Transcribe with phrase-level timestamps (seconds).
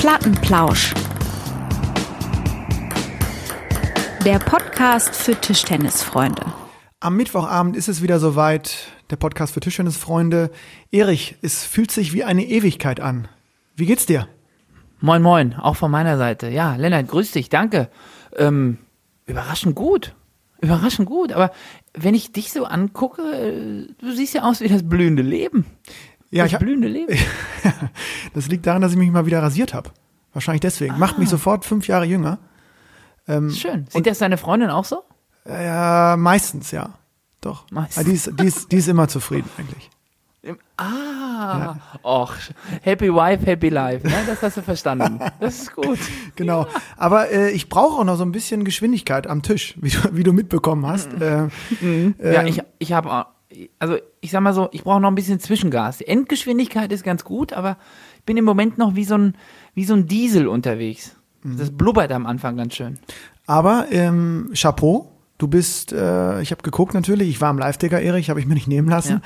[0.00, 0.94] Plattenplausch.
[4.24, 6.42] Der Podcast für Tischtennisfreunde.
[7.00, 8.78] Am Mittwochabend ist es wieder soweit,
[9.10, 10.52] der Podcast für Tischtennisfreunde.
[10.90, 13.28] Erich, es fühlt sich wie eine Ewigkeit an.
[13.76, 14.26] Wie geht's dir?
[15.02, 16.48] Moin, moin, auch von meiner Seite.
[16.48, 17.90] Ja, Lennart, grüß dich, danke.
[18.38, 18.78] Ähm,
[19.26, 20.14] überraschend gut.
[20.62, 21.32] Überraschend gut.
[21.32, 21.52] Aber
[21.92, 25.66] wenn ich dich so angucke, äh, du siehst ja aus wie das blühende Leben.
[26.30, 27.16] Ja, das ich blühende Leben.
[28.34, 29.90] das liegt daran, dass ich mich mal wieder rasiert habe.
[30.32, 30.98] Wahrscheinlich deswegen.
[30.98, 32.38] Macht mich sofort fünf Jahre jünger.
[33.26, 33.86] Ähm, Schön.
[33.90, 35.02] Sieht das deine Freundin auch so?
[35.46, 36.90] Ja, meistens, ja.
[37.40, 37.64] Doch.
[37.70, 37.96] Meistens.
[37.96, 39.90] Ja, die, ist, die, ist, die ist immer zufrieden eigentlich.
[40.42, 42.34] Im- Ah, och,
[42.82, 44.06] happy wife, happy life.
[44.06, 44.14] Ne?
[44.26, 45.18] Das hast du verstanden.
[45.40, 45.98] Das ist gut.
[46.36, 46.66] Genau.
[46.96, 50.22] Aber äh, ich brauche auch noch so ein bisschen Geschwindigkeit am Tisch, wie du, wie
[50.22, 51.12] du mitbekommen hast.
[51.14, 51.48] Äh,
[51.80, 53.26] Ja, ähm, ich, ich habe,
[53.78, 55.98] also ich sag mal so, ich brauche noch ein bisschen Zwischengas.
[55.98, 57.76] Die Endgeschwindigkeit ist ganz gut, aber
[58.18, 59.34] ich bin im Moment noch wie so ein,
[59.74, 61.16] wie so ein Diesel unterwegs.
[61.42, 61.56] Mhm.
[61.56, 62.98] Das blubbert am Anfang ganz schön.
[63.46, 68.30] Aber ähm, Chapeau, du bist, äh, ich habe geguckt natürlich, ich war am Live-Ticker, Erich,
[68.30, 69.14] habe ich mir nicht nehmen lassen.
[69.14, 69.20] Ja.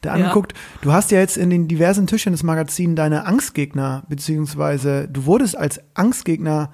[0.00, 0.54] Da angeguckt.
[0.80, 6.72] Du hast ja jetzt in den diversen Tischtennis-Magazinen deine Angstgegner, beziehungsweise du wurdest als Angstgegner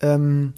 [0.00, 0.52] ähm,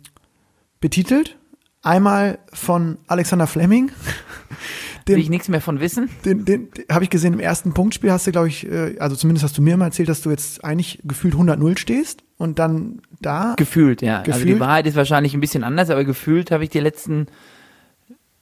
[0.81, 1.37] betitelt.
[1.81, 3.93] Einmal von Alexander Fleming.
[5.09, 6.09] Will Den- ich nichts mehr von wissen?
[6.25, 9.17] Den, den, den habe ich gesehen im ersten Punktspiel hast du, glaube ich, äh, also
[9.17, 13.01] zumindest hast du mir mal erzählt, dass du jetzt eigentlich gefühlt 100-0 stehst und dann
[13.21, 14.19] da Gefühlt, ja.
[14.19, 14.49] Also Gefühlt?
[14.57, 17.27] die Wahrheit ist wahrscheinlich ein bisschen anders, aber gefühlt habe ich die letzten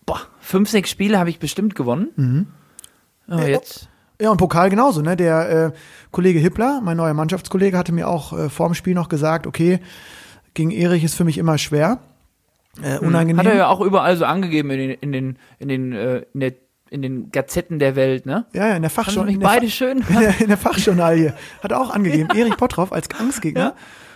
[0.05, 2.09] boah, fünf, sechs Spiele habe ich bestimmt gewonnen.
[2.17, 2.47] Mhm.
[3.29, 3.89] Aber jetzt.
[4.21, 5.17] Ja, und Pokal genauso, ne?
[5.17, 5.73] Der äh,
[6.11, 9.81] Kollege Hippler, mein neuer Mannschaftskollege, hatte mir auch äh, vor dem Spiel noch gesagt, okay,
[10.55, 11.99] gegen Erich ist für mich immer schwer.
[12.83, 13.39] Äh, unangenehm.
[13.39, 16.41] Hat er ja auch überall so angegeben in den, in den, in den, äh, in
[16.41, 16.53] der,
[16.91, 18.47] in den Gazetten der Welt, ne?
[18.53, 19.33] ja, ja, in der Fachjournal.
[19.35, 19.99] In, der beide Fa- schön.
[20.09, 23.75] in, der, in der Fachjournalie hat er auch angegeben, Erich Pottroff als Angstgegner.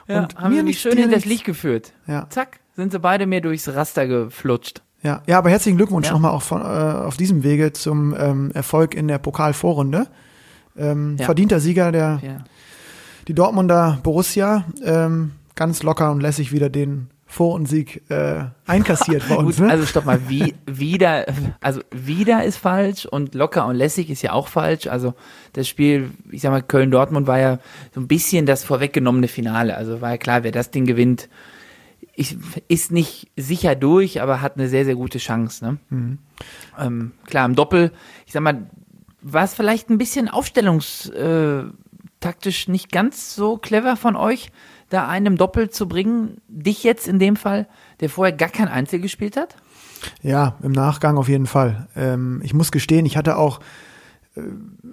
[0.08, 1.26] Ja, und haben mir nichts, schön hinters nichts.
[1.28, 1.92] Licht geführt.
[2.06, 2.26] Ja.
[2.30, 4.82] Zack, sind sie beide mir durchs Raster geflutscht.
[5.02, 6.12] Ja, ja, aber herzlichen Glückwunsch Ja.
[6.12, 10.06] nochmal auch von, äh, auf diesem Wege zum ähm, Erfolg in der Pokalvorrunde.
[10.76, 11.24] Ähm, Ja.
[11.24, 12.44] Verdienter Sieger der Ja.
[13.28, 19.56] die Dortmunder Borussia ähm, ganz locker und lässig wieder den Vorrundensieg äh, einkassiert bei uns.
[19.56, 19.72] Gut, Ne?
[19.72, 21.26] also stopp mal, wie, wieder,
[21.60, 24.88] also wieder ist falsch und locker und lässig ist ja auch falsch.
[24.88, 25.14] Also
[25.52, 27.58] das Spiel, ich sag mal, Köln-Dortmund war ja
[27.94, 29.76] so ein bisschen das vorweggenommene Finale.
[29.76, 31.28] Also war ja klar, wer das Ding gewinnt,
[32.14, 32.36] ich,
[32.68, 35.64] ist nicht sicher durch, aber hat eine sehr, sehr gute Chance.
[35.64, 35.76] Ne?
[35.88, 36.18] Mhm.
[36.78, 37.92] Ähm, klar, im Doppel,
[38.26, 38.66] ich sag mal,
[39.22, 44.50] war es vielleicht ein bisschen aufstellungstaktisch äh, nicht ganz so clever von euch,
[44.90, 47.66] da einen im Doppel zu bringen, dich jetzt in dem Fall,
[48.00, 49.56] der vorher gar kein Einzel gespielt hat?
[50.22, 51.88] Ja, im Nachgang auf jeden Fall.
[51.96, 53.60] Ähm, ich muss gestehen, ich hatte auch
[54.36, 54.42] äh,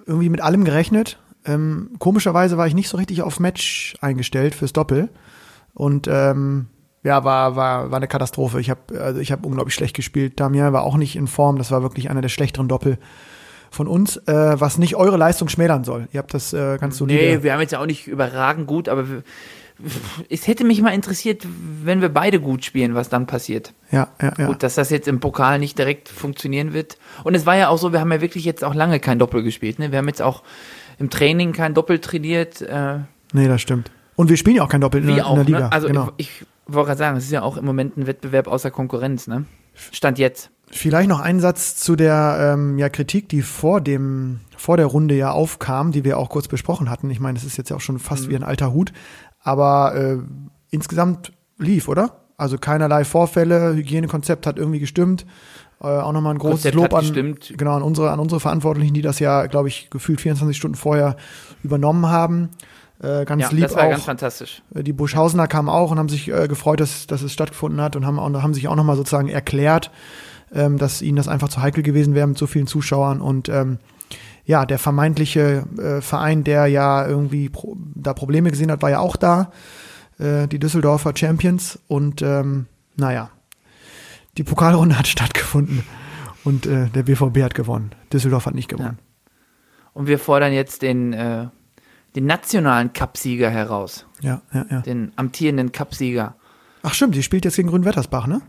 [0.06, 1.18] irgendwie mit allem gerechnet.
[1.44, 5.08] Ähm, komischerweise war ich nicht so richtig auf Match eingestellt fürs Doppel.
[5.74, 6.66] Und ähm,
[7.02, 8.60] ja, war, war, war eine Katastrophe.
[8.60, 10.40] Ich habe also ich hab unglaublich schlecht gespielt.
[10.40, 11.56] Damir war auch nicht in Form.
[11.56, 12.98] Das war wirklich einer der schlechteren Doppel
[13.70, 16.08] von uns, äh, was nicht eure Leistung schmälern soll.
[16.12, 17.20] Ihr habt das äh, ganz solide.
[17.20, 19.22] Nee, wir haben jetzt ja auch nicht überragend gut, aber wir,
[20.28, 21.46] es hätte mich mal interessiert,
[21.84, 23.72] wenn wir beide gut spielen, was dann passiert.
[23.90, 24.46] ja, ja, ja.
[24.46, 26.98] Gut, dass das jetzt im Pokal nicht direkt funktionieren wird.
[27.24, 29.42] Und es war ja auch so, wir haben ja wirklich jetzt auch lange kein Doppel
[29.42, 29.78] gespielt.
[29.78, 29.92] Ne?
[29.92, 30.42] Wir haben jetzt auch
[30.98, 32.60] im Training kein Doppel trainiert.
[32.62, 32.98] Äh,
[33.32, 33.90] Nee, das stimmt.
[34.16, 35.34] Und wir spielen ja auch kein Doppel in, der- in auch.
[35.34, 35.58] der Liga.
[35.60, 35.72] Ne?
[35.72, 36.10] Also genau.
[36.16, 39.26] ich, ich wollte gerade sagen, es ist ja auch im Moment ein Wettbewerb außer Konkurrenz.
[39.26, 39.44] Ne?
[39.92, 40.50] Stand jetzt.
[40.70, 45.14] Vielleicht noch ein Satz zu der ähm, ja, Kritik, die vor dem vor der Runde
[45.14, 47.08] ja aufkam, die wir auch kurz besprochen hatten.
[47.10, 48.30] Ich meine, das ist jetzt ja auch schon fast Mhm.
[48.30, 48.92] wie ein alter Hut,
[49.48, 50.18] aber äh,
[50.70, 52.20] insgesamt lief, oder?
[52.36, 55.24] Also keinerlei Vorfälle, Hygienekonzept hat irgendwie gestimmt.
[55.80, 57.54] Äh, auch nochmal ein großes Konzept Lob an, gestimmt.
[57.56, 61.16] genau, an unsere, an unsere Verantwortlichen, die das ja, glaube ich, gefühlt 24 Stunden vorher
[61.62, 62.50] übernommen haben.
[63.02, 63.90] Äh, ganz Ja, lieb das war auch.
[63.90, 64.62] ganz fantastisch.
[64.74, 67.96] Äh, Die Buschhausener kamen auch und haben sich äh, gefreut, dass, dass es stattgefunden hat
[67.96, 69.90] und haben, auch, haben sich auch nochmal sozusagen erklärt,
[70.52, 73.20] ähm, dass ihnen das einfach zu heikel gewesen wäre mit so vielen Zuschauern.
[73.20, 73.78] Und ähm,
[74.48, 78.98] ja, der vermeintliche äh, Verein, der ja irgendwie pro, da Probleme gesehen hat, war ja
[78.98, 79.52] auch da.
[80.18, 81.78] Äh, die Düsseldorfer Champions.
[81.86, 82.64] Und ähm,
[82.96, 83.30] naja,
[84.38, 85.84] die Pokalrunde hat stattgefunden
[86.44, 87.90] und äh, der BVB hat gewonnen.
[88.10, 88.98] Düsseldorf hat nicht gewonnen.
[89.92, 91.48] Und wir fordern jetzt den, äh,
[92.16, 94.06] den nationalen Cupsieger heraus.
[94.22, 94.80] Ja, ja, ja.
[94.80, 96.36] Den amtierenden Cupsieger.
[96.82, 98.40] Ach stimmt, die spielt jetzt gegen Grünwettersbach, ne?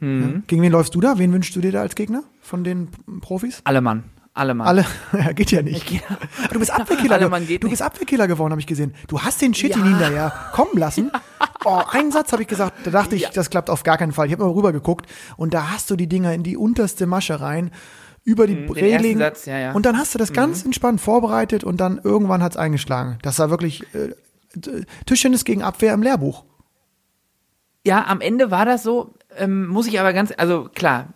[0.00, 0.22] Mhm.
[0.22, 0.42] Ja.
[0.48, 1.16] Gegen wen läufst du da?
[1.16, 2.88] Wen wünschst du dir da als Gegner von den
[3.22, 3.62] Profis?
[3.64, 4.04] Alle Mann.
[4.32, 4.66] Alle Mann.
[4.68, 5.90] Alle, ja, geht ja nicht.
[5.90, 6.02] Ich-
[6.52, 7.72] Du bist Abwehrkiller, Alle ge- Mann geht du nicht.
[7.72, 8.94] bist Abwehrkiller geworden, habe ich gesehen.
[9.08, 9.82] Du hast den Shit Ja.
[9.82, 11.10] hinterher kommen lassen.
[11.66, 13.28] Oh, einen Satz habe ich gesagt, da dachte ich, Ja.
[13.34, 14.26] das klappt auf gar keinen Fall.
[14.26, 15.04] Ich habe mal rüber geguckt
[15.36, 17.70] und da hast du die Dinger in die unterste Masche rein,
[18.24, 19.18] über die Mhm, Reling.
[19.18, 19.72] Satz, ja, ja.
[19.72, 23.18] Und dann hast du das ganz entspannt vorbereitet und dann irgendwann hat's eingeschlagen.
[23.20, 24.14] Das war wirklich äh,
[25.04, 26.44] Tischtennis gegen Abwehr im Lehrbuch.
[27.86, 31.08] Ja, am Ende war das so, ähm, muss ich aber ganz, also klar,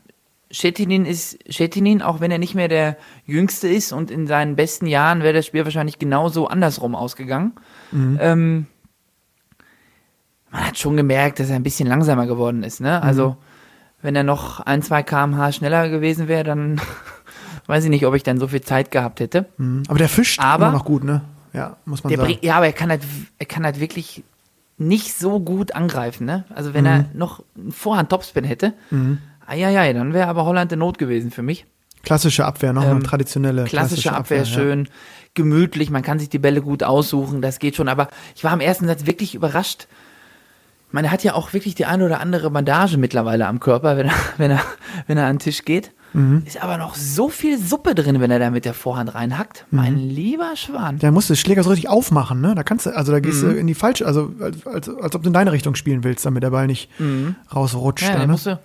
[0.51, 2.97] Schettinin ist Schettinin, auch wenn er nicht mehr der
[3.27, 7.53] Jüngste ist und in seinen besten Jahren wäre das Spiel wahrscheinlich genauso andersrum ausgegangen.
[7.93, 8.67] Ähm,
[10.51, 13.03] man hat schon gemerkt, dass er ein bisschen langsamer geworden ist, ne?
[13.03, 13.37] Also,
[14.03, 16.81] wenn er noch ein, zwei kmh schneller gewesen wäre, dann
[17.67, 19.47] weiß ich nicht, ob ich dann so viel Zeit gehabt hätte.
[19.57, 19.83] Mhm.
[19.89, 21.23] Aber der fischt Aber- immer noch gut, ne?
[21.53, 22.27] Ja, muss man sagen.
[22.27, 23.03] bringt, ja, aber er kann halt,
[23.39, 24.25] er kann halt wirklich
[24.77, 26.45] nicht so gut angreifen, ne?
[26.53, 28.73] Also wenn er noch einen Vorhand Topspin hätte,
[29.53, 31.67] ja, dann wäre aber Holland in Not gewesen für mich.
[32.03, 34.45] Klassische Abwehr, noch Ähm, eine traditionelle Klassische, Abwehr, ja.
[34.45, 34.89] schön,
[35.35, 37.89] gemütlich, man kann sich die Bälle gut aussuchen, das geht schon.
[37.89, 39.87] Aber ich war am ersten Satz wirklich überrascht.
[40.89, 43.97] Ich meine, er hat ja auch wirklich die eine oder andere Bandage mittlerweile am Körper,
[43.97, 44.61] wenn er, wenn er,
[45.07, 45.93] wenn er an den Tisch geht.
[46.13, 46.43] Mhm.
[46.47, 49.67] Ist aber noch so viel Suppe drin, wenn er da mit der Vorhand reinhackt.
[49.71, 49.77] Mhm.
[49.79, 50.99] Mein lieber Schwan.
[51.01, 52.55] Der muss das Schläger so richtig aufmachen, ne?
[52.55, 53.49] Da kannst du, also da gehst Mhm.
[53.49, 56.25] du in die falsche, also als, als, als ob du in deine Richtung spielen willst,
[56.25, 56.89] damit der Ball nicht
[57.53, 58.05] rausrutscht.
[58.05, 58.09] Mhm.
[58.11, 58.33] Ja, da, den, ne?
[58.33, 58.61] musst du,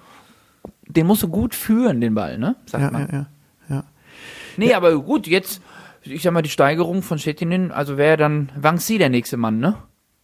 [0.89, 2.55] den musst du gut führen, den Ball, ne?
[2.65, 3.07] Sagt ja, man.
[3.11, 3.25] ja, ja,
[3.69, 3.83] ja.
[4.57, 5.61] Nee, aber gut, jetzt,
[6.01, 9.59] ich sag mal, die Steigerung von Schettinin, also wäre dann Wang Si der nächste Mann,
[9.59, 9.75] ne?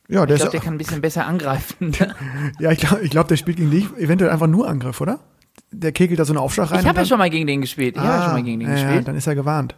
[0.07, 1.91] Ja, der Ich glaube, ist, der kann ein bisschen besser angreifen.
[1.99, 2.13] ne?
[2.59, 5.19] ja, ich glaube, ich glaub, der spielt gegen dich eventuell einfach nur Angriff, oder?
[5.71, 6.81] Der kegelt da so einen Aufschlag rein.
[6.81, 7.95] Ich habe ja schon mal gegen den gespielt.
[7.95, 9.07] Ich habe ja schon mal gegen den Ah, ja, Ja, gespielt.
[9.07, 9.75] dann ist er gewarnt.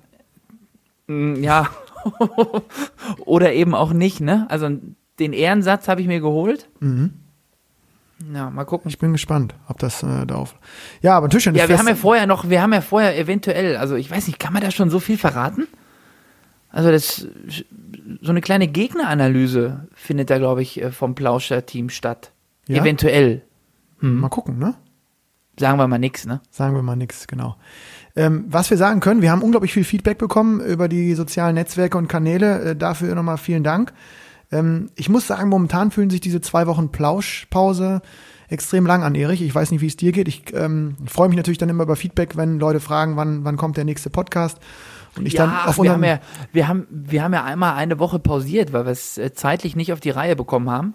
[1.07, 1.69] Mm, Ja.
[3.25, 4.45] Oder eben auch nicht, ne?
[4.50, 4.69] Also
[5.19, 6.69] den Ehrensatz habe ich mir geholt.
[6.80, 7.13] Mhm.
[8.34, 8.90] Ja, mal gucken.
[8.90, 10.56] Ich bin gespannt, ob das äh, darauf.
[11.02, 11.62] Ja, aber Tischtennis.
[11.62, 14.28] Ja, wir fest- haben ja vorher noch, wir haben ja vorher eventuell, also ich weiß
[14.28, 15.68] nicht, kann man da schon so viel verraten?
[16.69, 17.28] Also das,
[18.22, 22.31] so eine kleine Gegneranalyse findet da, glaube ich, äh, vom Plauscher-Team statt.
[22.68, 22.81] Ja?
[22.81, 23.44] Eventuell.
[24.00, 24.75] Mal gucken, ne?
[25.60, 26.42] Sagen wir mal nix, ne?
[26.52, 27.56] Sagen wir mal nichts, genau.
[28.16, 31.98] Ähm, was wir sagen können, wir haben unglaublich viel Feedback bekommen über die sozialen Netzwerke
[31.98, 32.62] und Kanäle.
[32.62, 33.94] Äh, dafür nochmal vielen Dank.
[34.51, 38.01] Ähm, ich muss sagen, momentan fühlen sich diese zwei Wochen Plauschpause
[38.49, 39.41] extrem lang an, Erich.
[39.41, 40.27] Ich weiß nicht, wie es dir geht.
[40.27, 43.77] Ich ähm, freue mich natürlich dann immer über Feedback, wenn Leute fragen, wann, wann kommt
[43.77, 44.59] der nächste Podcast.
[45.17, 46.19] Und ich dann auf wir haben ja,
[46.53, 49.91] wir haben, wir haben ja einmal eine Woche pausiert, weil wir es äh, zeitlich nicht
[49.91, 50.94] auf die Reihe bekommen haben.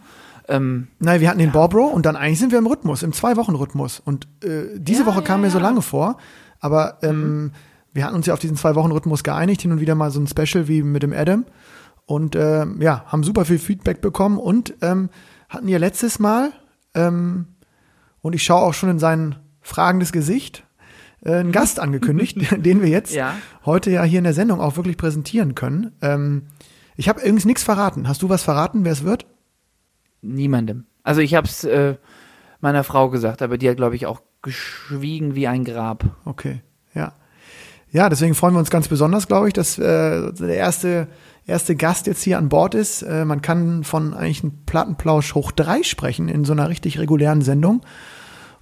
[0.49, 4.01] Ähm, Nein, wir hatten den Borbro und dann eigentlich sind wir im Rhythmus, im Zwei-Wochen-Rhythmus.
[4.01, 5.61] Und äh, diese Ja, Woche kam ja, mir so ja.
[5.61, 5.69] Mhm.
[5.69, 6.17] lange vor,
[6.61, 7.53] aber ähm,
[7.93, 10.69] wir hatten uns ja auf diesen Zwei-Wochen-Rhythmus geeinigt, hin und wieder mal so ein Special
[10.69, 11.45] wie mit dem Adam.
[12.07, 15.09] Und äh, ja, haben super viel Feedback bekommen und ähm,
[15.49, 16.53] hatten ja letztes Mal,
[16.95, 17.47] ähm,
[18.21, 20.65] und ich schaue auch schon in sein fragendes Gesicht,
[21.25, 23.35] äh, einen Gast angekündigt, den wir jetzt Ja.
[23.65, 25.93] heute ja hier in der Sendung auch wirklich präsentieren können.
[26.03, 26.47] Ähm,
[26.97, 28.09] ich habe übrigens nichts verraten.
[28.09, 29.27] Hast du was verraten, wer es wird?
[30.21, 30.87] niemandem.
[31.03, 31.97] Also ich habe es äh,
[32.61, 36.05] meiner Frau gesagt, aber die hat, glaube ich, auch geschwiegen wie ein Grab.
[36.25, 36.61] Okay,
[36.95, 37.15] ja.
[37.91, 41.09] Ja, deswegen freuen wir uns ganz besonders, glaube ich, dass äh, der erste,
[41.47, 43.03] erste Gast jetzt hier an Bord ist.
[43.03, 47.43] Äh, man kann von eigentlich einem Plattenplausch hoch drei sprechen in so einer richtig regulären
[47.43, 47.83] Sendung.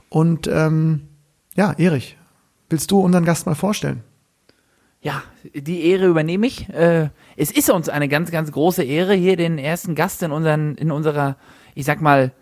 [0.08, 1.08] Und ähm,
[1.56, 2.16] ja, Erich,
[2.68, 4.02] willst du unseren Gast mal vorstellen?
[5.02, 5.22] Ja,
[5.54, 6.68] die Ehre übernehme ich.
[6.68, 10.74] Äh, es ist uns eine ganz, ganz große Ehre, hier den ersten Gast in, unseren,
[10.74, 11.36] in unserer,
[11.74, 12.32] ich sag mal,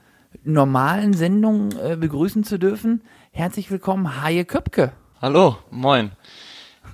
[0.42, 3.02] normalen Sendung äh, begrüßen zu dürfen.
[3.30, 4.92] Herzlich willkommen, Haie Köpke.
[5.22, 6.12] Hallo, moin.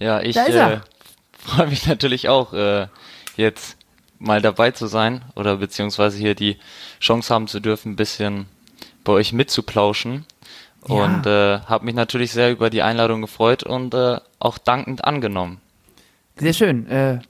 [0.01, 0.81] Ja, ich äh,
[1.39, 2.89] freue mich natürlich auch, äh,
[3.37, 3.77] jetzt
[4.19, 6.57] mal dabei zu sein oder beziehungsweise hier die
[7.01, 8.47] Chance haben zu dürfen, ein bisschen
[9.05, 10.25] bei euch mitzuplauschen.
[10.89, 10.95] Ja.
[11.05, 15.61] Und äh, habe mich natürlich sehr über die Einladung gefreut und äh, auch dankend angenommen.
[16.37, 16.87] Sehr schön.
[16.89, 17.21] Äh,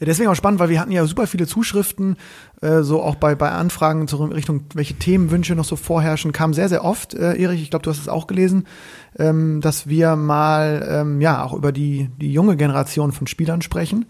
[0.00, 2.16] Ja, deswegen auch spannend, weil wir hatten ja super viele Zuschriften,
[2.62, 6.70] äh, so auch bei, bei Anfragen zur Richtung, welche Themenwünsche noch so vorherrschen, kam sehr,
[6.70, 8.66] sehr oft, äh, Erich, ich glaube, du hast es auch gelesen,
[9.18, 14.06] ähm, dass wir mal ähm, ja auch über die, die junge Generation von Spielern sprechen.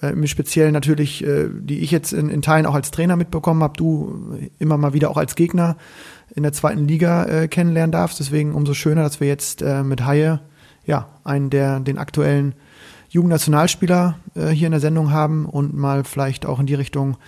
[0.00, 3.62] Äh, Im Speziellen natürlich, äh, die ich jetzt in, in Teilen auch als Trainer mitbekommen
[3.62, 5.76] habe, du immer mal wieder auch als Gegner
[6.34, 8.20] in der zweiten Liga äh, kennenlernen darfst.
[8.20, 10.40] Deswegen umso schöner, dass wir jetzt äh, mit Haie
[10.84, 12.54] ja einen der den aktuellen
[13.10, 17.18] Jugendnationalspieler äh, hier in der Sendung haben und mal vielleicht auch in die Richtung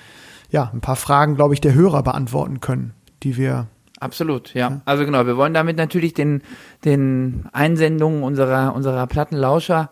[0.50, 3.66] ja ein paar Fragen, glaube ich, der Hörer beantworten können, die wir
[4.00, 4.80] absolut, ja.
[4.84, 6.42] Also genau, wir wollen damit natürlich den,
[6.84, 9.90] den Einsendungen unserer, unserer Plattenlauscher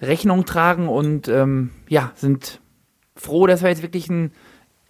[0.00, 2.60] Rechnung tragen und ähm, ja, sind
[3.14, 4.32] froh, dass wir jetzt wirklich ein,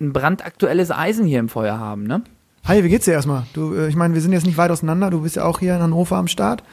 [0.01, 2.23] ein brandaktuelles Eisen hier im Feuer haben, ne?
[2.65, 3.47] Hi, wie geht's dir erstmal?
[3.53, 5.11] Du, äh, ich meine, wir sind jetzt nicht weit auseinander.
[5.11, 6.65] Du bist ja auch hier in Hannover am Start.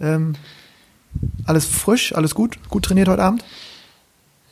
[0.00, 0.34] Ähm,
[1.44, 3.44] alles frisch, alles gut, gut trainiert heute Abend.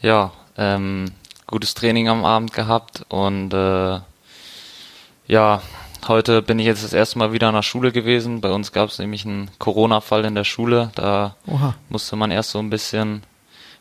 [0.00, 1.06] Ja, ähm,
[1.46, 4.00] gutes Training am Abend gehabt und äh,
[5.28, 5.62] ja,
[6.08, 8.40] heute bin ich jetzt das erste Mal wieder an der Schule gewesen.
[8.40, 10.90] Bei uns gab es nämlich einen Corona-Fall in der Schule.
[10.94, 11.74] Da Oha.
[11.88, 13.22] musste man erst so ein bisschen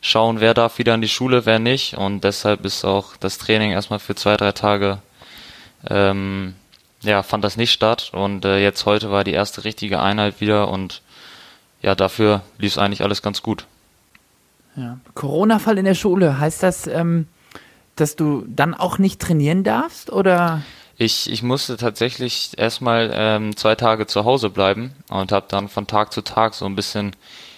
[0.00, 1.96] schauen, wer darf wieder in die Schule, wer nicht.
[1.96, 4.98] Und deshalb ist auch das Training erstmal für zwei, drei Tage,
[5.88, 6.54] ähm,
[7.02, 8.10] ja, fand das nicht statt.
[8.12, 11.02] Und äh, jetzt heute war die erste richtige Einheit wieder und
[11.82, 13.66] ja, dafür lief es eigentlich alles ganz gut.
[14.76, 14.98] Ja.
[15.14, 17.26] Corona-Fall in der Schule, heißt das, ähm,
[17.96, 20.62] dass du dann auch nicht trainieren darfst oder?
[21.02, 25.86] Ich, ich musste tatsächlich erstmal ähm, zwei Tage zu Hause bleiben und habe dann von
[25.86, 27.16] Tag zu Tag so ein bisschen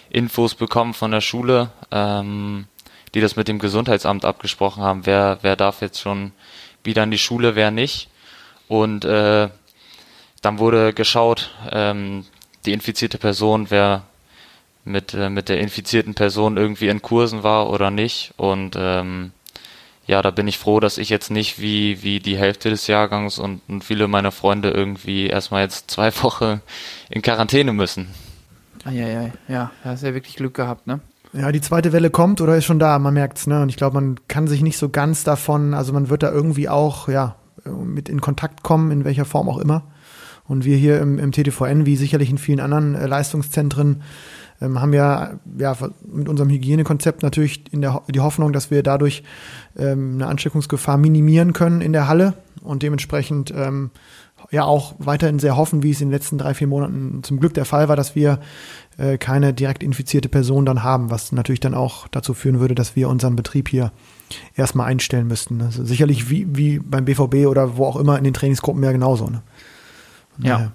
[0.09, 2.67] Infos bekommen von der Schule, ähm,
[3.13, 6.31] die das mit dem Gesundheitsamt abgesprochen haben, wer, wer darf jetzt schon
[6.85, 8.07] wieder in die Schule, wer nicht.
[8.69, 9.49] Und äh,
[10.41, 12.25] dann wurde geschaut, ähm,
[12.65, 14.03] die infizierte Person, wer
[14.85, 18.33] mit, äh, mit der infizierten Person irgendwie in Kursen war oder nicht.
[18.37, 19.33] Und ähm,
[20.05, 23.39] ja, da bin ich froh, dass ich jetzt nicht wie, wie die Hälfte des Jahrgangs
[23.39, 26.61] und, und viele meiner Freunde irgendwie erstmal jetzt zwei Wochen
[27.09, 28.07] in Quarantäne müssen.
[28.85, 30.99] Ah, ja, ja, ja, da hast ja wirklich Glück gehabt, ne?
[31.31, 33.61] Ja, die zweite Welle kommt oder ist schon da, man merkt's, ne?
[33.61, 36.69] Und ich glaube, man kann sich nicht so ganz davon, also man wird da irgendwie
[36.69, 39.83] auch, ja, mit in Kontakt kommen, in welcher Form auch immer.
[40.45, 44.03] Und wir hier im, im TTVN, wie sicherlich in vielen anderen äh, Leistungszentren,
[44.63, 49.23] ähm, haben ja, ja mit unserem Hygienekonzept natürlich in der, die Hoffnung, dass wir dadurch
[49.77, 53.91] ähm, eine Ansteckungsgefahr minimieren können in der Halle und dementsprechend ähm,
[54.51, 57.53] ja auch weiterhin sehr hoffen, wie es in den letzten drei, vier Monaten zum Glück
[57.53, 58.39] der Fall war, dass wir
[58.97, 62.95] äh, keine direkt infizierte Person dann haben, was natürlich dann auch dazu führen würde, dass
[62.95, 63.91] wir unseren Betrieb hier
[64.55, 65.61] erstmal einstellen müssten.
[65.61, 69.29] Also sicherlich wie, wie beim BVB oder wo auch immer in den Trainingsgruppen ja genauso.
[69.29, 69.41] Ne?
[70.39, 70.59] Ja.
[70.59, 70.71] ja.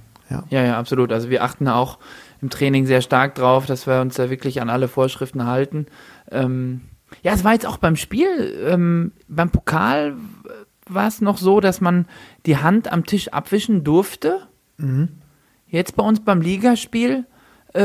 [0.50, 1.10] Ja, ja, absolut.
[1.10, 1.98] Also wir achten auch
[2.40, 5.86] im Training sehr stark drauf, dass wir uns da wirklich an alle Vorschriften halten.
[6.30, 6.82] Ähm,
[7.22, 10.14] ja, es war jetzt auch beim Spiel, ähm, beim Pokal
[10.88, 12.06] war es noch so, dass man
[12.46, 14.46] die Hand am Tisch abwischen durfte.
[14.78, 15.08] Mhm.
[15.68, 17.26] Jetzt bei uns beim Ligaspiel
[17.74, 17.80] äh,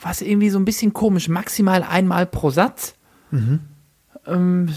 [0.00, 2.96] war es irgendwie so ein bisschen komisch, maximal einmal pro Satz.
[3.30, 3.60] Mhm.
[4.26, 4.68] Ähm,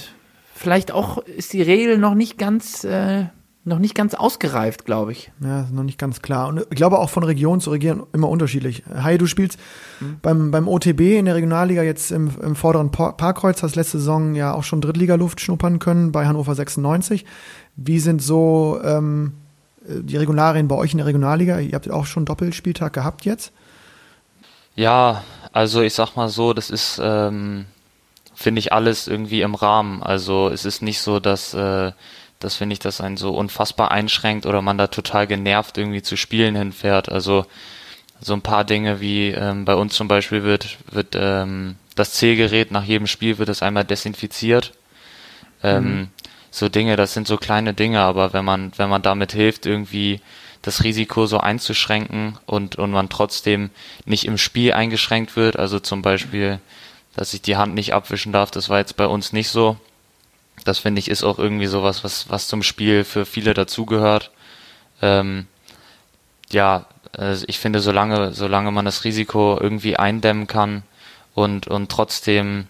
[0.54, 3.26] vielleicht auch ist die Regel noch nicht ganz äh,
[3.68, 5.32] noch nicht ganz ausgereift, glaube ich.
[5.42, 6.48] Ja, ist noch nicht ganz klar.
[6.48, 8.84] Und ich glaube auch von Region zu Region immer unterschiedlich.
[8.94, 9.60] Hi, du spielst
[10.00, 10.20] mhm.
[10.22, 14.54] beim, beim OTB in der Regionalliga jetzt im, im vorderen Parkkreuz, hast letzte Saison ja
[14.54, 17.26] auch schon Drittligaluft schnuppern können bei Hannover 96.
[17.76, 19.34] Wie sind so ähm,
[19.86, 21.60] die Regularien bei euch in der Regionalliga?
[21.60, 23.52] Ihr habt auch schon Doppelspieltag gehabt jetzt?
[24.76, 27.66] Ja, also ich sag mal so, das ist, ähm,
[28.34, 30.02] finde ich, alles irgendwie im Rahmen.
[30.04, 31.92] Also es ist nicht so, dass äh,
[32.40, 36.18] das finde ich, dass einen so unfassbar einschränkt oder man da total genervt irgendwie zu
[36.18, 37.10] Spielen hinfährt.
[37.10, 37.46] Also
[38.22, 42.72] so ein paar Dinge wie ähm, bei uns zum Beispiel wird, wird ähm, das Zählgerät
[42.72, 44.74] nach jedem Spiel wird es einmal desinfiziert.
[45.64, 46.08] Ähm, mhm.
[46.52, 50.22] So Dinge, das sind so kleine Dinge, aber wenn man, wenn man damit hilft, irgendwie
[50.62, 53.70] das Risiko so einzuschränken und, und man trotzdem
[54.06, 56.60] nicht im Spiel eingeschränkt wird, also zum Beispiel,
[57.16, 59.78] dass ich die Hand nicht abwischen darf, das war jetzt bei uns nicht so
[60.68, 64.32] das finde ich ist auch irgendwie sowas, was, was zum Spiel für viele dazugehört.
[65.02, 65.48] Ähm,
[66.50, 70.84] ja, also ich finde, solange, solange man das Risiko irgendwie eindämmen kann
[71.34, 72.68] und, und trotzdem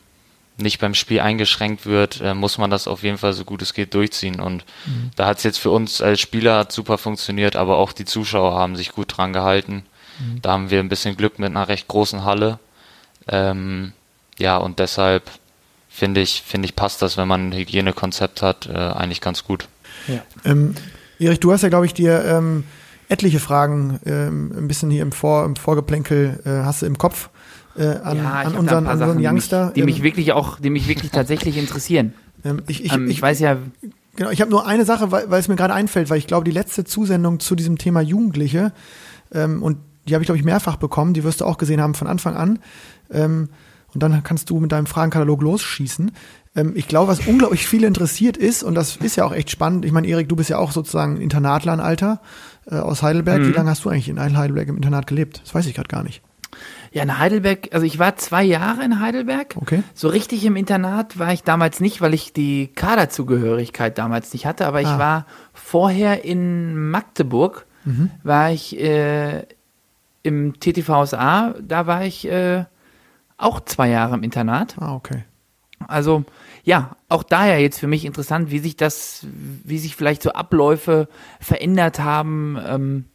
[0.57, 3.73] nicht beim Spiel eingeschränkt wird, äh, muss man das auf jeden Fall so gut es
[3.73, 4.39] geht durchziehen.
[4.39, 5.11] Und mhm.
[5.15, 8.75] da hat es jetzt für uns als Spieler super funktioniert, aber auch die Zuschauer haben
[8.75, 9.85] sich gut dran gehalten.
[10.19, 10.41] Mhm.
[10.41, 12.59] Da haben wir ein bisschen Glück mit einer recht großen Halle.
[13.27, 13.93] Ähm,
[14.39, 15.29] ja, und deshalb
[15.97, 19.67] finde ich, finde ich, passt das, wenn man ein Hygienekonzept hat, äh, eigentlich ganz gut.
[20.07, 20.21] Ja.
[20.45, 20.75] Ähm,
[21.17, 22.65] Erich, du hast ja, glaube ich, dir ähm,
[23.09, 27.29] etliche Fragen ähm, ein bisschen hier im, Vor, im Vorgeplänkel äh, hast du im Kopf
[27.75, 29.71] äh, an, ja, an unseren, an unseren Youngster.
[29.75, 32.13] Die mich, die mich wirklich auch, die mich wirklich tatsächlich interessieren.
[32.45, 33.57] Ähm, ich, ich, ähm, ich, ich weiß ja.
[34.15, 36.43] Genau, ich habe nur eine Sache, weil, weil es mir gerade einfällt, weil ich glaube,
[36.43, 38.71] die letzte Zusendung zu diesem Thema Jugendliche,
[39.33, 41.95] ähm, und die habe ich, glaube ich, mehrfach bekommen, die wirst du auch gesehen haben
[41.95, 42.59] von Anfang an.
[43.11, 43.49] Ähm,
[43.93, 46.11] und dann kannst du mit deinem Fragenkatalog losschießen.
[46.55, 49.85] Ähm, ich glaube, was unglaublich viele interessiert ist, und das ist ja auch echt spannend,
[49.85, 52.21] ich meine, Erik, du bist ja auch sozusagen Internatler in Alter
[52.69, 53.41] äh, aus Heidelberg.
[53.41, 53.47] Mhm.
[53.47, 55.41] Wie lange hast du eigentlich in Heidelberg im Internat gelebt?
[55.43, 56.21] Das weiß ich gerade gar nicht.
[56.91, 59.55] Ja, in Heidelberg, also ich war zwei Jahre in Heidelberg.
[59.57, 59.83] Okay.
[59.93, 64.65] So richtig im Internat war ich damals nicht, weil ich die Kaderzugehörigkeit damals nicht hatte,
[64.65, 64.81] aber ah.
[64.81, 68.09] ich war vorher in Magdeburg, mhm.
[68.23, 69.43] war ich äh,
[70.23, 72.65] im TTVSA, da war ich äh,
[73.37, 74.75] auch zwei Jahre im Internat.
[74.79, 75.23] Ah, okay.
[75.87, 76.25] Also
[76.63, 79.25] ja, auch daher jetzt für mich interessant, wie sich das,
[79.63, 81.07] wie sich vielleicht so Abläufe
[81.39, 83.05] verändert haben, ähm,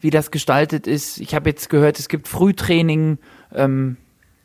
[0.00, 1.18] wie das gestaltet ist.
[1.18, 3.18] Ich habe jetzt gehört, es gibt Frühtraining.
[3.52, 3.96] Ähm,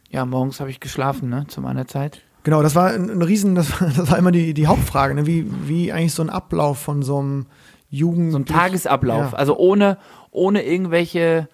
[0.10, 2.22] ja, morgens habe ich geschlafen, ne, zu meiner Zeit.
[2.44, 5.26] Genau, das war ein, ein Riesen, das war, das war immer die, die Hauptfrage, ne?
[5.26, 7.46] wie, wie eigentlich so ein Ablauf von so einem
[7.90, 8.32] Jugend.
[8.32, 9.38] So ein Tagesablauf, ja.
[9.38, 9.98] also ohne,
[10.32, 11.48] ohne irgendwelche,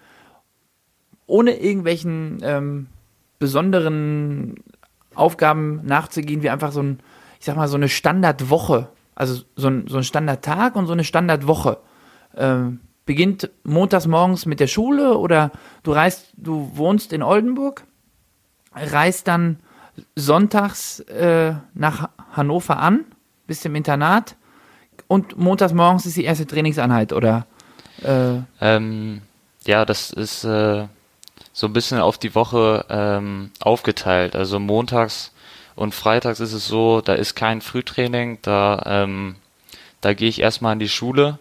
[1.27, 2.87] ohne irgendwelchen ähm,
[3.39, 4.55] besonderen
[5.13, 6.99] Aufgaben nachzugehen, wie einfach so ein,
[7.39, 8.89] ich sag mal, so eine Standardwoche.
[9.15, 11.77] Also so ein, so ein Standardtag und so eine Standardwoche.
[12.35, 15.51] Ähm, beginnt montags morgens mit der Schule oder
[15.83, 17.85] du reist, du wohnst in Oldenburg,
[18.73, 19.59] reist dann
[20.15, 23.05] sonntags äh, nach Hannover an,
[23.47, 24.35] bist im Internat
[25.07, 27.45] und montags morgens ist die erste Trainingseinheit oder
[28.03, 29.21] äh ähm,
[29.65, 30.87] ja, das ist äh,
[31.55, 34.35] so ein bisschen auf die Woche ähm, aufgeteilt.
[34.35, 35.31] Also montags
[35.77, 39.37] und freitags ist es so, da ist kein Frühtraining, da, ähm,
[40.01, 41.39] da gehe ich erstmal in die Schule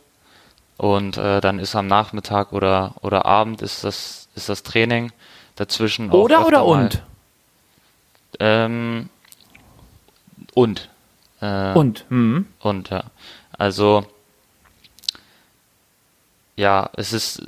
[0.76, 5.10] und äh, dann ist am Nachmittag oder, oder Abend ist das, ist das Training.
[5.56, 7.02] Dazwischen Oder oder mal, und?
[8.38, 9.08] Ähm,
[10.54, 10.90] und.
[11.40, 12.06] Äh, und.
[12.08, 12.46] Mhm.
[12.60, 13.04] Und, ja.
[13.56, 14.06] Also,
[16.56, 17.42] ja, es ist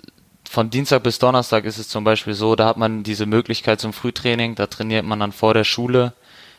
[0.48, 3.92] von Dienstag bis Donnerstag ist es zum Beispiel so, da hat man diese Möglichkeit zum
[3.92, 6.12] Frühtraining, da trainiert man dann vor der Schule,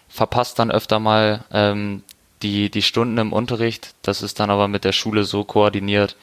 [0.09, 2.03] verpasst dann öfter mal ähm,
[2.41, 3.95] die, die Stunden im Unterricht.
[4.01, 6.15] Das ist dann aber mit der Schule so koordiniert,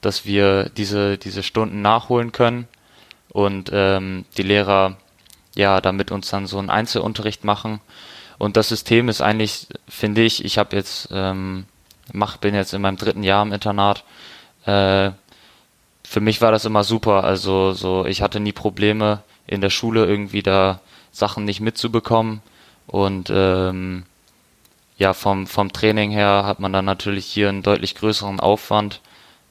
[0.00, 2.68] dass wir diese, diese Stunden nachholen können
[3.30, 4.96] und ähm, die Lehrer
[5.54, 7.80] ja damit uns dann so einen Einzelunterricht machen.
[8.38, 11.64] Und das System ist eigentlich, finde ich, ich habe jetzt, ähm,
[12.12, 14.04] mach, bin jetzt in meinem dritten Jahr im Internat.
[14.66, 15.12] Äh,
[16.08, 17.24] für mich war das immer super.
[17.24, 20.80] Also so, ich hatte nie Probleme in der Schule irgendwie da
[21.12, 22.42] Sachen nicht mitzubekommen.
[22.86, 24.04] Und ähm,
[24.98, 29.00] ja, vom, vom Training her hat man dann natürlich hier einen deutlich größeren Aufwand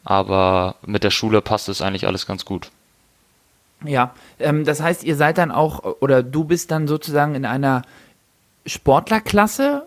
[0.06, 2.70] aber mit der Schule passt es eigentlich alles ganz gut.
[3.84, 7.82] Ja, ähm, das heißt, ihr seid dann auch, oder du bist dann sozusagen in einer
[8.66, 9.86] Sportlerklasse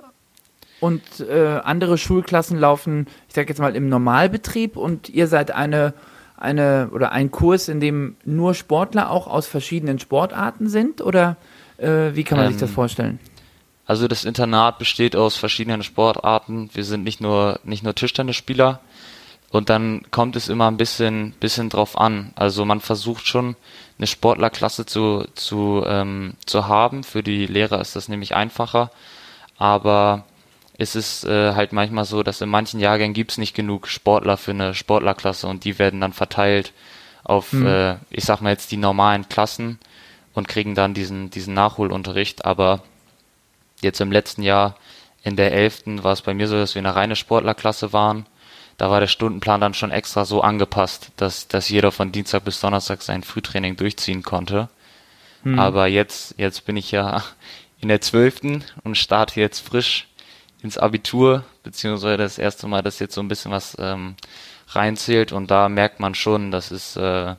[0.80, 5.94] und äh, andere Schulklassen laufen, ich sag jetzt mal, im Normalbetrieb und ihr seid eine,
[6.40, 11.36] eine oder ein Kurs, in dem nur Sportler auch aus verschiedenen Sportarten sind oder
[11.78, 13.18] äh, wie kann man ähm, sich das vorstellen?
[13.86, 16.70] Also das Internat besteht aus verschiedenen Sportarten.
[16.74, 18.80] Wir sind nicht nur nicht nur Tischtennisspieler,
[19.50, 22.32] und dann kommt es immer ein bisschen, bisschen drauf an.
[22.34, 23.56] Also man versucht schon
[23.96, 27.02] eine Sportlerklasse zu, zu, ähm, zu haben.
[27.02, 28.90] Für die Lehrer ist das nämlich einfacher.
[29.56, 30.24] Aber
[30.78, 34.52] es ist äh, halt manchmal so, dass in manchen Jahrgängen gibt's nicht genug Sportler für
[34.52, 36.72] eine Sportlerklasse und die werden dann verteilt
[37.24, 37.66] auf, mhm.
[37.66, 39.78] äh, ich sag mal jetzt die normalen Klassen
[40.34, 42.44] und kriegen dann diesen, diesen Nachholunterricht.
[42.44, 42.82] Aber
[43.82, 44.76] jetzt im letzten Jahr
[45.24, 48.26] in der elften war es bei mir so, dass wir eine reine Sportlerklasse waren
[48.78, 52.60] da war der Stundenplan dann schon extra so angepasst, dass, dass jeder von Dienstag bis
[52.60, 54.68] Donnerstag sein Frühtraining durchziehen konnte.
[55.42, 55.58] Hm.
[55.58, 57.24] Aber jetzt, jetzt bin ich ja
[57.80, 60.06] in der zwölften und starte jetzt frisch
[60.62, 64.16] ins Abitur, beziehungsweise das erste Mal, dass jetzt so ein bisschen was ähm,
[64.68, 67.34] reinzählt und da merkt man schon, dass es, äh,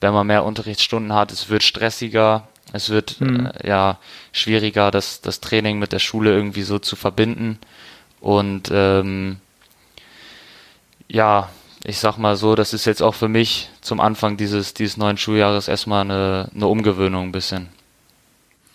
[0.00, 3.46] wenn man mehr Unterrichtsstunden hat, es wird stressiger, es wird hm.
[3.46, 3.98] äh, ja
[4.32, 7.58] schwieriger, das, das Training mit der Schule irgendwie so zu verbinden
[8.20, 9.38] und ähm,
[11.08, 11.48] ja,
[11.84, 15.16] ich sag mal so, das ist jetzt auch für mich zum Anfang dieses, dieses neuen
[15.16, 17.68] Schuljahres erstmal eine, eine Umgewöhnung ein bisschen.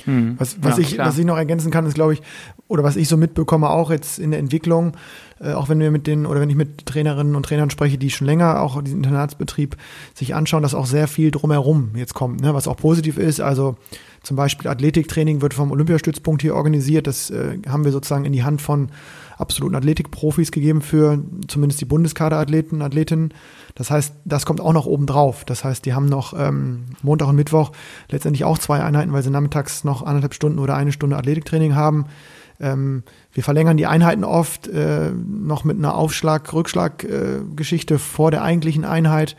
[0.06, 0.36] Hm.
[0.38, 2.22] Was, was, ja, ich, was ich noch ergänzen kann, ist, glaube ich,
[2.68, 4.94] oder was ich so mitbekomme, auch jetzt in der Entwicklung,
[5.40, 8.10] äh, auch wenn wir mit den, oder wenn ich mit Trainerinnen und Trainern spreche, die
[8.10, 9.78] schon länger auch diesen Internatsbetrieb
[10.14, 13.42] sich anschauen, dass auch sehr viel drumherum jetzt kommt, ne, was auch positiv ist.
[13.42, 13.76] Also
[14.24, 17.08] zum Beispiel Athletiktraining wird vom Olympiastützpunkt hier organisiert.
[17.08, 18.90] Das äh, haben wir sozusagen in die Hand von
[19.42, 23.34] absoluten Athletikprofis gegeben für zumindest die Bundeskaderathleten, Athletinnen.
[23.76, 25.44] Das heißt, das kommt auch noch oben drauf.
[25.46, 27.72] Das heißt, die haben noch ähm, Montag und Mittwoch
[28.10, 32.06] letztendlich auch zwei Einheiten, weil sie nachmittags noch anderthalb Stunden oder eine Stunde Athletiktraining haben.
[32.60, 38.86] Ähm, wir verlängern die Einheiten oft äh, noch mit einer Aufschlag-Rückschlag-Geschichte äh, vor der eigentlichen
[38.86, 39.36] Einheit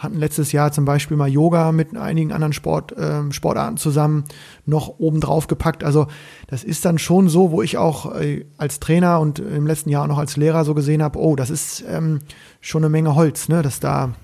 [0.00, 4.24] hatten letztes Jahr zum Beispiel mal Yoga mit einigen anderen Sport, äh, Sportarten zusammen
[4.64, 5.84] noch oben drauf gepackt.
[5.84, 6.06] Also
[6.46, 10.04] das ist dann schon so, wo ich auch äh, als Trainer und im letzten Jahr
[10.04, 12.20] auch noch als Lehrer so gesehen habe, oh, das ist ähm,
[12.62, 14.14] schon eine Menge Holz, ne, dass da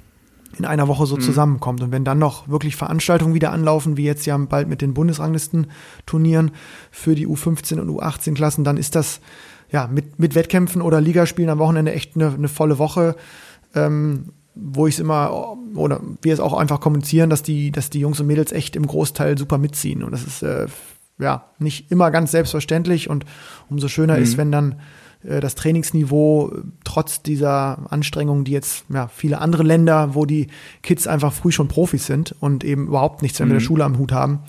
[0.59, 1.21] in einer Woche so mhm.
[1.21, 1.83] zusammenkommt.
[1.83, 6.53] Und wenn dann noch wirklich Veranstaltungen wieder anlaufen, wie jetzt ja bald mit den Bundesranglistenturnieren
[6.91, 9.21] für die U15 und U18-Klassen, dann ist das
[9.71, 13.17] ja mit, mit Wettkämpfen oder Ligaspielen am Wochenende echt eine, eine volle Woche.
[13.75, 18.01] Ähm, wo ich es immer, oder wir es auch einfach kommunizieren, dass die, dass die
[18.01, 20.03] Jungs und Mädels echt im Großteil super mitziehen.
[20.03, 20.67] Und das ist äh,
[21.19, 23.25] ja nicht immer ganz selbstverständlich und
[23.69, 24.23] umso schöner mhm.
[24.23, 24.81] ist, wenn dann
[25.25, 26.53] äh, das Trainingsniveau
[26.85, 30.49] trotz dieser Anstrengungen, die jetzt ja, viele andere Länder, wo die
[30.83, 33.53] Kids einfach früh schon Profis sind und eben überhaupt nichts mehr mhm.
[33.53, 33.67] mit der mhm.
[33.67, 34.41] Schule am Hut haben,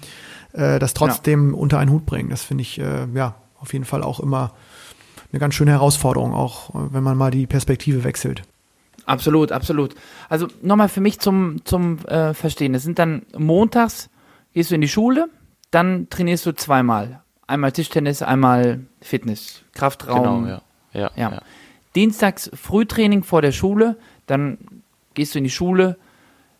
[0.53, 1.57] äh, das trotzdem ja.
[1.57, 2.29] unter einen Hut bringen.
[2.29, 4.53] Das finde ich äh, ja auf jeden Fall auch immer
[5.31, 8.43] eine ganz schöne Herausforderung, auch äh, wenn man mal die Perspektive wechselt.
[9.07, 9.95] Absolut, absolut.
[10.29, 12.75] Also nochmal für mich zum, zum äh, Verstehen.
[12.75, 14.09] Es sind dann montags,
[14.53, 15.29] gehst du in die Schule,
[15.71, 17.21] dann trainierst du zweimal.
[17.47, 20.43] einmal Tischtennis, einmal Fitness, Kraftraum.
[20.43, 20.61] Genau, ja.
[20.93, 21.31] Ja, Ja.
[21.31, 21.41] ja.
[21.95, 24.57] Dienstags Frühtraining vor der Schule, dann
[25.13, 25.97] gehst du in die Schule,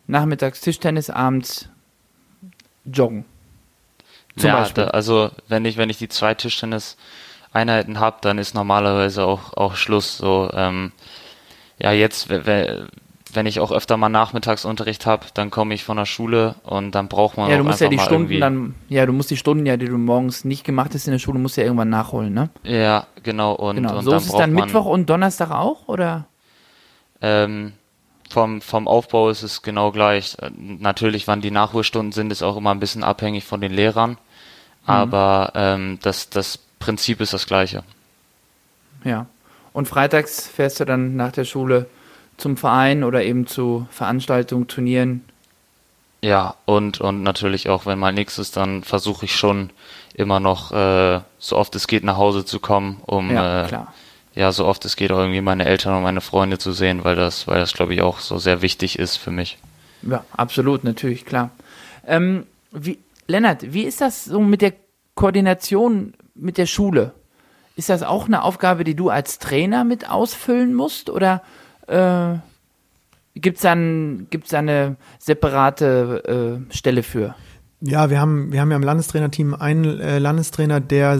[0.07, 1.69] nachmittags Tischtennis, abends
[2.85, 3.25] joggen.
[4.37, 4.85] Zum ja, Beispiel.
[4.85, 9.75] Da, also wenn ich, wenn ich die zwei Tischtennis-Einheiten habe, dann ist normalerweise auch, auch
[9.75, 10.17] Schluss.
[10.17, 10.93] So, ähm,
[11.79, 12.87] ja, jetzt, we- we-
[13.33, 17.07] wenn ich auch öfter mal Nachmittagsunterricht habe, dann komme ich von der Schule und dann
[17.09, 19.75] braucht man Ja, du musst ja die Stunden dann, ja, du musst die Stunden ja,
[19.77, 22.49] die du morgens nicht gemacht hast in der Schule, musst du ja irgendwann nachholen, ne?
[22.63, 23.53] Ja, genau.
[23.53, 23.97] Und, Genau.
[23.97, 26.25] und so dann ist es dann Mittwoch und Donnerstag auch, oder?
[27.21, 27.73] Ähm,
[28.29, 30.37] vom, vom Aufbau ist es genau gleich.
[30.41, 34.11] Äh, Natürlich, wann die Nachholstunden sind, ist auch immer ein bisschen abhängig von den Lehrern.
[34.11, 34.17] Mhm.
[34.85, 37.83] Aber ähm, das, das Prinzip ist das gleiche.
[39.03, 39.25] Ja.
[39.77, 41.85] Und freitags fährst du dann nach der Schule
[42.37, 45.23] zum Verein oder eben zu Veranstaltungen, Turnieren.
[46.23, 49.69] Ja, und, und natürlich auch, wenn mal nichts ist, dann versuche ich schon
[50.15, 53.85] immer noch, äh, so oft es geht, nach Hause zu kommen, um Ja, äh,
[54.33, 57.15] ja, so oft es geht, auch irgendwie meine Eltern und meine Freunde zu sehen, weil
[57.15, 59.59] das, weil das, glaube ich, auch so sehr wichtig ist für mich.
[60.01, 61.51] Ja, absolut, natürlich, klar.
[62.07, 64.73] Ähm, wie, Lennart, wie ist das so mit der
[65.13, 67.13] Koordination mit der Schule?
[67.77, 71.11] Ist das auch eine Aufgabe, die du als Trainer mit ausfüllen musst?
[71.11, 71.43] Oder
[71.85, 72.39] äh,
[73.35, 77.35] gibt es dann gibt's da eine separate äh, Stelle für?
[77.79, 81.19] Ja, wir haben, wir haben ja im Landestrainerteam einen äh, Landestrainer, der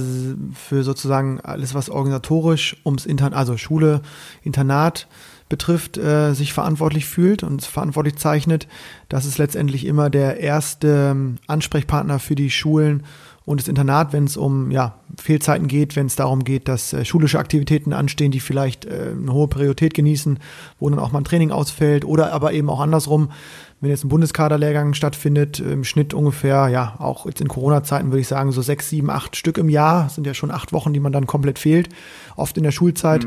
[0.55, 4.01] für sozusagen alles, was organisatorisch ums Intern, also Schule,
[4.41, 5.07] Internat
[5.49, 8.67] betrifft, äh, sich verantwortlich fühlt und verantwortlich zeichnet.
[9.09, 13.03] Das ist letztendlich immer der erste ähm, Ansprechpartner für die Schulen
[13.47, 17.05] und das Internat, wenn es um ja, Fehlzeiten geht, wenn es darum geht, dass äh,
[17.05, 20.39] schulische Aktivitäten anstehen, die vielleicht äh, eine hohe Priorität genießen,
[20.81, 23.31] wo dann auch mal ein Training ausfällt oder aber eben auch andersrum,
[23.79, 28.27] wenn jetzt ein Bundeskaderlehrgang stattfindet, im Schnitt ungefähr, ja, auch jetzt in Corona-Zeiten würde ich
[28.27, 31.13] sagen, so sechs, sieben, acht Stück im Jahr, sind ja schon acht Wochen, die man
[31.13, 31.87] dann komplett fehlt,
[32.35, 33.25] oft in der Schulzeit.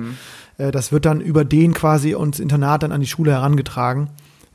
[0.59, 4.11] Äh, Das wird dann über den quasi uns Internat dann an die Schule herangetragen.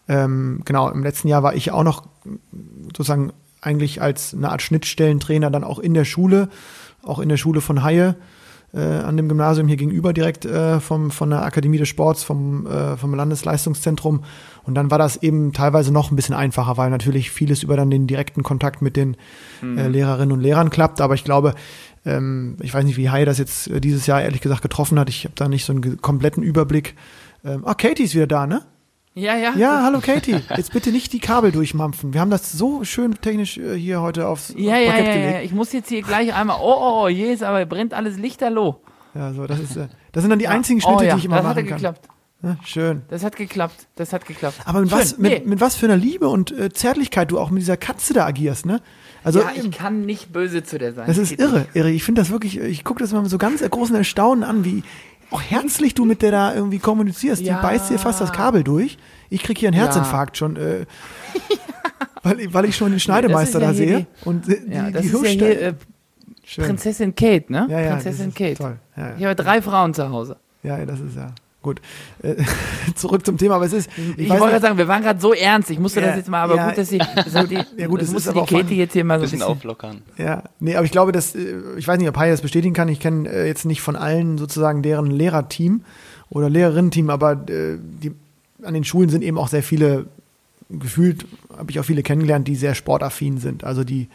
[0.07, 2.03] Ähm, genau, im letzten Jahr war ich auch noch
[2.83, 3.33] sozusagen
[3.65, 6.49] eigentlich als eine Art Schnittstellentrainer dann auch in der Schule,
[7.03, 8.15] auch in der Schule von Haie,
[8.73, 12.67] äh, an dem Gymnasium hier gegenüber direkt äh, vom, von der Akademie des Sports, vom,
[12.67, 14.23] äh, vom Landesleistungszentrum.
[14.63, 17.89] Und dann war das eben teilweise noch ein bisschen einfacher, weil natürlich vieles über dann
[17.89, 19.15] den direkten Kontakt mit den
[19.63, 20.99] äh, Lehrerinnen und Lehrern klappt.
[20.99, 21.55] Aber ich glaube,
[22.05, 25.09] ähm, ich weiß nicht, wie Haie das jetzt äh, dieses Jahr ehrlich gesagt getroffen hat.
[25.09, 26.95] Ich habe da nicht so einen kompletten Überblick.
[27.45, 28.61] Ähm, ah, Katie ist wieder da, ne?
[29.17, 29.53] Ja, ja.
[29.55, 30.41] Ja, hallo Katie.
[30.57, 32.13] Jetzt bitte nicht die Kabel durchmampfen.
[32.13, 35.33] Wir haben das so schön technisch äh, hier heute aufs Ja, ja, Parkett ja, gelegt.
[35.35, 35.41] ja.
[35.41, 36.57] Ich muss jetzt hier gleich einmal.
[36.61, 38.75] Oh, oh, oh, jedes, aber brennt alles lichterloh.
[39.13, 41.25] Ja, so, das, ist, äh, das sind dann die einzigen Schnitte, oh, ja, die ich
[41.25, 41.77] immer das hat machen kann.
[41.77, 42.09] geklappt.
[42.43, 43.03] Ja, schön.
[43.07, 43.87] Das hat geklappt.
[43.95, 44.57] Das hat geklappt.
[44.65, 44.99] Aber mit Schön.
[44.99, 45.49] was, mit, Nee.
[45.49, 48.65] mit was für einer Liebe und äh, Zärtlichkeit du auch mit dieser Katze da agierst,
[48.65, 48.81] ne?
[49.23, 51.07] Also ja, ich kann nicht böse zu der sein.
[51.07, 51.89] das ist irre, irre.
[51.89, 54.83] Ich finde das wirklich, ich gucke das immer mit so ganz großen Erstaunen an, wie
[55.31, 57.41] auch herzlich du mit der da irgendwie kommunizierst.
[57.41, 57.55] Ja.
[57.57, 58.97] Die beißt dir fast das Kabel durch.
[59.29, 59.83] Ich krieg hier einen Ja.
[59.85, 60.85] Herzinfarkt schon, äh,
[62.23, 63.99] weil, ich- weil ich schon den Schneidemeister ja da sehe.
[64.23, 65.73] die- und äh, Ja, die, das die ist ja hier äh,
[66.43, 66.65] Schön.
[66.65, 67.67] Prinzessin Kate, ne?
[67.69, 68.53] Ja, ja, Prinzessin Kate.
[68.55, 68.77] toll.
[68.95, 69.15] Ja, ja.
[69.17, 70.37] Ich habe drei Frauen zu Hause.
[70.61, 71.33] Ja, ja, das ist ja
[71.65, 71.81] gut.
[72.23, 72.35] Äh,
[72.95, 73.89] zurück zum Thema, aber es ist.
[74.15, 75.69] Ich, weiß wollte gerade sagen, wir waren gerade so ernst.
[75.69, 76.67] Ich musste Ja, das jetzt mal, aber ja.
[76.69, 78.93] gut, dass sie, so die, Ja, gut, das es ist musste aber die Katie jetzt
[78.93, 79.51] hier mal so ein Bisschen bisschen.
[79.51, 80.01] auflockern.
[80.17, 82.87] Ja, nee, aber ich glaube, dass, äh, ich weiß nicht, ob Hai das bestätigen kann.
[82.87, 85.81] Ich kenne äh, jetzt nicht von allen sozusagen deren Lehrerteam
[86.29, 88.13] oder Lehrerinnen-Team, aber äh, die,
[88.63, 90.05] an den Schulen sind eben auch sehr viele,
[90.69, 91.25] gefühlt
[91.55, 93.63] habe ich auch viele kennengelernt, die sehr sportaffin sind.
[93.63, 94.07] Also die,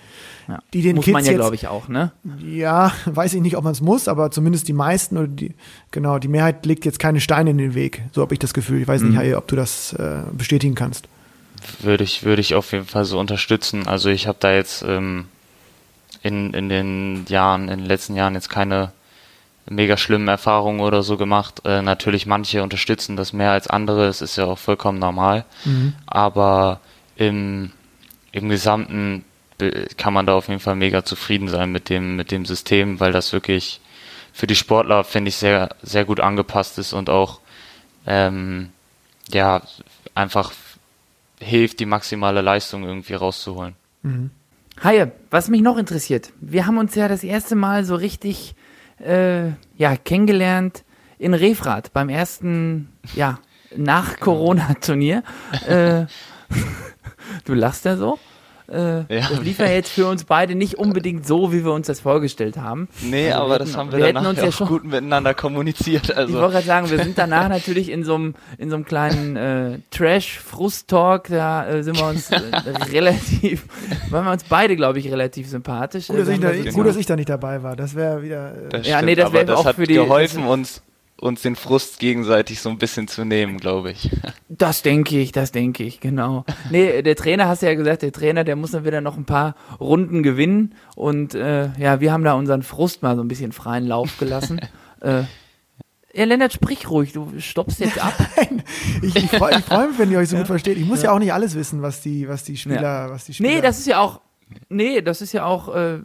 [0.48, 0.60] Ja.
[0.72, 2.10] die den Muss Kids man ja, glaube ich, auch, ne?
[2.44, 5.54] ja, weiß ich nicht, ob man es muss, aber zumindest die meisten oder die,
[5.92, 8.02] genau, die Mehrheit legt jetzt keine Steine in den Weg.
[8.12, 8.80] So habe ich das Gefühl.
[8.82, 9.18] Ich weiß nicht, Mhm.
[9.18, 11.06] Hai, ob du das äh, bestätigen kannst.
[11.82, 13.86] würde ich, würde ich auf jeden Fall so unterstützen.
[13.86, 15.26] Also ich habe da jetzt ähm,
[16.22, 18.92] in, in den Jahren, in den letzten Jahren jetzt keine
[19.68, 21.62] mega schlimmen Erfahrungen oder so gemacht.
[21.64, 25.44] Äh, natürlich manche unterstützen das mehr als andere, es ist ja auch vollkommen normal.
[26.06, 26.80] Aber
[27.16, 27.70] im,
[28.32, 29.24] im Gesamten
[29.58, 32.98] be- kann man da auf jeden Fall mega zufrieden sein mit dem, mit dem System,
[33.00, 33.80] weil das wirklich
[34.32, 37.40] für die Sportler, finde ich, sehr, sehr gut angepasst ist und auch
[38.06, 38.70] ähm,
[39.32, 39.62] ja,
[40.14, 40.52] einfach
[41.38, 43.74] hilft, die maximale Leistung irgendwie rauszuholen.
[44.82, 48.54] Haie, was mich noch interessiert, wir haben uns ja das erste Mal so richtig
[49.00, 50.84] äh, ja, kennengelernt
[51.18, 53.38] in Refrath beim ersten, ja,
[53.76, 55.22] nach Corona-Turnier.
[55.66, 56.06] äh,
[57.44, 58.18] du lachst ja so.
[58.70, 59.28] Äh, Ja.
[59.28, 62.56] Das lief ja jetzt für uns beide nicht unbedingt so, wie wir uns das vorgestellt
[62.56, 62.88] haben.
[63.02, 64.68] Nee, Also aber wir das hätten- haben wir wir hätten danach uns ja auch schon-
[64.68, 66.04] gut miteinander kommuniziert.
[66.11, 68.85] Ich Also wollte gerade sagen, wir sind danach natürlich in so einem in so einem
[68.85, 72.40] kleinen äh, Trash-Frust-Talk, da äh, sind wir uns äh,
[72.92, 73.64] relativ,
[74.11, 76.09] waren wir uns beide, glaube ich, relativ sympathisch.
[76.09, 77.76] Gut, dass, Äh, ich da, gut, dass ich da nicht dabei war.
[77.76, 78.52] Das wäre wieder.
[78.54, 80.83] Äh, das Ja, stimmt, nee, das wäre das auch hat für die- geholfen, uns,
[81.20, 84.11] uns den Frust gegenseitig so ein bisschen zu nehmen, glaube ich.
[84.48, 86.44] Das denke ich, das denke ich, genau.
[86.70, 89.26] Nee, der Trainer, hast du ja gesagt, der Trainer, der muss dann wieder noch ein
[89.26, 90.74] paar Runden gewinnen.
[90.96, 94.61] Und äh, ja, wir haben da unseren Frust mal so ein bisschen freien Lauf gelassen.
[95.00, 95.24] äh,
[96.12, 98.14] ja, Lennart, sprich ruhig, du stoppst jetzt ab.
[99.02, 100.78] ich ich freue ich freu mich, wenn ihr euch so gut versteht.
[100.78, 101.12] Ich muss ja.
[101.12, 103.50] auch nicht alles wissen, was die, was die Spieler, was die Spieler.
[103.50, 104.20] Nee, das ist ja auch,
[104.68, 106.00] nee, das ist ja auch äh,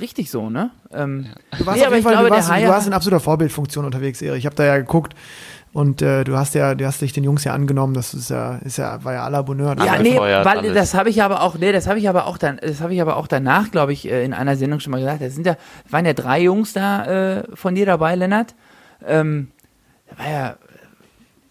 [0.00, 0.70] richtig so, ne?
[0.92, 1.26] Ähm,
[1.58, 3.20] Du warst Nee, auf aber jeden ich Fall, glaube, du warst, du warst in absoluter
[3.20, 4.38] Vorbildfunktion unterwegs, Erik.
[4.38, 5.14] Ich habe da ja geguckt
[5.72, 7.94] und äh, du hast ja, du hast dich den Jungs ja angenommen.
[7.94, 9.76] Das ist ja, ist ja, war ja à la Bonheur.
[9.84, 10.74] Ja, nee, weil alles.
[10.74, 13.00] das habe ich aber auch, nee, das habe ich aber auch dann, das habe ich
[13.00, 15.22] aber auch danach, glaube ich, äh, in einer Sendung schon mal gesagt.
[15.22, 15.56] Da sind ja,
[15.90, 18.54] waren ja drei Jungs da äh, von dir dabei, Lennart.
[19.06, 19.50] Ähm,
[20.10, 20.56] da war ja,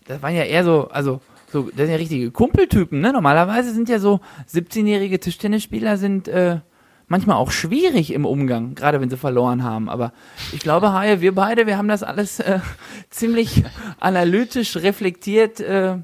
[0.08, 3.14] das waren ja eher so, also so, das sind ja richtige Kumpeltypen, ne?
[3.14, 6.58] Normalerweise sind ja so 17-jährige Tischtennisspieler sind äh,
[7.08, 9.90] manchmal auch schwierig im Umgang, gerade wenn sie verloren haben.
[9.90, 10.14] Aber
[10.52, 12.60] ich glaube, Haie, wir beide, wir haben das alles äh,
[13.10, 13.64] ziemlich
[14.00, 15.98] analytisch reflektiert äh,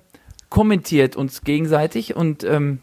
[0.50, 2.80] kommentiert uns gegenseitig und ähm,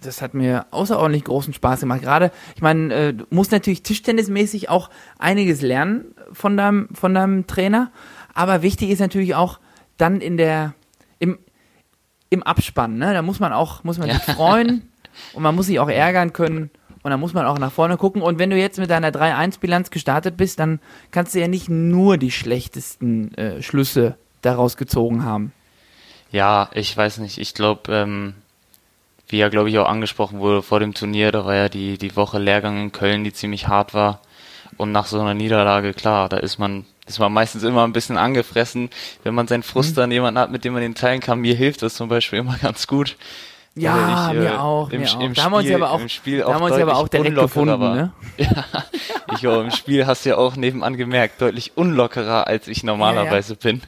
[0.00, 2.00] das hat mir außerordentlich großen Spaß gemacht.
[2.00, 7.46] Gerade, ich meine, äh, du musst natürlich tischtennismäßig auch einiges lernen von deinem, von deinem
[7.46, 7.90] Trainer.
[8.32, 9.60] Aber wichtig ist natürlich auch
[9.98, 10.72] dann in der,
[11.18, 11.38] im,
[12.30, 13.12] im Abspann, ne?
[13.12, 14.90] Da muss man auch, muss man sich freuen
[15.34, 16.70] und man muss sich auch ärgern können.
[17.02, 18.22] Und dann muss man auch nach vorne gucken.
[18.22, 22.16] Und wenn du jetzt mit deiner 3-1-Bilanz gestartet bist, dann kannst du ja nicht nur
[22.16, 25.52] die schlechtesten äh, Schlüsse daraus gezogen haben.
[26.30, 27.38] Ja, ich weiß nicht.
[27.38, 28.34] Ich glaube, ähm,
[29.28, 32.16] wie ja, glaube ich, auch angesprochen wurde vor dem Turnier, da war ja die, die
[32.16, 34.20] Woche Lehrgang in Köln, die ziemlich hart war.
[34.76, 38.16] Und nach so einer Niederlage, klar, da ist man, ist man meistens immer ein bisschen
[38.16, 38.90] angefressen,
[39.22, 41.40] wenn man seinen Frust dann jemanden hat, mit dem man den teilen kann.
[41.40, 43.16] Mir hilft das zum Beispiel immer ganz gut.
[43.74, 44.90] Ja, ich, äh, mir auch.
[44.90, 45.20] im, mir auch.
[45.20, 46.96] Im da haben wir uns Spiel- aber auch, im Spiel da haben wir uns aber
[46.96, 47.94] auch deutlich direkt unlockerer gefunden, war.
[47.94, 48.12] ne?
[49.34, 53.56] Ich war im Spiel, hast du ja auch nebenan gemerkt, deutlich unlockerer, als ich normalerweise
[53.56, 53.80] bin.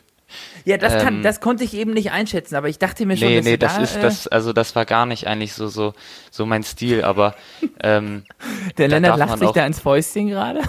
[0.64, 3.28] Ja, das kann, Ähm, das konnte ich eben nicht einschätzen, aber ich dachte mir schon,
[3.28, 5.52] Nee, dass nee, du das da, ist äh, das, also das war gar nicht eigentlich
[5.52, 5.92] so, so,
[6.30, 7.34] so mein Stil, aber
[7.82, 8.24] ähm,
[8.78, 10.62] Der Lennart lacht sich auch- da ins Fäustchen gerade.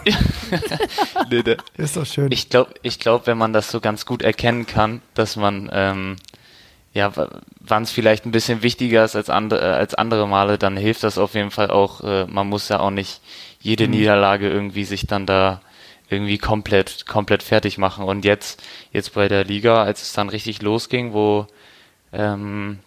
[1.30, 2.32] nee, der- Ist doch schön.
[2.32, 6.15] ich glaube, ich glaube, wenn man das so ganz gut erkennen kann, dass man ähm,
[6.95, 7.12] ja,
[7.60, 11.03] wann es vielleicht ein bisschen wichtiger ist als andere, äh, als andere Male, dann hilft
[11.03, 12.01] das auf jeden Fall auch.
[12.01, 13.19] Äh, man muss ja auch nicht
[13.60, 15.62] jede Niederlage irgendwie sich dann da
[16.10, 18.05] irgendwie komplett, komplett fertig machen.
[18.05, 21.47] Und jetzt, jetzt bei der Liga, als es dann richtig losging, wo,
[22.13, 22.79] ähm,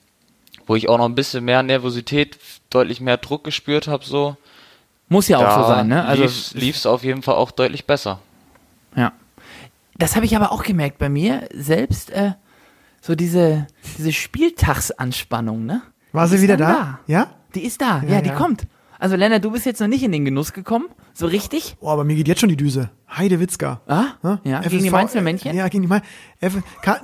[0.67, 2.39] wo ich auch noch ein bisschen mehr Nervosität,
[2.71, 4.39] deutlich mehr Druck gespürt habe, so,
[5.11, 6.07] Muss ja auch so sein, ne?
[6.07, 8.21] Also, lief es auf jeden Fall auch deutlich besser.
[8.97, 9.13] ja.
[10.01, 12.35] Das habe ich aber auch gemerkt bei mir selbst, äh,
[13.01, 15.83] so diese, diese Spieltagsanspannung, ne?
[16.13, 17.01] War Die sie wieder dann da?
[17.07, 17.27] Ja?
[17.55, 18.35] Die ist da, ja, Ja, die ja.
[18.35, 18.67] kommt.
[19.01, 21.77] Also Lennart, du bist jetzt noch nicht in den Genuss gekommen, so richtig?
[21.81, 22.91] Oh, aber mir geht jetzt schon die Düse.
[23.17, 23.81] Heide Witzka.
[23.87, 24.39] Ah, Hä?
[24.51, 25.55] ja, gegen die Mainzer Männchen?
[25.55, 26.05] Ja, gegen die Mainzer.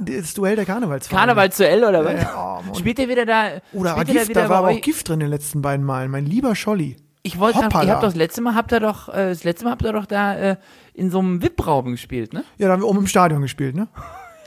[0.01, 1.27] Das Duell der Karnevalsvereine.
[1.27, 2.15] Karnevalsduell oder was?
[2.15, 2.75] Ja, ja, oh.
[2.75, 3.49] Spielt ihr wieder da?
[3.73, 4.81] Oder war Gift, wieder da war aber auch?
[4.81, 6.11] Gift drin in den letzten beiden Malen.
[6.11, 6.97] Mein lieber Scholli.
[7.23, 9.65] Ich wollte, grad- ihr habt doch das letzte Mal habt ihr doch, äh, das letzte
[9.65, 10.57] Mal habt ihr doch da äh,
[10.95, 12.45] in so einem VIP-Raum gespielt, ne?
[12.59, 13.87] Ja, da haben wir oben im Stadion gespielt, ne?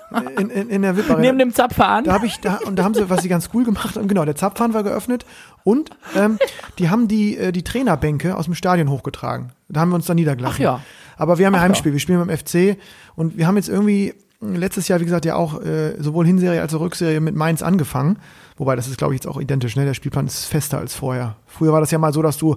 [0.10, 1.22] In, in, in der VIP Arena.
[1.22, 2.06] Neben dem Zapfhahn.
[2.06, 4.24] Da habe ich da und da haben sie, was sie ganz cool gemacht haben, genau,
[4.24, 5.26] der Zapfhahn war geöffnet
[5.63, 6.39] und ähm,
[6.80, 9.52] die haben die äh, die Trainerbänke aus dem Stadion hochgetragen.
[9.67, 10.56] Da haben wir uns dann niedergelassen.
[10.56, 10.82] Ach ja.
[11.17, 11.70] Aber wir haben ja Ach ja.
[11.70, 12.78] Heimspiel, wir spielen beim FC
[13.15, 16.73] und wir haben jetzt irgendwie letztes Jahr, wie gesagt, ja auch äh, sowohl Hinserie als
[16.73, 18.19] auch Rückserie mit Mainz angefangen.
[18.58, 19.76] Wobei das ist, glaube ich, jetzt auch identisch.
[19.76, 19.86] Ne?
[19.86, 21.36] Der Spielplan ist fester als vorher.
[21.45, 22.56] Früher war das ja mal so, dass du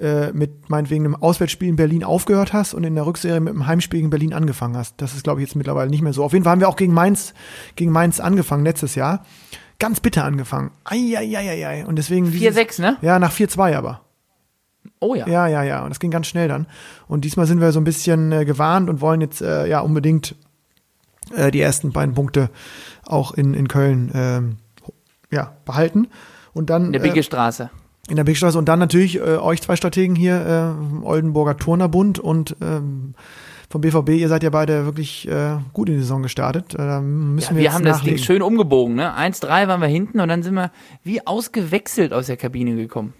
[0.00, 3.66] äh, mit meinetwegen einem Auswärtsspiel in Berlin aufgehört hast und in der Rückserie mit einem
[3.66, 4.94] Heimspiel in Berlin angefangen hast.
[5.00, 6.24] Das ist, glaube ich, jetzt mittlerweile nicht mehr so.
[6.24, 7.32] Auf jeden Fall haben wir auch gegen Mainz,
[7.76, 9.24] gegen Mainz angefangen letztes Jahr.
[9.78, 10.70] Ganz bitter angefangen.
[10.84, 11.84] Eieieiei.
[11.86, 12.30] Und deswegen.
[12.30, 12.96] dieses- 4-6, ne?
[13.02, 14.00] Ja, nach 4-2 aber.
[15.00, 15.26] Oh ja.
[15.28, 15.82] Ja, ja, ja.
[15.82, 16.66] Und das ging ganz schnell dann.
[17.08, 20.34] Und diesmal sind wir so ein bisschen äh, gewarnt und wollen jetzt äh, ja unbedingt
[21.34, 22.50] äh, die ersten beiden Punkte
[23.06, 24.56] auch in, in Köln ähm,
[25.30, 26.08] ja, behalten.
[26.52, 27.70] Und dann In der äh, Bigge Straße.
[28.08, 32.56] in der Bigstraße und dann natürlich äh, euch zwei Strategen hier, äh, Oldenburger Turnerbund und
[32.60, 33.14] ähm,
[33.70, 36.74] vom BVB, ihr seid ja beide wirklich äh, gut in die Saison gestartet.
[36.74, 38.16] Äh, Ja, wir, wir haben das nachlegen.
[38.18, 39.16] Ding schön umgebogen, ne?
[39.18, 40.70] 1-3 waren wir hinten und dann sind wir
[41.02, 43.14] wie ausgewechselt aus der Kabine gekommen.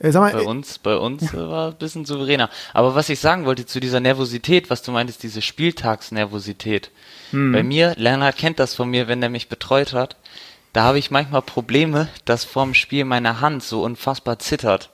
[0.00, 2.48] Äh, mal, Bei äh, uns, bei uns äh, war ein bisschen souveräner.
[2.72, 6.90] Aber was ich sagen wollte zu dieser Nervosität, was du meintest, diese Spieltagsnervosität.
[7.30, 7.52] Hm.
[7.52, 10.16] Bei mir, Lennart kennt das von mir, wenn er mich betreut hat.
[10.72, 14.90] da habe ich manchmal Probleme, dass vorm Spiel meine Hand so unfassbar zittert.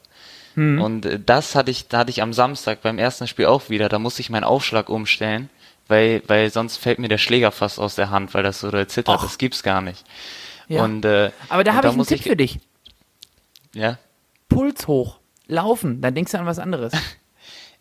[0.57, 0.81] Mhm.
[0.81, 3.89] Und äh, das hatte ich, da hatte ich am Samstag beim ersten Spiel auch wieder.
[3.89, 5.51] Da musste ich meinen Aufschlag umstellen,
[5.87, 9.19] weil, weil sonst fällt mir der Schläger fast aus der Hand, weil das so zittert.
[9.19, 9.23] Och.
[9.23, 10.05] Das gibt's gar nicht.
[10.69, 10.83] Ja.
[10.83, 12.59] Und, äh, Aber da habe ich einen Tipp ich, für dich.
[13.75, 13.99] Ja.
[14.49, 16.93] Puls hoch, laufen, dann denkst du an was anderes.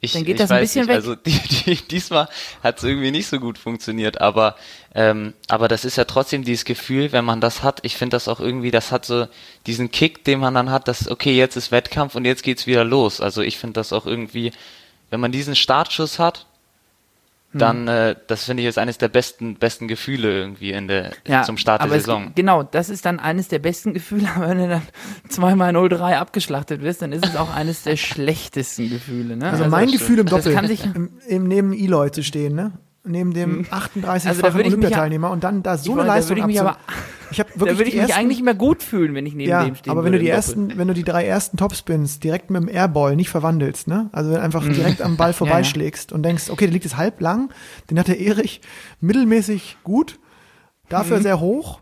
[0.01, 0.89] Ich, dann geht das ein bisschen nicht.
[0.89, 0.95] weg.
[0.97, 2.27] Also die, die, diesmal
[2.61, 4.55] hat es irgendwie nicht so gut funktioniert, aber
[4.93, 7.79] ähm, aber das ist ja trotzdem dieses Gefühl, wenn man das hat.
[7.83, 9.27] Ich finde das auch irgendwie, das hat so
[9.65, 12.83] diesen Kick, den man dann hat, dass okay jetzt ist Wettkampf und jetzt geht's wieder
[12.83, 13.21] los.
[13.21, 14.51] Also ich finde das auch irgendwie,
[15.09, 16.45] wenn man diesen Startschuss hat,
[17.57, 17.87] dann, mhm.
[17.87, 21.57] äh, das finde ich ist eines der besten, besten Gefühle irgendwie in der, ja, zum
[21.57, 22.27] Start der Saison.
[22.27, 24.81] Es, genau, das ist dann eines der besten Gefühle, aber wenn du dann
[25.29, 29.37] zweimal 0-3 abgeschlachtet wirst, dann ist es auch eines der schlechtesten Gefühle.
[29.37, 29.45] Ne?
[29.45, 32.71] Also, also mein Gefühl im Doppel, kann sich im, im neben Eloy zu stehen, ne?
[33.05, 34.45] neben dem 38 hm.
[34.45, 36.77] also Olympiateilnehmer und dann da so eine Leistung ich mich aber,
[37.31, 39.63] ich hab wirklich da würde ich mich eigentlich immer gut fühlen, wenn ich neben ja,
[39.63, 39.91] dem stehe.
[39.91, 43.15] aber wenn du die ersten, wenn du die drei ersten Topspins direkt mit dem Airball
[43.15, 44.09] nicht verwandelst, ne?
[44.11, 44.73] Also wenn einfach mhm.
[44.73, 46.15] direkt am Ball vorbeischlägst ja, ja.
[46.15, 47.51] und denkst, okay, der liegt jetzt halb lang,
[47.89, 48.61] den hat der Erich
[49.01, 50.19] mittelmäßig gut,
[50.89, 51.23] dafür mhm.
[51.23, 51.79] sehr hoch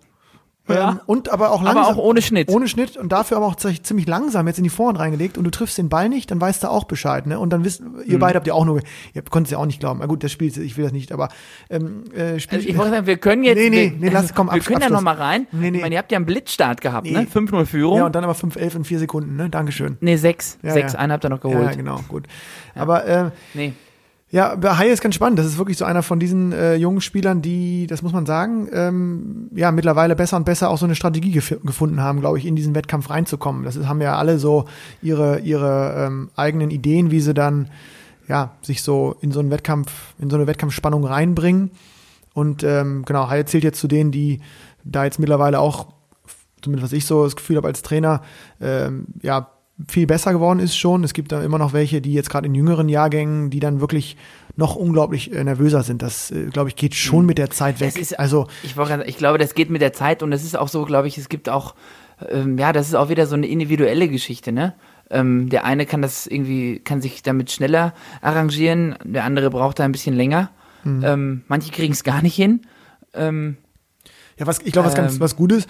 [0.69, 0.91] ja.
[0.91, 1.83] Ähm, und aber auch langsam.
[1.83, 2.49] Aber auch ohne Schnitt.
[2.49, 5.51] Ohne Schnitt und dafür aber auch ziemlich langsam jetzt in die Vorhand reingelegt und du
[5.51, 7.37] triffst den Ball nicht, dann weißt du auch Bescheid, ne?
[7.37, 8.19] Und dann wissen, ihr mhm.
[8.19, 8.81] beide habt ja auch nur,
[9.13, 9.99] ihr konntet es ja auch nicht glauben.
[9.99, 11.29] Na gut, das Spiel, ich will das nicht, aber
[11.69, 13.57] ähm, äh, Spiel, also ich wollte sagen, wir können jetzt.
[13.57, 15.47] Nee, nee, nee, lass, komm, Wir können ja nochmal rein.
[15.51, 15.77] Nee, nee.
[15.77, 17.27] Ich meine, ihr habt ja einen Blitzstart gehabt, ne?
[17.33, 17.41] nee.
[17.41, 17.47] ne?
[17.47, 17.97] 5-0 Führung.
[17.97, 19.49] Ja, und dann aber 5-11 in vier Sekunden, ne?
[19.49, 19.97] Dankeschön.
[19.99, 20.59] Nee, 6.
[20.63, 20.99] Ja, 6, ja.
[20.99, 21.71] einen habt ihr noch geholt.
[21.71, 22.27] Ja, genau, gut.
[22.75, 22.81] Ja.
[22.83, 23.73] Aber äh, nee.
[24.33, 25.37] Ja, Haie ist ganz spannend.
[25.37, 28.67] Das ist wirklich so einer von diesen äh, jungen Spielern, die, das muss man sagen,
[28.73, 32.47] ähm, ja, mittlerweile besser und besser auch so eine Strategie gef gefunden haben, glaube ich,
[32.47, 33.63] in diesen Wettkampf reinzukommen.
[33.63, 34.65] Das ist, haben ja alle so
[35.03, 37.69] ihre, ihre ähm, eigenen Ideen, wie sie dann,
[38.27, 41.69] ja, sich so in so einen Wettkampf, in so eine Wettkampfspannung reinbringen.
[42.33, 44.41] Und ähm, genau, Haie zählt jetzt zu denen, die
[44.83, 45.89] da jetzt mittlerweile auch,
[46.63, 48.23] zumindest was ich so das Gefühl habe als Trainer,
[48.59, 49.52] ähm, ja,
[49.87, 51.03] viel besser geworden ist schon.
[51.03, 54.17] Es gibt da immer noch welche, die jetzt gerade in jüngeren Jahrgängen, die dann wirklich
[54.55, 56.01] noch unglaublich äh, nervöser sind.
[56.01, 57.27] Das, äh, glaube ich, geht schon mhm.
[57.27, 57.97] mit der Zeit weg.
[57.97, 60.85] Ist, also ich, ich glaube, das geht mit der Zeit und es ist auch so,
[60.85, 61.75] glaube ich, es gibt auch,
[62.29, 64.75] ähm, ja, das ist auch wieder so eine individuelle Geschichte, ne?
[65.09, 69.83] Ähm, der eine kann das irgendwie, kann sich damit schneller arrangieren, der andere braucht da
[69.83, 70.49] ein bisschen länger.
[70.83, 71.03] Mhm.
[71.03, 72.61] Ähm, manche kriegen es gar nicht hin.
[73.13, 73.57] Ähm,
[74.37, 75.67] ja, was ich glaube, was ganz ähm, was Gutes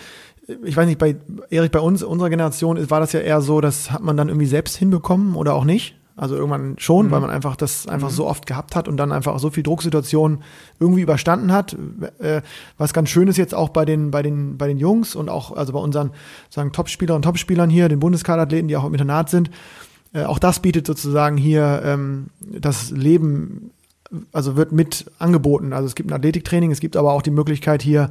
[0.63, 1.15] ich weiß nicht, bei
[1.49, 4.47] Erik, bei uns, unserer Generation, war das ja eher so, das hat man dann irgendwie
[4.47, 5.95] selbst hinbekommen oder auch nicht.
[6.15, 7.11] Also irgendwann schon, mhm.
[7.11, 8.13] weil man einfach das einfach mhm.
[8.13, 10.43] so oft gehabt hat und dann einfach so viel Drucksituationen
[10.79, 11.75] irgendwie überstanden hat.
[12.19, 12.41] Äh,
[12.77, 15.55] was ganz schön ist jetzt auch bei den, bei den, bei den Jungs und auch,
[15.55, 16.11] also bei unseren,
[16.51, 19.49] sagen, Topspieler und Topspielern hier, den Bundeskaderathleten, die auch im Internat sind.
[20.13, 23.71] Äh, auch das bietet sozusagen hier ähm, das Leben
[24.31, 25.73] also wird mit angeboten.
[25.73, 28.09] Also es gibt ein Athletiktraining, es gibt aber auch die Möglichkeit hier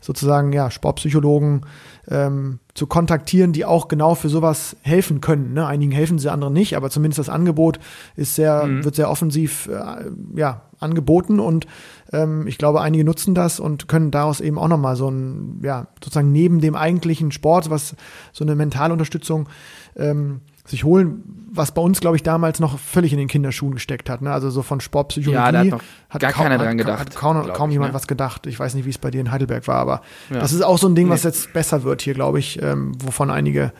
[0.00, 1.62] sozusagen ja Sportpsychologen
[2.08, 5.54] ähm, zu kontaktieren, die auch genau für sowas helfen können.
[5.54, 5.66] Ne?
[5.66, 7.78] Einigen helfen sie, anderen nicht, aber zumindest das Angebot
[8.16, 8.84] ist sehr, mhm.
[8.84, 11.66] wird sehr offensiv äh, ja, angeboten und
[12.12, 15.86] ähm, ich glaube, einige nutzen das und können daraus eben auch nochmal so ein, ja,
[16.02, 17.96] sozusagen neben dem eigentlichen Sport, was
[18.32, 19.48] so eine mentale Unterstützung
[19.96, 21.22] ähm, sich holen,
[21.52, 24.22] was bei uns, glaube ich, damals noch völlig in den Kinderschuhen gesteckt hat.
[24.22, 24.32] Ne?
[24.32, 27.00] Also so von Sportpsychologie ja, da hat, hat gar kaum, keiner dran gedacht.
[27.00, 27.94] Hat kaum, kaum ich, jemand ne?
[27.94, 28.46] was gedacht.
[28.46, 30.00] Ich weiß nicht, wie es bei dir in Heidelberg war, aber
[30.30, 30.38] ja.
[30.40, 33.30] das ist auch so ein Ding, was jetzt besser wird hier, glaube ich, ähm, wovon
[33.30, 33.72] einige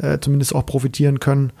[0.00, 1.52] äh, zumindest auch profitieren können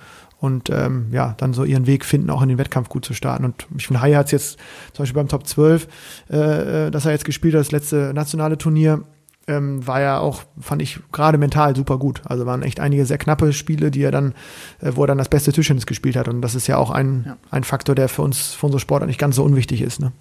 [0.42, 3.44] und ähm, ja, dann so ihren Weg finden, auch in den Wettkampf gut zu starten.
[3.44, 4.58] Und ich finde, Hai hat es jetzt
[4.92, 5.86] zum Beispiel beim Top 12,
[6.30, 9.04] äh, äh, dass er jetzt gespielt hat, das letzte nationale Turnier,
[9.48, 12.22] ähm, war ja auch, fand ich gerade mental super gut.
[12.24, 14.34] Also waren echt einige sehr knappe Spiele, die er dann,
[14.80, 16.28] äh, wo er dann das beste Tischtennis gespielt hat.
[16.28, 17.36] Und das ist ja auch ein, ja.
[17.50, 20.00] ein Faktor, der für uns, für unsere Sport nicht ganz so unwichtig ist.
[20.00, 20.12] Ne?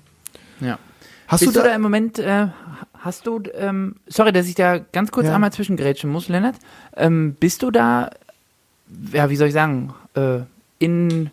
[0.60, 0.80] Ja.
[1.28, 2.48] Hast Bist du da, du da im Moment, äh,
[3.00, 5.36] hast du, ähm, sorry, dass ich da ganz kurz ja.
[5.36, 6.56] einmal zwischengrätschen muss, Lennart.
[6.98, 8.10] Ähm, bist du da,
[9.14, 10.40] ja, wie soll ich sagen, äh,
[10.80, 11.30] in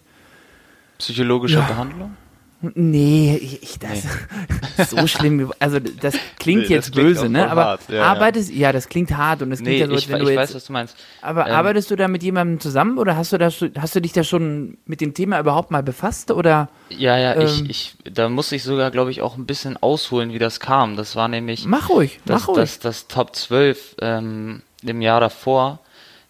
[0.99, 1.67] psychologischer ja.
[1.67, 2.17] Behandlung?
[2.61, 4.85] Nee, ich, ich das nee.
[4.89, 5.53] so schlimm.
[5.61, 7.49] Also das klingt nee, jetzt das klingt böse, ne?
[7.49, 8.57] Aber ja, arbeitest, ja.
[8.57, 8.73] ja.
[8.73, 10.49] das klingt hart und das klingt nee, ja so, als wenn ich, du ich jetzt,
[10.51, 10.97] weiß, was du meinst.
[11.23, 14.13] Aber ähm, arbeitest du da mit jemandem zusammen oder hast du das, hast du dich
[14.13, 16.69] da schon mit dem Thema überhaupt mal befasst oder?
[16.89, 20.33] Ja, ja, ähm, ich, ich, da muss ich sogar, glaube ich, auch ein bisschen ausholen,
[20.33, 20.97] wie das kam.
[20.97, 21.65] Das war nämlich.
[21.65, 22.59] Mach ruhig, das, mach ruhig.
[22.59, 25.79] Das, das, das Top 12 ähm, im Jahr davor.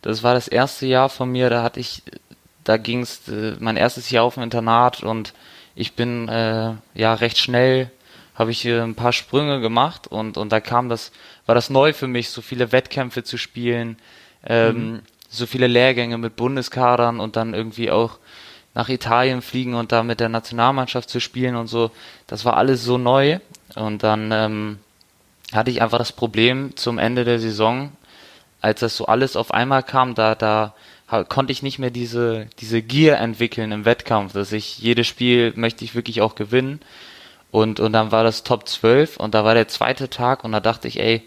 [0.02, 1.48] Das war das erste Jahr von mir.
[1.48, 2.02] Da hatte ich,
[2.64, 5.33] da ging es äh, mein erstes Jahr auf dem Internat und
[5.79, 7.90] ich bin äh, ja recht schnell
[8.35, 11.12] habe ich hier ein paar Sprünge gemacht und und da kam das
[11.46, 13.96] war das neu für mich so viele Wettkämpfe zu spielen
[14.44, 15.02] ähm, mhm.
[15.29, 18.18] so viele Lehrgänge mit Bundeskadern und dann irgendwie auch
[18.74, 21.92] nach Italien fliegen und da mit der Nationalmannschaft zu spielen und so
[22.26, 23.38] das war alles so neu
[23.76, 24.79] und dann ähm,
[25.52, 27.92] hatte ich einfach das Problem zum Ende der Saison
[28.60, 30.74] als das so alles auf einmal kam, da, da
[31.29, 35.85] konnte ich nicht mehr diese, diese Gier entwickeln im Wettkampf, dass ich jedes Spiel möchte
[35.85, 36.81] ich wirklich auch gewinnen.
[37.50, 40.61] Und, und dann war das Top 12 und da war der zweite Tag und da
[40.61, 41.27] dachte ich, ey,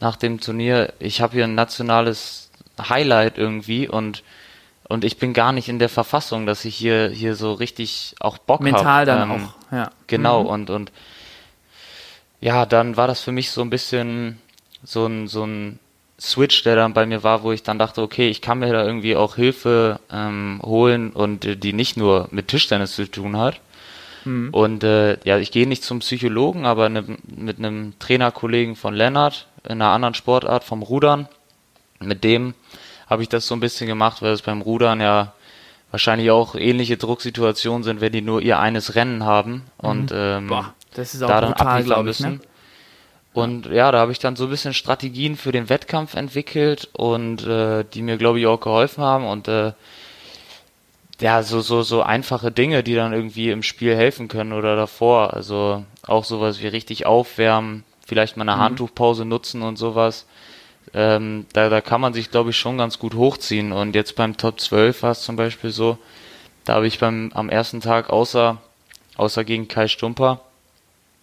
[0.00, 2.50] nach dem Turnier, ich habe hier ein nationales
[2.80, 4.22] Highlight irgendwie und
[4.90, 8.38] und ich bin gar nicht in der Verfassung, dass ich hier hier so richtig auch
[8.38, 8.70] Bock habe.
[8.70, 9.04] Mental hab.
[9.04, 9.90] dann ähm, auch, ja.
[10.06, 10.48] Genau mhm.
[10.48, 10.92] und und
[12.40, 14.40] ja, dann war das für mich so ein bisschen
[14.82, 15.78] so ein so ein
[16.20, 18.84] Switch, der dann bei mir war, wo ich dann dachte, okay, ich kann mir da
[18.84, 23.60] irgendwie auch Hilfe ähm, holen und die nicht nur mit Tischtennis zu tun hat.
[24.24, 24.48] Mhm.
[24.50, 29.46] Und äh, ja, ich gehe nicht zum Psychologen, aber ne, mit einem Trainerkollegen von Lennart
[29.64, 31.28] in einer anderen Sportart vom Rudern,
[32.00, 32.54] mit dem
[33.08, 35.32] habe ich das so ein bisschen gemacht, weil es beim Rudern ja
[35.90, 39.88] wahrscheinlich auch ähnliche Drucksituationen sind, wenn die nur ihr eines Rennen haben mhm.
[39.88, 42.34] und ähm, Boah, das ist auch da dann abliefern müssen.
[42.34, 42.47] Ich, ne?
[43.34, 47.46] Und ja, da habe ich dann so ein bisschen Strategien für den Wettkampf entwickelt und
[47.46, 49.72] äh, die mir, glaube ich, auch geholfen haben und äh,
[51.20, 55.34] ja, so, so, so einfache Dinge, die dann irgendwie im Spiel helfen können oder davor.
[55.34, 58.62] Also auch sowas wie richtig aufwärmen, vielleicht mal eine mhm.
[58.62, 60.26] Handtuchpause nutzen und sowas.
[60.94, 63.72] Ähm, da, da kann man sich, glaube ich, schon ganz gut hochziehen.
[63.72, 65.98] Und jetzt beim Top 12 war es zum Beispiel so,
[66.64, 68.58] da habe ich beim am ersten Tag außer,
[69.16, 70.40] außer gegen Kai Stumper,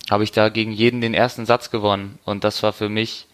[0.10, 2.20] habe ich da gegen jeden den ersten Satz gewonnen.
[2.26, 3.26] Und das war für mich,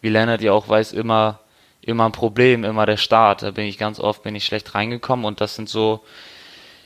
[0.00, 1.40] wie Lennart ja auch weiß, immer,
[1.80, 3.42] immer ein Problem, immer der Start.
[3.42, 6.00] Da bin ich ganz oft, bin ich schlecht reingekommen und das sind so,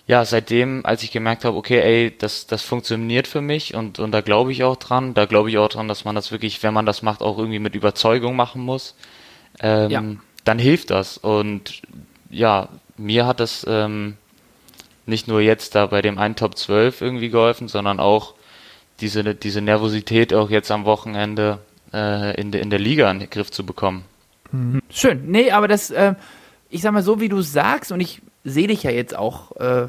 [0.07, 4.12] ja, seitdem, als ich gemerkt habe, okay, ey, das, das funktioniert für mich und, und
[4.12, 6.72] da glaube ich auch dran, da glaube ich auch dran, dass man das wirklich, wenn
[6.72, 8.95] man das macht, auch irgendwie mit Überzeugung machen muss,
[9.61, 10.03] ähm, ja.
[10.45, 11.18] dann hilft das.
[11.18, 11.83] Und
[12.31, 14.16] ja, mir hat das ähm,
[15.07, 18.36] nicht nur jetzt da bei dem einen Top 12 irgendwie geholfen, sondern auch
[19.01, 21.59] diese, diese Nervosität auch jetzt am Wochenende
[21.92, 24.05] äh, in, de, in der Liga in den Griff zu bekommen.
[24.53, 24.82] Mhm.
[24.90, 25.30] Schön.
[25.30, 26.14] Nee, aber das, äh,
[26.70, 29.88] ich sag mal so, wie du sagst, und ich sehe dich ja jetzt auch, äh,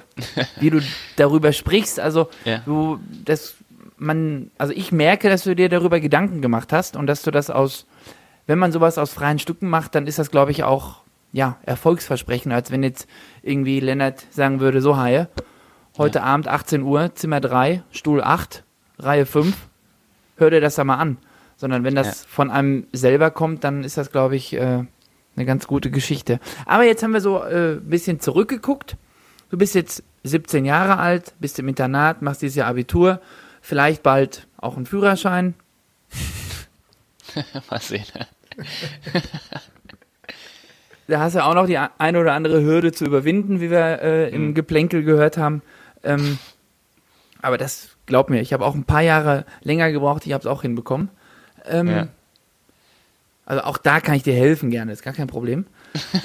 [0.60, 0.82] wie du
[1.16, 2.00] darüber sprichst.
[2.00, 2.62] Also ja.
[2.66, 3.56] du, das,
[3.98, 7.50] man, also ich merke, dass du dir darüber Gedanken gemacht hast und dass du das
[7.50, 7.86] aus,
[8.46, 11.02] wenn man sowas aus freien Stücken macht, dann ist das, glaube ich, auch
[11.34, 13.08] ja, Erfolgsversprechen, als wenn jetzt
[13.44, 15.28] irgendwie Lennart sagen würde, so Haie,
[15.98, 16.26] heute ja.
[16.26, 18.64] Abend 18 Uhr, Zimmer 3, Stuhl 8,
[19.00, 19.56] Reihe 5,
[20.38, 21.18] hör dir das da mal an.
[21.56, 22.28] Sondern wenn das ja.
[22.30, 24.84] von einem selber kommt, dann ist das, glaube ich, äh,
[25.38, 26.40] eine ganz gute Geschichte.
[26.66, 28.98] Aber jetzt haben wir so ein äh, bisschen zurückgeguckt.
[29.50, 33.22] Du bist jetzt 17 Jahre alt, bist im Internat, machst dieses Jahr Abitur,
[33.62, 35.56] vielleicht bald auch einen Führerschein.
[37.70, 38.06] mal sehen.
[41.08, 44.30] da hast du auch noch die eine oder andere Hürde zu überwinden, wie wir äh,
[44.30, 44.54] im mhm.
[44.54, 45.62] Geplänkel gehört haben.
[46.04, 46.40] Ähm,
[47.42, 50.48] aber das glaub mir, ich habe auch ein paar Jahre länger gebraucht, ich habe es
[50.48, 51.10] auch hinbekommen.
[51.66, 52.08] Ähm, ja.
[53.46, 55.66] Also auch da kann ich dir helfen gerne, ist gar kein Problem.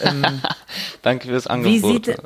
[0.03, 0.25] Ähm,
[1.03, 1.73] Danke fürs Angebot.
[1.73, 2.17] Wie sieht,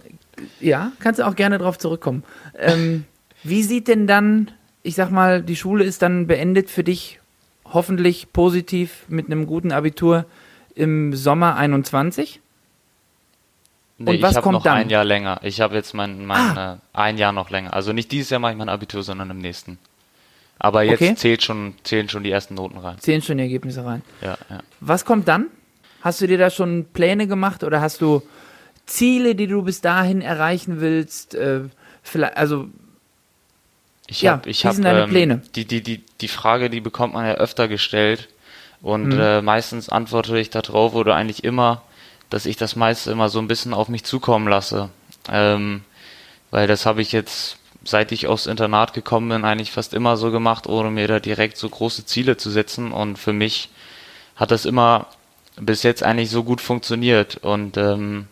[0.61, 2.25] ja, kannst du auch gerne drauf zurückkommen.
[2.59, 3.05] Ähm,
[3.43, 4.51] wie sieht denn dann,
[4.83, 7.21] ich sag mal, die Schule ist dann beendet für dich,
[7.65, 10.25] hoffentlich positiv mit einem guten Abitur
[10.75, 12.41] im Sommer 21?
[13.99, 14.77] Nee, Und was ich habe noch dann?
[14.77, 15.41] ein Jahr länger.
[15.43, 16.75] Ich habe jetzt mein, mein ah.
[16.75, 17.73] äh, ein Jahr noch länger.
[17.73, 19.79] Also nicht dieses Jahr mache ich mein Abitur, sondern im nächsten.
[20.59, 21.15] Aber jetzt okay.
[21.15, 22.99] zählt schon, zählen schon die ersten Noten rein.
[22.99, 24.03] Zählen schon die Ergebnisse rein.
[24.23, 24.61] Ja, ja.
[24.81, 25.47] Was kommt dann?
[26.03, 28.23] Hast du dir da schon Pläne gemacht oder hast du
[28.87, 31.35] Ziele, die du bis dahin erreichen willst?
[31.35, 31.63] Äh,
[32.03, 32.69] vielleicht, also
[34.07, 35.43] ich ja, hab, ich wie hab, sind deine ähm, Pläne?
[35.55, 38.29] Die, die, die, die Frage, die bekommt man ja öfter gestellt
[38.83, 39.21] und mhm.
[39.21, 41.83] äh, meistens antworte ich darauf oder eigentlich immer,
[42.31, 44.91] dass ich das meiste immer so ein bisschen auf mich zukommen lasse.
[45.31, 45.83] Ähm,
[46.51, 50.31] weil das habe ich jetzt, seit ich aufs Internat gekommen bin, eigentlich fast immer so
[50.31, 52.93] gemacht, ohne mir da direkt so große Ziele zu setzen.
[52.93, 53.71] Und für mich
[54.37, 55.07] hat das immer
[55.57, 57.39] bis jetzt eigentlich so gut funktioniert.
[57.39, 58.29] Und ähm,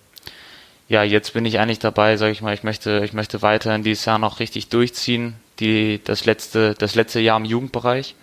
[0.89, 4.05] ja, jetzt bin ich eigentlich dabei, sage ich mal, ich möchte, ich möchte weiterhin dieses
[4.05, 8.15] Jahr noch richtig durchziehen, die das letzte, das letzte Jahr im Jugendbereich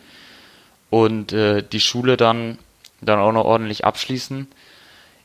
[0.90, 2.60] und äh, die Schule dann
[3.02, 4.48] dann auch noch ordentlich abschließen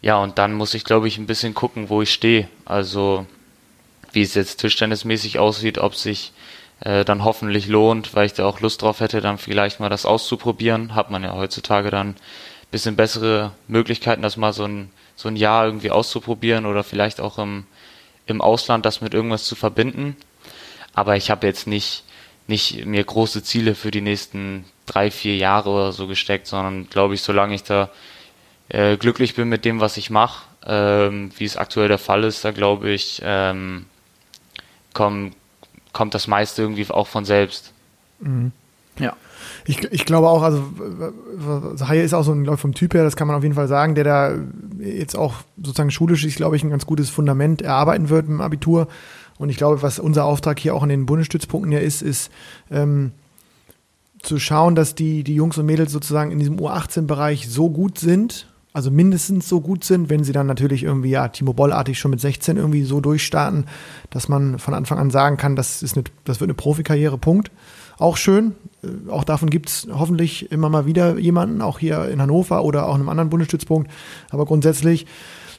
[0.07, 2.49] ja, und dann muss ich, glaube ich, ein bisschen gucken, wo ich stehe.
[2.65, 3.27] Also,
[4.13, 6.33] wie es jetzt tischtennismäßig aussieht, ob sich
[6.79, 10.07] äh, dann hoffentlich lohnt, weil ich da auch Lust drauf hätte, dann vielleicht mal das
[10.07, 10.95] auszuprobieren.
[10.95, 12.17] Hat man ja heutzutage dann ein
[12.71, 17.39] bisschen bessere Möglichkeiten, das mal so ein, so ein Jahr irgendwie auszuprobieren oder vielleicht auch
[17.39, 17.67] im,
[18.27, 20.15] im Ausland das mit irgendwas zu verbinden.
[20.95, 22.05] Aber ich habe jetzt nicht,
[22.47, 27.15] nicht mir große Ziele für die nächsten drei, vier Jahre oder so gesteckt, sondern glaube
[27.15, 27.91] ich, solange ich da
[28.69, 32.45] äh, glücklich bin mit dem, was ich mache, ähm, wie es aktuell der Fall ist,
[32.45, 33.87] da glaube ich, ähm,
[34.93, 35.33] komm,
[35.93, 37.73] kommt das meiste irgendwie auch von selbst.
[38.21, 38.53] Mhm.
[38.99, 39.15] Ja.
[39.67, 40.63] Ich, ich glaube auch, also
[41.87, 43.69] Haie ist auch so ein, glaube vom Typ her, das kann man auf jeden Fall
[43.69, 44.35] sagen, der da
[44.79, 48.89] jetzt auch sozusagen schulisch ist, glaube ich, ein ganz gutes Fundament erarbeiten wird im Abitur.
[49.39, 52.31] Und ich glaube, was unser Auftrag hier auch in den Bundesstützpunkten ja ist, ist
[52.71, 53.13] ähm,
[54.23, 58.49] zu schauen, dass die, die Jungs und Mädels sozusagen in diesem U18-Bereich so gut sind,
[58.77, 62.21] also mindestens so gut sind, wenn sie dann natürlich irgendwie, ja, Timo Boll-artig schon mit
[62.21, 63.65] 16 irgendwie so durchstarten,
[64.11, 67.51] dass man von Anfang an sagen kann, das, ist eine, das wird eine Profikarriere, Punkt.
[67.97, 68.55] Auch schön.
[68.85, 72.87] Äh, auch davon gibt es hoffentlich immer mal wieder jemanden, auch hier in Hannover oder
[72.87, 73.91] auch in einem anderen Bundesstützpunkt.
[74.29, 75.07] Aber grundsätzlich,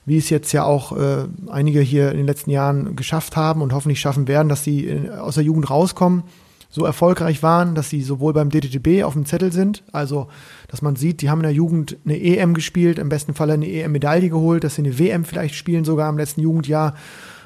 [0.06, 3.74] wie es jetzt ja auch äh, einige hier in den letzten Jahren geschafft haben und
[3.74, 6.22] hoffentlich schaffen werden, dass sie äh, aus der Jugend rauskommen,
[6.70, 10.28] so erfolgreich waren, dass sie sowohl beim DTTB auf dem Zettel sind, also
[10.68, 13.68] dass man sieht, die haben in der Jugend eine EM gespielt, im besten Fall eine
[13.68, 16.96] EM-Medaille geholt, dass sie eine WM vielleicht spielen, sogar im letzten Jugendjahr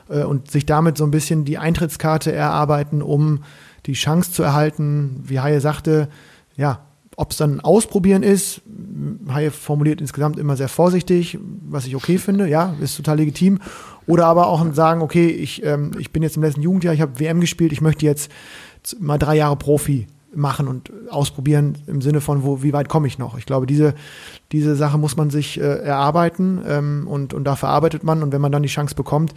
[0.10, 3.44] äh, und sich damit so ein bisschen die Eintrittskarte erarbeiten, um
[3.86, 6.10] die Chance zu erhalten, wie Haie sagte,
[6.56, 6.86] ja,
[7.18, 8.62] ob es dann Ausprobieren ist,
[9.32, 13.60] Haie formuliert insgesamt immer sehr vorsichtig, was ich okay finde, ja, ist total legitim.
[14.08, 17.20] Oder aber auch sagen, okay, ich, ähm, ich bin jetzt im letzten Jugendjahr, ich habe
[17.20, 18.32] WM gespielt, ich möchte jetzt
[19.00, 23.18] mal drei Jahre Profi machen und ausprobieren im Sinne von, wo, wie weit komme ich
[23.18, 23.38] noch?
[23.38, 23.94] Ich glaube, diese,
[24.52, 28.24] diese Sache muss man sich äh, erarbeiten ähm, und, und dafür arbeitet man.
[28.24, 29.34] Und wenn man dann die Chance bekommt,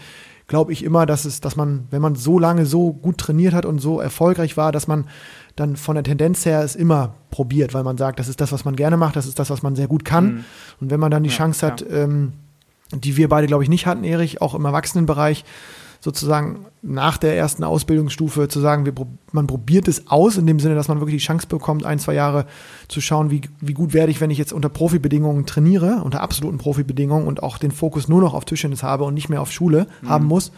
[0.47, 3.67] glaube ich immer, dass es, dass man, wenn man so lange so gut trainiert hat
[3.67, 5.07] und so erfolgreich war, dass man
[5.57, 8.65] dann von der Tendenz her es immer probiert, weil man sagt, das ist das, was
[8.65, 10.25] man gerne macht, das ist das, was man sehr gut kann.
[10.27, 10.45] Mhm.
[10.81, 12.05] Und wenn man dann die ja, Chance hat, ja.
[12.05, 12.35] ähm,
[12.93, 15.45] die wir beide, glaube ich, nicht hatten, Erich, auch im Erwachsenenbereich,
[16.05, 18.93] sozusagen nach der ersten Ausbildungsstufe zu sagen, wir,
[19.33, 22.13] man probiert es aus, in dem Sinne, dass man wirklich die Chance bekommt, ein, zwei
[22.13, 22.45] Jahre
[22.89, 26.59] zu schauen, wie, wie gut werde ich, wenn ich jetzt unter Profibedingungen trainiere, unter absoluten
[26.59, 29.87] Profibedingungen und auch den Fokus nur noch auf Tischtennis habe und nicht mehr auf Schule
[30.03, 30.09] mhm.
[30.11, 30.53] haben muss.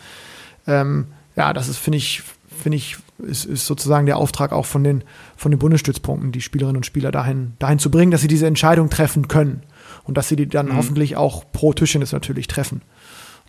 [0.66, 4.82] Ähm, ja, das ist, finde ich, finde ich, ist, ist sozusagen der Auftrag auch von
[4.82, 5.04] den,
[5.36, 8.90] von den Bundesstützpunkten, die Spielerinnen und Spieler dahin, dahin zu bringen, dass sie diese Entscheidung
[8.90, 9.62] treffen können
[10.02, 10.76] und dass sie die dann mhm.
[10.76, 12.82] hoffentlich auch pro Tischtennis natürlich treffen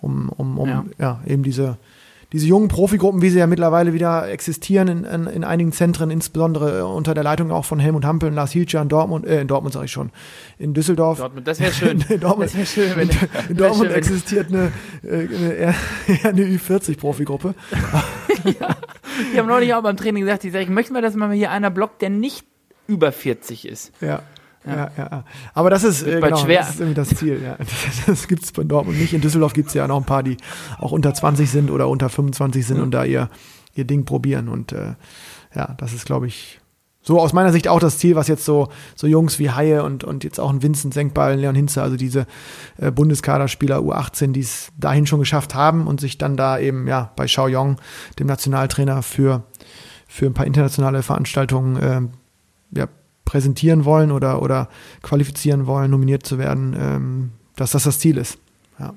[0.01, 0.85] um, um, um ja.
[0.99, 1.21] ja.
[1.25, 1.77] eben diese,
[2.33, 6.85] diese jungen Profigruppen, wie sie ja mittlerweile wieder existieren in, in, in, einigen Zentren, insbesondere
[6.85, 9.73] unter der Leitung auch von Helmut Hampel und Lars Hielscher in Dortmund, äh, in Dortmund
[9.73, 10.11] sage ich schon,
[10.59, 11.19] in Düsseldorf.
[11.19, 12.03] Dortmund, das wäre schön.
[12.09, 13.17] in Dortmund, das schön, wenn, in,
[13.49, 14.73] in Dortmund schön, existiert eine,
[15.03, 15.75] äh, eine,
[16.23, 17.55] eine Ü40-Profigruppe.
[18.59, 18.75] ja,
[19.33, 21.51] die haben neulich auch beim Training gesagt, ich, sag, ich möchte mal, dass mal hier
[21.51, 22.45] einer blockt, der nicht
[22.87, 23.93] über 40 ist.
[24.01, 24.21] Ja.
[24.67, 25.23] Ja, ja, ja.
[25.53, 26.59] Aber das ist, äh, genau, schwer.
[26.59, 27.41] das ist irgendwie das Ziel.
[27.43, 27.57] Ja.
[27.65, 29.13] Das, das gibt es bei Dortmund nicht.
[29.13, 30.37] In Düsseldorf gibt es ja noch ein paar, die
[30.79, 32.83] auch unter 20 sind oder unter 25 sind mhm.
[32.83, 33.29] und da ihr,
[33.75, 34.49] ihr Ding probieren.
[34.49, 34.95] Und äh,
[35.55, 36.59] ja, das ist, glaube ich,
[37.07, 40.03] so aus meiner Sicht auch das Ziel, was jetzt so, so Jungs wie Haie und,
[40.03, 42.27] und jetzt auch ein Vincent Senkball, Leon Hinze, also diese
[42.77, 47.13] äh, Bundeskaderspieler U18, die es dahin schon geschafft haben und sich dann da eben ja
[47.15, 47.77] bei Xiaoyong,
[48.19, 49.43] dem Nationaltrainer, für,
[50.05, 52.87] für ein paar internationale Veranstaltungen äh, ja,
[53.27, 54.69] präsentieren wollen oder, oder
[55.03, 58.39] qualifizieren wollen, nominiert zu werden, ähm, dass das das Ziel ist.
[58.79, 58.93] Ja.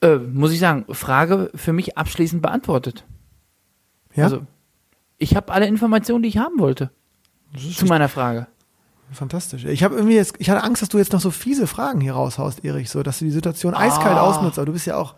[0.00, 3.04] Äh, muss ich sagen, Frage für mich abschließend beantwortet.
[4.14, 4.24] Ja?
[4.24, 4.46] Also,
[5.18, 6.90] ich habe alle Informationen, die ich haben wollte.
[7.54, 8.46] Zu meiner Frage.
[9.12, 9.66] Fantastisch.
[9.66, 12.14] Ich habe irgendwie jetzt, ich hatte Angst, dass du jetzt noch so fiese Fragen hier
[12.14, 14.22] raushaust, Erich, so dass du die Situation eiskalt ah.
[14.22, 15.16] ausnutzt, aber du bist ja auch,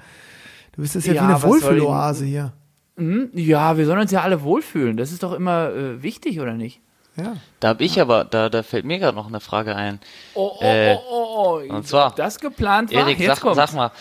[0.73, 2.55] du bist jetzt ja, ja wie eine Wohlfühloase hier.
[2.97, 3.31] Hm?
[3.35, 4.97] Ja, wir sollen uns ja alle wohlfühlen.
[4.97, 6.81] Das ist doch immer äh, wichtig, oder nicht?
[7.17, 7.37] Ja.
[7.61, 10.01] Da habe ich aber, da, da fällt mir gerade noch eine Frage ein.
[10.35, 13.01] Oh, oh, äh, oh, oh, Und zwar, das geplant war.
[13.01, 13.93] Erik, sag, sag, mal,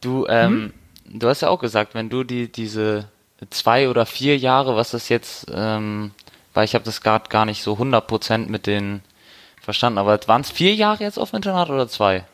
[0.00, 0.72] du, ähm,
[1.06, 1.20] hm?
[1.20, 3.08] du hast ja auch gesagt, wenn du die diese
[3.50, 6.12] zwei oder vier Jahre, was das jetzt, ähm,
[6.54, 9.02] weil ich habe das gerade gar nicht so 100% mit den
[9.60, 12.24] verstanden, aber waren es vier Jahre jetzt auf dem Internat oder zwei?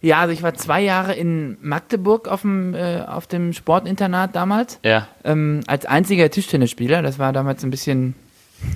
[0.00, 4.78] Ja, also ich war zwei Jahre in Magdeburg auf dem, äh, auf dem Sportinternat damals.
[4.82, 5.08] Ja.
[5.24, 7.02] Ähm, als einziger Tischtennisspieler.
[7.02, 8.14] Das war damals ein bisschen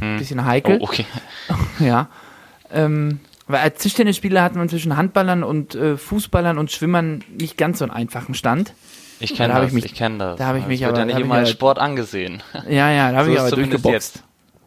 [0.00, 0.18] hm.
[0.18, 0.78] Bisschen heikel.
[0.80, 1.06] Oh, okay.
[1.78, 2.08] ja.
[2.72, 7.78] Ähm, weil als Tischtennisspieler hat man zwischen Handballern und äh, Fußballern und Schwimmern nicht ganz
[7.78, 8.72] so einen einfachen Stand.
[9.20, 10.38] Ich kenne das, ich, ich kenne das.
[10.38, 12.42] Da habe ich mich das aber ja nicht immer als Sport angesehen.
[12.68, 14.22] Ja, ja, da habe so ich aber durchgeboxt.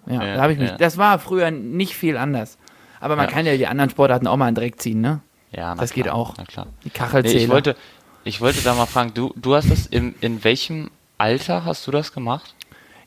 [0.07, 0.70] Ja, ja, da habe ich mich.
[0.70, 0.78] Ja.
[0.78, 2.57] Das war früher nicht viel anders.
[2.99, 3.32] Aber man ja.
[3.32, 5.22] kann ja die anderen Sportarten auch mal in Dreck ziehen, ne?
[5.51, 6.34] Ja, das klar, geht auch.
[6.38, 6.68] Na klar.
[6.84, 7.38] Die Kachelzähler.
[7.38, 7.76] Nee, ich wollte,
[8.24, 11.91] ich wollte da mal fragen, du, du hast das in, in welchem Alter hast du
[11.91, 12.53] das gemacht?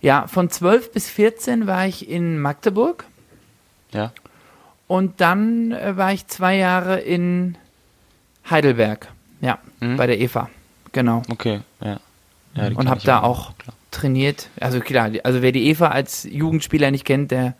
[0.00, 3.04] Ja, von 12 bis 14 war ich in Magdeburg.
[3.92, 4.12] Ja.
[4.86, 7.56] Und dann äh, war ich zwei Jahre in
[8.48, 9.08] Heidelberg.
[9.40, 9.96] Ja, mhm.
[9.96, 10.48] bei der EVA.
[10.92, 11.22] Genau.
[11.28, 12.00] Okay, ja.
[12.54, 13.74] ja und habe da auch klar.
[13.90, 14.48] trainiert.
[14.60, 17.54] Also klar, also wer die EVA als Jugendspieler nicht kennt, der,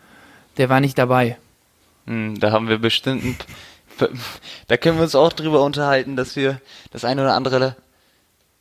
[0.56, 1.36] der war nicht dabei.
[2.06, 3.36] Mhm, da haben wir bestimmt, ein,
[4.66, 6.60] da können wir uns auch drüber unterhalten, dass wir
[6.90, 7.76] das eine oder andere,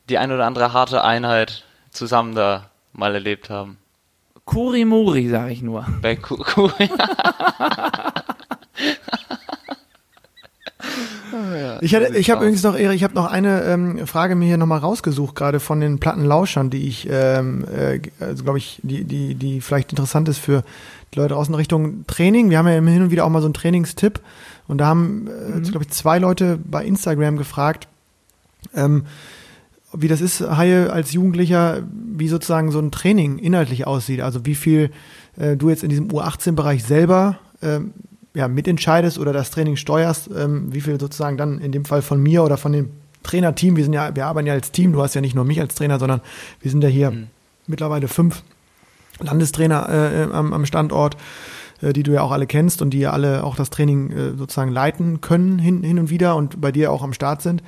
[0.10, 3.78] die eine oder andere harte Einheit zusammen da mal erlebt haben.
[4.46, 5.86] Kurimuri, sage ich nur.
[6.02, 6.70] Bei Ku Ku
[11.82, 14.80] Ich, hatte, ich habe übrigens noch, ich habe noch eine ähm, Frage mir hier nochmal
[14.80, 19.62] rausgesucht, gerade von den Plattenlauschern, die ich, ähm, äh, also glaube ich, die, die, die
[19.62, 20.64] vielleicht interessant ist für
[21.14, 22.50] die Leute draußen Richtung Training.
[22.50, 24.20] Wir haben ja hin und wieder auch mal so einen Trainingstipp
[24.68, 27.88] und da haben, äh, glaube ich, zwei Leute bei Instagram gefragt,
[28.76, 29.06] ähm,
[30.00, 34.22] wie das ist, Haie als Jugendlicher, wie sozusagen so ein Training inhaltlich aussieht.
[34.22, 34.92] Also wie viel
[35.38, 37.94] äh, du jetzt in diesem U18-Bereich selber ähm,
[38.34, 42.22] ja, mitentscheidest oder das Training steuerst, ähm, wie viel sozusagen dann in dem Fall von
[42.22, 42.92] mir oder von dem
[43.24, 45.60] Trainerteam, wir sind ja, wir arbeiten ja als Team, du hast ja nicht nur mich
[45.60, 46.22] als Trainer, sondern
[46.62, 47.28] wir sind ja hier Mhm.
[47.66, 48.44] mittlerweile fünf
[49.20, 51.18] Landestrainer äh, äh, am, am Standort,
[51.82, 54.38] äh, die du ja auch alle kennst und die ja alle auch das Training äh,
[54.38, 57.64] sozusagen leiten können hin, hin und wieder und bei dir auch am Start sind.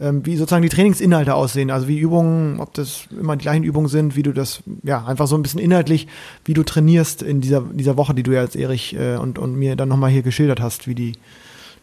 [0.00, 3.88] Ähm, wie sozusagen die Trainingsinhalte aussehen, also wie Übungen, ob das immer die gleichen Übungen
[3.88, 6.06] sind, wie du das, ja, einfach so ein bisschen inhaltlich,
[6.44, 9.56] wie du trainierst in dieser, dieser Woche, die du ja jetzt Erich äh, und, und
[9.56, 11.12] mir dann nochmal hier geschildert hast, wie die,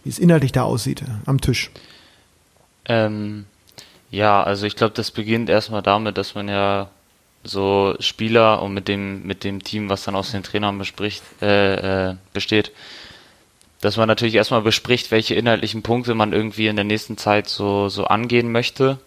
[0.05, 1.71] wie es inhaltlich da aussieht äh, am Tisch.
[2.85, 3.45] Ähm,
[4.11, 6.89] ja, also ich glaube, das beginnt erstmal damit, dass man ja
[7.43, 12.11] so Spieler und mit dem mit dem Team, was dann aus den Trainern bespricht, äh,
[12.11, 12.71] äh, besteht,
[13.81, 17.89] dass man natürlich erstmal bespricht, welche inhaltlichen Punkte man irgendwie in der nächsten Zeit so
[17.89, 18.99] so angehen möchte.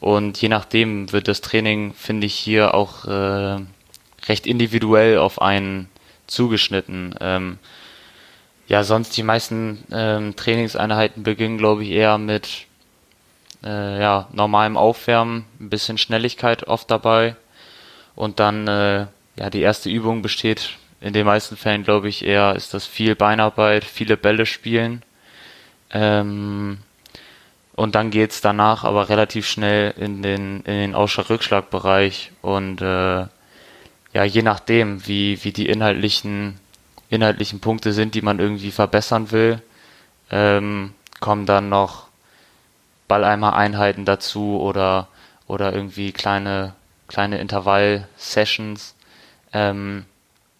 [0.00, 3.60] Und je nachdem wird das Training, finde ich, hier auch äh,
[4.28, 5.88] recht individuell auf einen
[6.26, 7.14] zugeschnitten.
[7.20, 7.58] Ähm,
[8.68, 12.66] ja, sonst die meisten ähm, Trainingseinheiten beginnen, glaube ich, eher mit
[13.64, 17.34] äh, ja, normalem Aufwärmen, ein bisschen Schnelligkeit oft dabei.
[18.14, 22.54] Und dann, äh, ja, die erste Übung besteht in den meisten Fällen, glaube ich, eher,
[22.56, 25.02] ist das viel Beinarbeit, viele Bälle spielen.
[25.90, 26.78] Ähm,
[27.74, 32.32] und dann geht's danach aber relativ schnell in den, in den Ausschlag-Rückschlag-Bereich.
[32.42, 33.26] Und äh,
[34.12, 36.58] ja, je nachdem, wie, wie die inhaltlichen,
[37.08, 39.62] inhaltlichen Punkte sind, die man irgendwie verbessern will,
[40.30, 42.08] ähm, kommen dann noch
[43.06, 45.06] Balleimer-Einheiten dazu oder,
[45.46, 46.74] oder irgendwie kleine,
[47.06, 48.96] kleine Intervall-Sessions.
[49.52, 50.04] Ähm,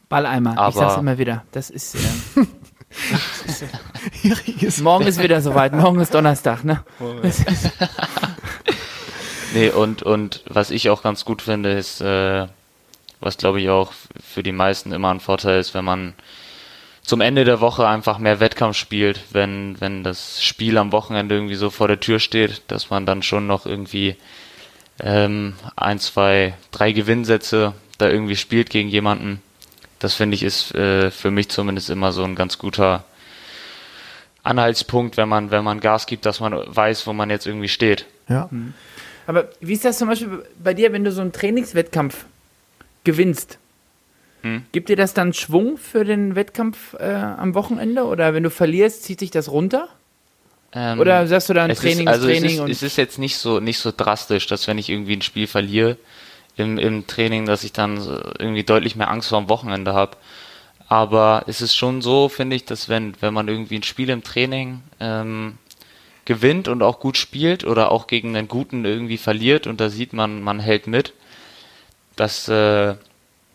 [0.09, 1.45] Balleimer, ich Aber- sag's immer wieder.
[1.53, 2.41] Das ist, äh,
[4.61, 6.83] ist morgen ist wieder soweit, morgen ist Donnerstag, ne?
[7.23, 7.45] Ist,
[9.55, 12.47] Nee, und, und was ich auch ganz gut finde, ist, äh,
[13.21, 13.93] was glaube ich auch
[14.23, 16.15] für die meisten immer ein Vorteil ist, wenn man
[17.03, 21.55] zum Ende der Woche einfach mehr Wettkampf spielt, wenn, wenn das Spiel am Wochenende irgendwie
[21.55, 24.17] so vor der Tür steht, dass man dann schon noch irgendwie
[25.01, 29.43] ähm, ein, zwei, drei Gewinnsätze da irgendwie spielt gegen jemanden.
[29.99, 33.05] Das finde ich ist äh, für mich zumindest immer so ein ganz guter
[34.43, 38.07] Anhaltspunkt, wenn man, wenn man Gas gibt, dass man weiß, wo man jetzt irgendwie steht.
[38.29, 38.49] ja.
[39.27, 42.25] aber wie ist das zum Beispiel bei dir, wenn du so einen Trainingswettkampf
[43.05, 43.59] gewinnst?
[44.43, 44.65] Hm.
[44.73, 48.05] Gibt dir das dann Schwung für den Wettkampf äh, am Wochenende?
[48.05, 49.89] Oder wenn du verlierst, zieht sich das runter?
[50.73, 52.97] Ähm, Oder sagst du dann es Training ist, also Training es ist, und es ist
[52.97, 55.97] jetzt nicht so nicht so drastisch, dass wenn ich irgendwie ein Spiel verliere
[56.59, 57.97] im, im Training, dass ich dann
[58.39, 60.17] irgendwie deutlich mehr Angst vor dem Wochenende habe.
[60.89, 64.23] Aber es ist schon so, finde ich, dass wenn wenn man irgendwie ein Spiel im
[64.23, 65.59] Training ähm,
[66.25, 70.13] gewinnt und auch gut spielt oder auch gegen einen guten irgendwie verliert und da sieht
[70.13, 71.15] man, man hält mit,
[72.17, 72.95] dass äh,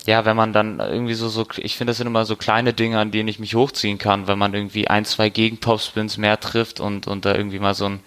[0.06, 3.00] ja, wenn man dann irgendwie so, so ich finde, das sind immer so kleine Dinge,
[3.00, 7.08] an denen ich mich hochziehen kann, wenn man irgendwie ein, zwei Gegentopspins mehr trifft und,
[7.08, 8.00] und da irgendwie mal so einen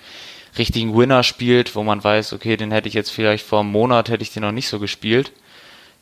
[0.58, 4.08] richtigen Winner spielt, wo man weiß, okay, den hätte ich jetzt vielleicht vor einem Monat,
[4.08, 5.32] hätte ich den noch nicht so gespielt,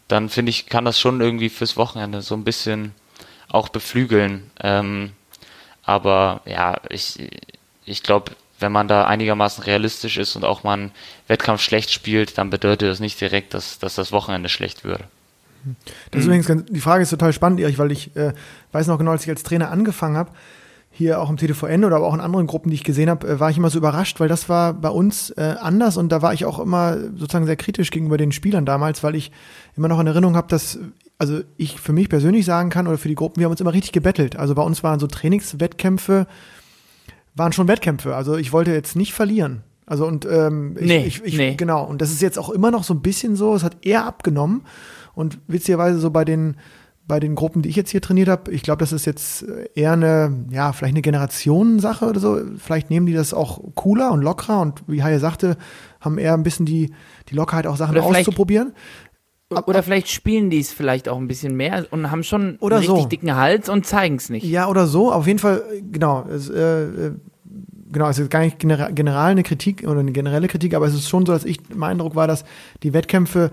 [0.08, 2.94] dann finde ich, kann das schon irgendwie fürs Wochenende so ein bisschen
[3.48, 4.50] auch beflügeln.
[4.60, 5.12] Ähm,
[5.82, 7.30] aber ja, ich,
[7.84, 10.92] ich glaube, wenn man da einigermaßen realistisch ist und auch mal einen
[11.28, 15.04] Wettkampf schlecht spielt, dann bedeutet das nicht direkt, dass, dass das Wochenende schlecht würde.
[16.10, 18.32] Das ist übrigens ganz, die Frage ist total spannend, weil ich äh,
[18.72, 20.30] weiß noch genau, als ich als Trainer angefangen habe,
[20.96, 23.40] hier auch im TTVN oder aber auch in anderen Gruppen, die ich gesehen habe, äh,
[23.40, 26.32] war ich immer so überrascht, weil das war bei uns äh, anders und da war
[26.32, 29.32] ich auch immer sozusagen sehr kritisch gegenüber den Spielern damals, weil ich
[29.76, 30.78] immer noch in Erinnerung habe, dass
[31.18, 33.72] also ich für mich persönlich sagen kann oder für die Gruppen, wir haben uns immer
[33.72, 34.36] richtig gebettelt.
[34.36, 36.28] Also bei uns waren so Trainingswettkämpfe,
[37.34, 38.14] waren schon Wettkämpfe.
[38.14, 39.62] Also ich wollte jetzt nicht verlieren.
[39.86, 41.54] Also und ähm, ich, Nee, ich, ich, nee.
[41.56, 41.84] genau.
[41.84, 43.54] Und das ist jetzt auch immer noch so ein bisschen so.
[43.54, 44.62] Es hat eher abgenommen.
[45.14, 46.56] Und witzigerweise so bei den
[47.06, 49.44] bei den Gruppen, die ich jetzt hier trainiert habe, ich glaube, das ist jetzt
[49.74, 52.40] eher eine, ja, vielleicht eine Generationensache oder so.
[52.56, 55.56] Vielleicht nehmen die das auch cooler und lockerer und wie Haie sagte,
[56.00, 56.94] haben eher ein bisschen die,
[57.28, 58.72] die Lockerheit, auch Sachen auszuprobieren.
[59.66, 62.86] Oder vielleicht spielen die es vielleicht auch ein bisschen mehr und haben schon Oder einen
[62.86, 63.08] richtig so.
[63.08, 64.44] dicken Hals und zeigen es nicht.
[64.44, 65.12] Ja, oder so.
[65.12, 66.24] Auf jeden Fall, äh, genau.
[66.28, 67.12] Es, äh, äh,
[67.92, 70.94] genau, es ist gar nicht genera general eine Kritik oder eine generelle Kritik, aber es
[70.94, 72.44] ist schon so, dass ich, mein Eindruck war, dass
[72.82, 73.50] die Wettkämpfe,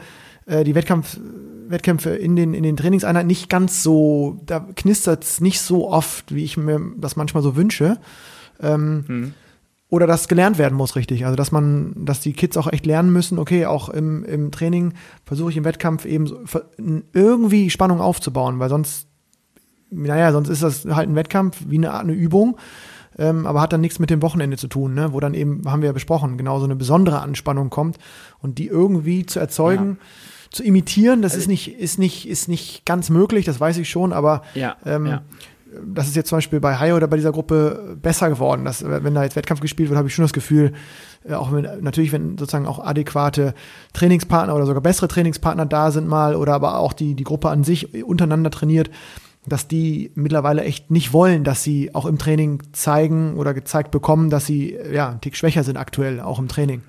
[0.52, 5.62] äh, die Wettkämpfe in den, in den Trainingseinheiten nicht ganz so, da knistert es nicht
[5.62, 7.98] so oft, wie ich mir das manchmal so wünsche.
[8.62, 9.34] Ähm, Hm.
[9.92, 11.26] Oder dass gelernt werden muss, richtig.
[11.26, 14.94] Also, dass man, dass die Kids auch echt lernen müssen, okay, auch im, im Training
[15.26, 16.40] versuche ich im Wettkampf eben so,
[17.12, 19.10] irgendwie Spannung aufzubauen, weil sonst,
[19.90, 22.58] naja, sonst ist das halt ein Wettkampf wie eine Art eine Übung,
[23.18, 25.12] ähm, aber hat dann nichts mit dem Wochenende zu tun, ne?
[25.12, 27.98] wo dann eben, haben wir ja besprochen, genau so eine besondere Anspannung kommt
[28.40, 29.98] und die irgendwie zu erzeugen,
[30.52, 34.12] zu imitieren, das ist nicht, ist nicht, ist nicht ganz möglich, das weiß ich schon,
[34.14, 35.22] aber Ja, ähm, ja.
[35.86, 38.66] das ist jetzt zum Beispiel bei Hai oder bei dieser Gruppe besser geworden.
[38.66, 40.74] Dass, wenn da jetzt Wettkampf gespielt wird, habe ich schon das Gefühl,
[41.28, 43.54] äh, auch wenn, natürlich, wenn sozusagen auch adäquate
[43.94, 47.64] Trainingspartner oder sogar bessere Trainingspartner da sind mal oder aber auch die, die Gruppe an
[47.64, 48.90] sich untereinander trainiert,
[49.46, 54.30] dass die mittlerweile echt nicht wollen, dass sie auch im Training zeigen oder gezeigt bekommen,
[54.30, 56.84] dass sie äh, ja einen Tick schwächer sind aktuell, auch im Training.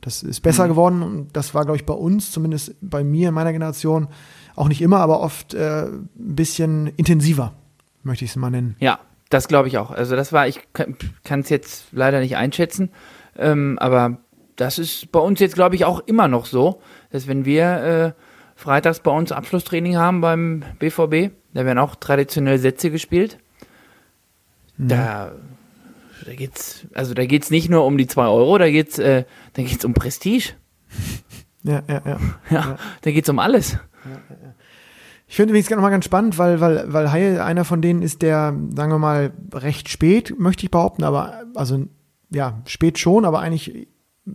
[0.00, 3.34] Das ist besser geworden und das war, glaube ich, bei uns, zumindest bei mir in
[3.34, 4.08] meiner Generation,
[4.54, 7.54] auch nicht immer, aber oft äh, ein bisschen intensiver,
[8.02, 8.76] möchte ich es mal nennen.
[8.78, 9.00] Ja,
[9.30, 9.90] das glaube ich auch.
[9.90, 12.90] Also das war, ich kann es jetzt leider nicht einschätzen,
[13.36, 14.18] ähm, aber
[14.54, 16.80] das ist bei uns jetzt, glaube ich, auch immer noch so,
[17.10, 18.22] dass wenn wir äh,
[18.56, 23.38] freitags bei uns Abschlusstraining haben beim BVB, da werden auch traditionell Sätze gespielt.
[24.78, 25.32] Da,
[26.24, 29.62] da geht's, also da geht's nicht nur um die zwei Euro, da geht's, äh, da
[29.62, 30.54] geht's um Prestige.
[31.62, 32.18] Ja, ja, ja.
[32.48, 33.76] Ja, da geht's um alles.
[35.26, 38.22] Ich finde übrigens noch mal ganz spannend, weil, weil, weil Heil einer von denen ist,
[38.22, 41.84] der, sagen wir mal, recht spät, möchte ich behaupten, aber also
[42.30, 43.88] ja, spät schon, aber eigentlich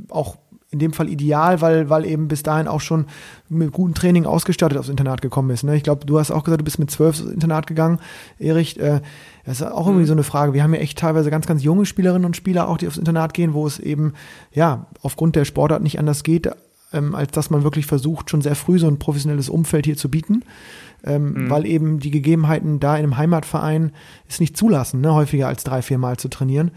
[0.09, 0.39] auch
[0.71, 3.05] in dem Fall ideal, weil, weil eben bis dahin auch schon
[3.49, 5.63] mit gutem Training ausgestattet aufs Internat gekommen ist.
[5.63, 5.75] Ne?
[5.75, 7.99] Ich glaube, du hast auch gesagt, du bist mit zwölf ins Internat gegangen,
[8.39, 8.79] Erich.
[8.79, 9.01] Äh,
[9.45, 10.53] das ist auch irgendwie so eine Frage.
[10.53, 13.33] Wir haben ja echt teilweise ganz, ganz junge Spielerinnen und Spieler auch, die aufs Internat
[13.33, 14.13] gehen, wo es eben,
[14.53, 16.49] ja, aufgrund der Sportart nicht anders geht,
[16.93, 20.09] ähm, als dass man wirklich versucht, schon sehr früh so ein professionelles Umfeld hier zu
[20.09, 20.43] bieten.
[21.03, 23.91] Ähm, Weil eben die Gegebenheiten da in einem Heimatverein
[24.29, 26.71] es nicht zulassen, ne, häufiger als drei, vier Mal zu trainieren.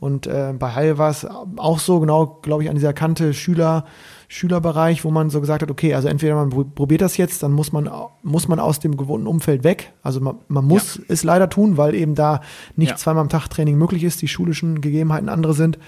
[0.00, 1.26] Und äh, bei Heil war es
[1.56, 3.84] auch so, genau, glaube ich, an dieser Kante Schüler,
[4.28, 7.50] Schülerbereich, wo man so gesagt hat, okay, also entweder man pr- probiert das jetzt, dann
[7.50, 7.90] muss man,
[8.22, 9.92] muss man aus dem gewohnten Umfeld weg.
[10.04, 12.42] Also man, man muss es leider tun, weil eben da
[12.76, 12.96] nicht Ja.
[12.96, 15.78] zweimal am Tag Training möglich ist, die schulischen Gegebenheiten andere sind.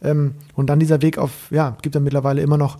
[0.00, 2.78] Ähm, und dann dieser Weg auf, ja, gibt dann mittlerweile immer noch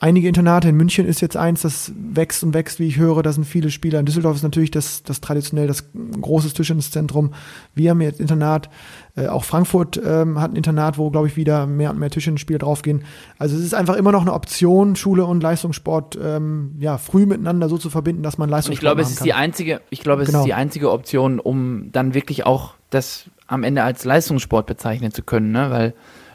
[0.00, 0.68] einige Internate.
[0.68, 3.22] In München ist jetzt eins, das wächst und wächst, wie ich höre.
[3.24, 3.98] Da sind viele Spieler.
[3.98, 5.88] In Düsseldorf ist natürlich das, das traditionell das
[6.20, 7.32] große Tischtenniszentrum.
[7.74, 8.68] Wir haben jetzt Internat.
[9.16, 12.58] Äh, auch Frankfurt ähm, hat ein Internat, wo, glaube ich, wieder mehr und mehr Tischtennisspieler
[12.58, 13.04] draufgehen.
[13.38, 17.68] Also es ist einfach immer noch eine Option, Schule und Leistungssport ähm, ja, früh miteinander
[17.68, 19.24] so zu verbinden, dass man Und Leistungssport ich glaube, es ist kann.
[19.24, 20.40] die einzige, ich glaube, es Genau.
[20.40, 25.22] ist die einzige Option, um dann wirklich auch das am Ende als Leistungssport bezeichnen zu
[25.22, 25.70] können, ne?
[25.70, 25.94] Weil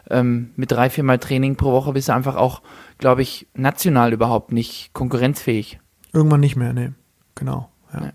[0.09, 2.61] ähm, mit drei, viermal Training pro Woche bist du einfach auch,
[2.97, 5.79] glaube ich, national überhaupt nicht konkurrenzfähig.
[6.13, 6.89] Irgendwann nicht mehr, nee.
[7.36, 7.69] Genau.
[7.93, 8.05] Ja.
[8.05, 8.11] Ja.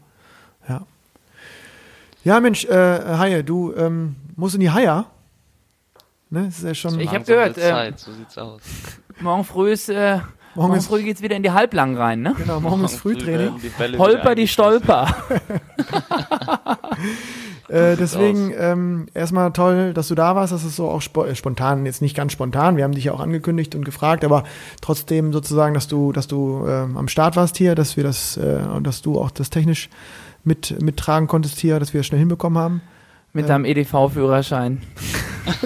[2.26, 5.04] Ja, Mensch, äh, Haie, du ähm, musst in die Haie.
[6.28, 6.98] Ne, das ist ja schon.
[6.98, 8.62] Ich hab Langsam gehört, äh, Zeit, so sieht's aus.
[9.20, 10.18] Morgen früh ist, äh,
[10.56, 12.34] Morgen morgen, früh geht's wieder in die Halblang rein, ne?
[12.36, 13.60] Genau, morgen ist Frühtraining.
[13.62, 14.48] die Holper die.
[14.48, 15.06] Stolper.
[17.68, 20.52] Äh, deswegen ähm, erstmal toll, dass du da warst.
[20.52, 22.76] Das ist so auch spo äh, spontan, jetzt nicht ganz spontan.
[22.76, 24.44] Wir haben dich ja auch angekündigt und gefragt, aber
[24.80, 28.60] trotzdem sozusagen, dass du, dass du ähm, am Start warst hier, dass wir das äh,
[28.72, 29.88] und dass du auch das technisch
[30.47, 32.80] mit mittragen konntest hier, dass wir das schnell hinbekommen haben.
[33.32, 34.80] Mit deinem EDV-Führerschein.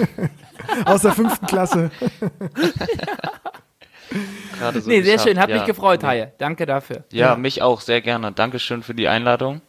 [0.85, 1.91] Aus der fünften Klasse.
[4.59, 5.39] Gerade so nee, sehr geschafft, schön.
[5.39, 5.55] Hat ja.
[5.57, 6.33] mich gefreut, Haie.
[6.37, 7.05] Danke dafür.
[7.11, 7.35] Ja, Ja.
[7.37, 8.31] mich auch, sehr gerne.
[8.33, 9.61] Dankeschön für die Einladung.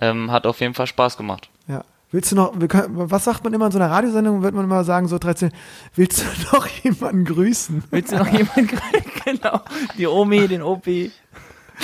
[0.00, 1.50] Ähm, hat auf jeden Fall Spaß gemacht.
[1.68, 1.84] Ja.
[2.10, 4.42] Willst du noch, wir können, was sagt man immer in so einer Radiosendung?
[4.42, 5.52] Wird man immer sagen, so 13,
[5.94, 6.24] willst du
[6.56, 7.84] noch jemanden grüßen?
[7.90, 8.78] Willst du noch jemanden
[9.24, 9.60] Genau.
[9.98, 11.12] Die Omi, den Opi.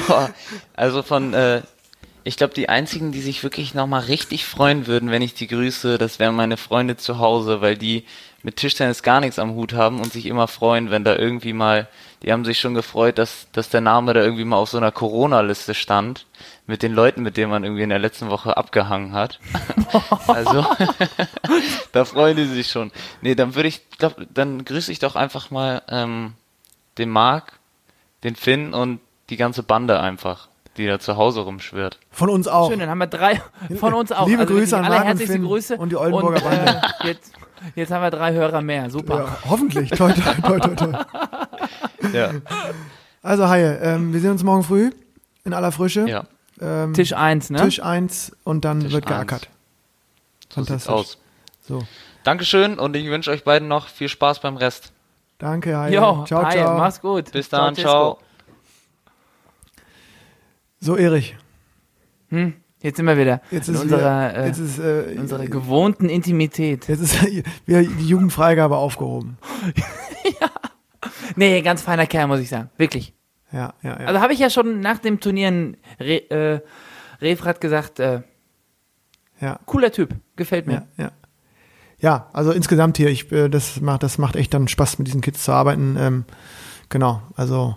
[0.06, 0.30] Boah,
[0.74, 1.62] also von, äh,
[2.24, 5.98] ich glaube, die einzigen, die sich wirklich nochmal richtig freuen würden, wenn ich die grüße,
[5.98, 8.04] das wären meine Freunde zu Hause, weil die
[8.42, 11.88] mit Tischtennis gar nichts am Hut haben und sich immer freuen, wenn da irgendwie mal,
[12.22, 14.92] die haben sich schon gefreut, dass, dass der Name da irgendwie mal auf so einer
[14.92, 16.26] Corona-Liste stand,
[16.66, 19.40] mit den Leuten, mit denen man irgendwie in der letzten Woche abgehangen hat.
[20.26, 20.64] also,
[21.92, 22.92] da freuen die sich schon.
[23.20, 26.34] Nee, dann würde ich, glaub, dann grüße ich doch einfach mal ähm,
[26.96, 27.58] den Marc,
[28.24, 30.48] den Finn und die ganze Bande einfach,
[30.80, 31.98] die da zu Hause rumschwirrt.
[32.10, 32.70] Von uns auch.
[32.70, 33.40] Schön, dann haben wir drei
[33.78, 34.26] von uns auch.
[34.26, 35.76] Liebe also Grüße an Finn Grüße.
[35.76, 37.32] und die Oldenburger und, Äh, jetzt,
[37.74, 38.90] jetzt haben wir drei Hörer mehr.
[38.90, 39.24] Super.
[39.24, 39.90] Ja, hoffentlich.
[39.90, 40.92] Toi, toi, toi, toi, toi.
[42.12, 42.30] Ja.
[43.22, 44.90] Also, Haie, ähm, wir sehen uns morgen früh
[45.44, 46.08] in aller Frische.
[46.08, 46.24] Ja,
[46.60, 47.58] Ähm, Tisch 1, ne?
[47.62, 49.14] Tisch 1 und dann Tisch wird eins.
[49.28, 49.48] geackert.
[50.48, 50.92] so Fantastisch.
[50.92, 51.18] aus.
[51.66, 51.82] So.
[52.24, 54.92] Dankeschön und ich wünsche euch beiden noch viel Spaß beim Rest.
[55.38, 55.94] Danke, Haie.
[55.94, 56.76] Jo, ciao, Haie, ciao.
[56.78, 57.32] mach's gut.
[57.32, 57.88] Bis dann, Cesco.
[57.90, 58.18] ciao.
[60.82, 61.36] So, Erich.
[62.30, 65.44] Hm, jetzt sind wir wieder Jetzt in ist unserer, wieder, äh, jetzt ist, äh, unserer
[65.44, 66.88] gewohnten Intimität.
[66.88, 67.22] jetzt ist
[67.66, 69.38] wieder die Jugendfreigabe aufgehoben.
[71.36, 72.70] Nee, ganz feiner Kerl, muss ich sagen.
[72.76, 73.14] Wirklich.
[73.52, 74.06] Ja, ja, ja.
[74.06, 76.60] Also habe ich ja schon nach dem Turnier in Re, äh,
[77.22, 78.22] Refrat gesagt, äh,
[79.40, 79.58] ja.
[79.64, 80.86] cooler Typ, gefällt mir.
[80.96, 81.12] Ja, ja.
[82.00, 85.20] Ja, also insgesamt hier, ich, äh, das macht, das macht echt dann Spaß, mit diesen
[85.20, 85.96] Kids zu arbeiten.
[85.98, 86.24] Ähm,
[86.88, 87.76] genau, also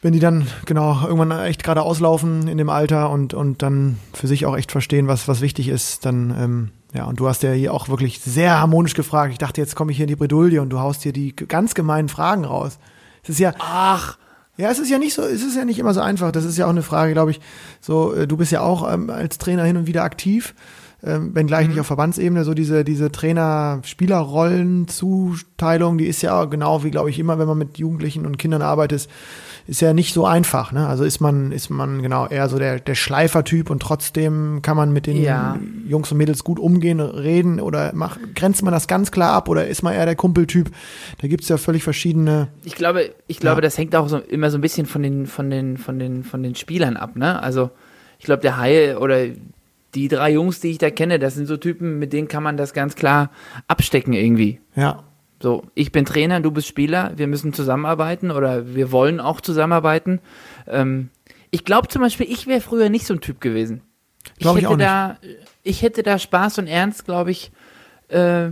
[0.00, 4.28] wenn die dann genau irgendwann echt gerade auslaufen in dem Alter und, und dann für
[4.28, 7.50] sich auch echt verstehen, was, was wichtig ist, dann, ähm, ja, und du hast ja
[7.50, 9.32] hier auch wirklich sehr harmonisch gefragt.
[9.32, 11.74] Ich dachte, jetzt komme ich hier in die Bredouille und du haust hier die ganz
[11.74, 12.78] gemeinen Fragen raus.
[13.24, 14.18] Es ist ja, Ach,
[14.56, 16.32] ja, es ist ja nicht so, es ist ja nicht immer so einfach.
[16.32, 17.40] Das ist ja auch eine Frage, glaube ich.
[17.80, 20.54] So, äh, du bist ja auch ähm, als Trainer hin und wieder aktiv,
[21.02, 22.42] ähm, wenngleich nicht auf Verbandsebene.
[22.44, 27.78] So diese diese Trainer-Spieler-Rollen-Zuteilung, die ist ja genau wie, glaube ich, immer, wenn man mit
[27.78, 29.08] Jugendlichen und Kindern arbeitet,
[29.68, 30.72] ist, ja nicht so einfach.
[30.72, 30.86] Ne?
[30.88, 34.92] Also ist man ist man genau eher so der der Schleifer-Typ und trotzdem kann man
[34.92, 35.56] mit den Ja.
[35.86, 39.68] Jungs und Mädels gut umgehen, reden oder macht, grenzt man das ganz klar ab oder
[39.68, 40.70] ist man eher der Kumpeltyp?
[41.20, 42.48] Da gibt's ja völlig verschiedene.
[42.64, 43.62] ich glaube, ich glaube, Ja.
[43.62, 46.42] das hängt auch so immer so ein bisschen von den, von den, von den, von
[46.42, 47.40] den Spielern ab, ne?
[47.42, 47.70] Also
[48.18, 49.26] ich glaube, der Haie oder
[49.94, 52.56] die drei Jungs, die ich da kenne, das sind so Typen, mit denen kann man
[52.56, 53.30] das ganz klar
[53.68, 54.60] abstecken irgendwie.
[54.76, 55.02] Ja,
[55.40, 60.20] So, ich bin Trainer, du bist Spieler, wir müssen zusammenarbeiten oder wir wollen auch zusammenarbeiten.
[60.66, 61.10] Ähm,
[61.50, 63.82] ich glaube zum Beispiel, ich wäre früher nicht so ein Typ gewesen.
[64.38, 65.18] Glaub ich hätte da,
[65.62, 67.52] ich hätte da Spaß und Ernst, glaube ich,
[68.08, 68.50] äh,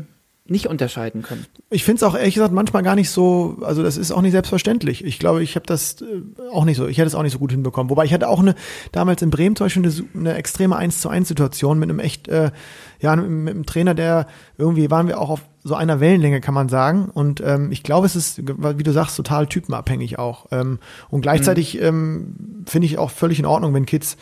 [0.49, 1.45] nicht unterscheiden können.
[1.71, 4.33] Ich finde es auch ehrlich gesagt manchmal gar nicht so, also das ist auch nicht
[4.33, 5.05] selbstverständlich.
[5.05, 6.23] Ich glaube, ich habe das äh,
[6.53, 7.91] auch nicht so, ich hätte es auch nicht so gut hinbekommen.
[7.91, 8.55] Wobei ich hatte auch eine,
[8.93, 12.29] damals in Bremen zum Beispiel eine, eine extreme 1 zu 1 Situation mit einem echt,
[12.29, 12.53] äh,
[13.01, 16.55] ja, mit, mit einem Trainer, der irgendwie waren wir auch auf so einer Wellenlänge, kann
[16.55, 17.11] man sagen.
[17.13, 20.47] Und ähm, ich glaube, es ist, wie du sagst, total typenabhängig auch.
[20.53, 20.79] Ähm,
[21.11, 24.17] und gleichzeitig ähm, finde ich auch völlig in Ordnung, wenn Kids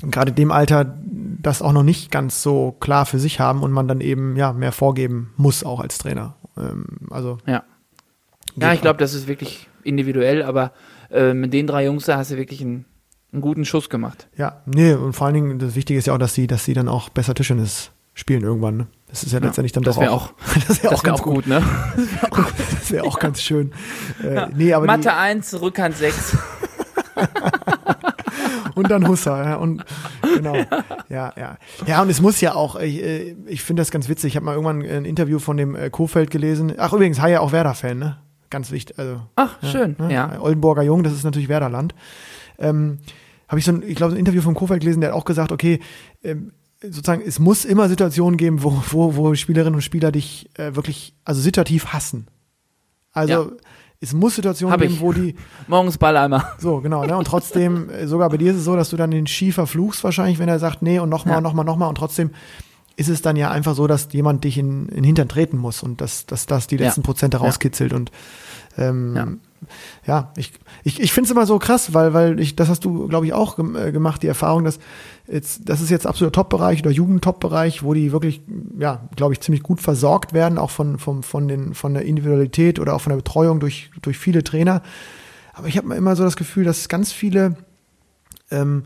[0.00, 3.88] gerade dem Alter das auch noch nicht ganz so klar für sich haben und man
[3.88, 6.34] dann eben ja mehr vorgeben muss auch als Trainer.
[6.56, 7.64] Ähm, also Ja.
[8.56, 10.72] Ja, ich glaube, das ist wirklich individuell, aber
[11.10, 12.86] äh, mit den drei Jungs da hast du wirklich einen,
[13.32, 14.28] einen guten Schuss gemacht.
[14.36, 16.74] ja, nee, und vor allen Dingen das Wichtige ist ja auch, dass sie, dass sie
[16.74, 18.78] dann auch besser Tischtennis spielen irgendwann.
[18.78, 18.86] Ne?
[19.08, 20.32] Das ist ja, letztendlich dann das doch auch, auch-
[20.68, 21.34] das wäre auch ganz auch gut.
[21.34, 21.62] gut, ne?
[22.78, 23.72] Das wäre auch ganz schön.
[24.22, 26.36] Äh, nee, aber Mathe die, 1, Rückhand 6.
[28.74, 29.84] und dann Hussa, ja, und
[30.34, 30.54] genau.
[31.08, 31.56] Ja, ja.
[31.86, 34.32] Ja, und es muss ja auch, ich, äh, ich finde das ganz witzig.
[34.32, 36.72] Ich habe mal irgendwann ein Interview von dem äh, Kofeld gelesen.
[36.78, 38.18] Ach, übrigens, Haie auch Werder-Fan, ne?
[38.50, 38.98] Ganz wichtig.
[38.98, 40.12] Also, Ach, schön, ne?
[40.12, 40.40] ja.
[40.40, 41.94] Oldenburger Jung, das ist natürlich Werderland.
[42.58, 42.98] Ähm,
[43.48, 45.52] habe ich so ein, ich glaube, ein Interview von Kofeld gelesen, der hat auch gesagt,
[45.52, 45.80] okay,
[46.22, 46.52] ähm,
[46.82, 51.14] sozusagen, es muss immer Situationen geben, wo, wo, wo Spielerinnen und Spieler dich äh, wirklich,
[51.24, 52.26] also situativ hassen.
[53.12, 53.46] Also Ja.
[54.00, 55.00] es muss Situationen Hab geben, ich.
[55.00, 55.34] wo die,
[55.68, 56.52] Morgens Balleimer.
[56.58, 57.16] so, genau, ne?
[57.16, 60.04] Und trotzdem, äh, sogar bei dir ist es so, dass du dann den Ski verfluchst
[60.04, 61.40] wahrscheinlich, wenn er sagt, nee, und nochmal, Ja.
[61.40, 61.88] nochmal, nochmal.
[61.88, 62.30] Und trotzdem
[62.96, 65.82] ist es dann ja einfach so, dass jemand dich in, in den Hintern treten muss
[65.82, 66.86] und dass, dass das die Ja.
[66.86, 67.92] letzten Prozente rauskitzelt.
[67.92, 68.10] Und
[68.76, 69.40] ähm,
[70.06, 70.32] Ja.
[70.36, 70.52] ich,
[70.84, 73.32] ich, ich finde es immer so krass, weil, weil ich, das hast du, glaube ich,
[73.32, 74.78] auch äh, gemacht, die Erfahrung, dass
[75.26, 78.42] jetzt, das ist jetzt absoluter Top-Bereich oder Jugend-Top-Bereich, wo die wirklich,
[78.78, 82.78] ja, glaube ich, ziemlich gut versorgt werden, auch von, von, von, den, von der Individualität
[82.78, 84.82] oder auch von der Betreuung durch, durch viele Trainer.
[85.52, 87.56] Aber ich habe immer so das Gefühl, dass ganz viele
[88.50, 88.84] ähm,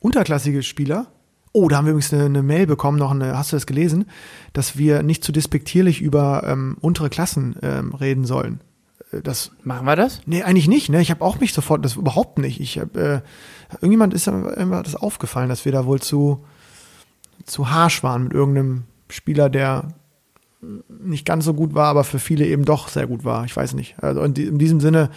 [0.00, 1.06] unterklassige Spieler,
[1.52, 4.06] oh, da haben wir übrigens eine, eine Mail bekommen, noch eine, hast du das gelesen,
[4.52, 8.60] dass wir nicht zu despektierlich über ähm, untere Klassen ähm, reden sollen.
[9.18, 10.20] Äh, Das, Machen wir das?
[10.26, 11.00] nee, eigentlich nicht, ne?
[11.00, 12.60] Ich habe auch mich sofort, das überhaupt nicht.
[12.60, 13.20] Ich hab, äh,
[13.80, 16.44] irgendjemand ist immer das aufgefallen, dass wir da wohl zu,
[17.44, 19.88] zu harsch waren mit irgendeinem Spieler, der
[20.88, 23.44] nicht ganz so gut war, aber für viele eben doch sehr gut war.
[23.44, 23.96] Ich weiß nicht.
[24.02, 25.10] Also in, in diesem Sinne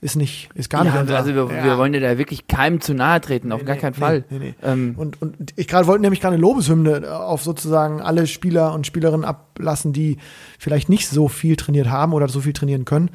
[0.00, 1.64] ist nicht, ist gar nicht ja, unser- also wir, Ja.
[1.64, 4.24] wir wollen dir da wirklich keinem zu nahe treten, auf Nee, gar keinen nee, Fall.
[4.30, 4.54] nee, nee.
[4.62, 8.86] Ähm, Und, und ich gerade wollte nämlich gerade eine Lobeshymne auf sozusagen alle Spieler und
[8.86, 10.18] Spielerinnen ablassen, die
[10.58, 13.10] vielleicht nicht so viel trainiert haben oder so viel trainieren können,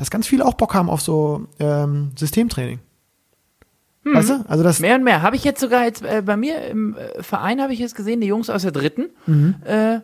[0.00, 2.80] dass ganz viele auch Bock haben auf so ähm, Systemtraining.
[4.02, 4.44] Weißt du?
[4.48, 5.20] Also das, Mehr und mehr.
[5.20, 8.22] Habe ich jetzt sogar jetzt äh, bei mir im äh, Verein habe ich jetzt gesehen,
[8.22, 9.56] die Jungs aus der dritten, Mhm.
[9.64, 10.00] äh,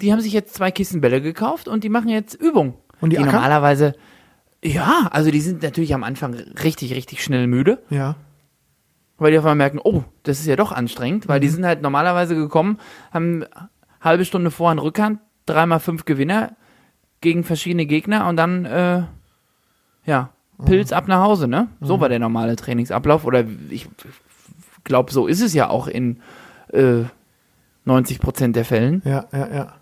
[0.00, 2.74] die haben sich jetzt zwei Kisten Bälle gekauft und die machen jetzt Übungen.
[3.00, 3.32] Und die ackern?
[3.34, 3.94] normalerweise,
[4.64, 8.14] ja, also die sind natürlich am Anfang richtig, richtig schnell müde, ja,
[9.18, 11.52] weil die auf einmal merken, oh, das ist ja doch anstrengend, weil die Mhm.
[11.52, 12.78] sind halt normalerweise gekommen,
[13.12, 13.44] haben
[14.00, 16.56] halbe Stunde vor an Rückhand, dreimal fünf Gewinner
[17.20, 19.02] gegen verschiedene Gegner und dann, äh,
[20.10, 20.64] ja, Mhm.
[20.66, 21.68] Pilz ab nach Hause, ne?
[21.80, 23.88] So war der normale Trainingsablauf oder ich
[24.84, 26.18] glaube, so ist es ja auch in
[26.74, 27.04] äh,
[27.86, 29.00] 90 Prozent der Fällen.
[29.06, 29.72] ja, ja, ja.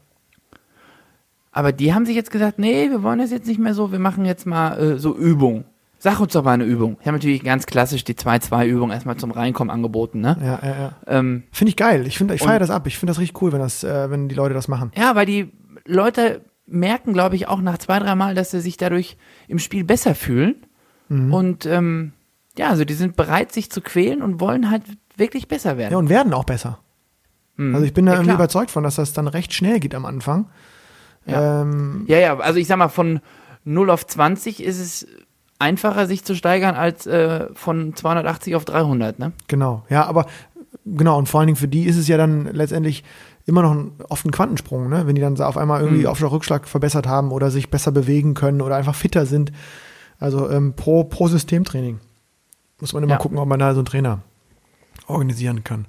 [1.51, 3.99] Aber die haben sich jetzt gesagt, nee, wir wollen das jetzt nicht mehr so, wir
[3.99, 5.65] machen jetzt mal äh, so Übung.
[5.99, 6.97] Sag uns doch mal eine Übung.
[7.01, 10.37] Ich habe natürlich ganz klassisch die 2-2-Übung erstmal zum Reinkommen angeboten, ne?
[10.41, 10.93] Ja, ja, ja.
[11.09, 12.07] Ähm, Finde ich geil.
[12.07, 12.87] Ich, finde, ich feiere das ab.
[12.87, 14.93] Ich finde das richtig cool, wenn, das, äh, wenn die Leute das machen.
[14.97, 15.51] ja, weil die
[15.87, 19.17] Leute merken, glaube ich, auch nach zwei, drei Mal, dass sie sich dadurch
[19.49, 20.57] im Spiel besser fühlen.
[21.09, 21.33] Mhm.
[21.33, 22.13] Und ähm,
[22.57, 24.83] ja, also die sind bereit, sich zu quälen und wollen halt
[25.17, 25.93] wirklich besser werden.
[25.93, 26.81] Ja, und werden auch besser.
[27.57, 27.75] Mhm.
[27.75, 28.41] Also ich bin da ja, irgendwie klar.
[28.41, 30.49] überzeugt von, dass das dann recht schnell geht am Anfang.
[31.27, 31.63] Ja.
[31.63, 33.21] Ähm, Ja, ja, also ich sag mal, von
[33.65, 35.07] 0 auf 20 ist es
[35.59, 39.33] einfacher, sich zu steigern, als äh, von 280 auf 300, ne?
[39.49, 40.27] Genau, ja, aber
[40.85, 43.05] genau, und vor allen Dingen für die ist es ja dann letztendlich
[43.49, 45.07] immer noch ein, oft ein Quantensprung, ne?
[45.07, 46.07] wenn die dann auf einmal irgendwie Mhm.
[46.07, 49.53] Aufschlag, Rückschlag verbessert haben oder sich besser bewegen können oder einfach fitter sind.
[50.19, 51.99] Also ähm, pro, pro Systemtraining
[52.81, 53.19] muss man immer Ja.
[53.19, 54.21] gucken, ob man da so einen Trainer
[55.07, 55.87] organisieren kann.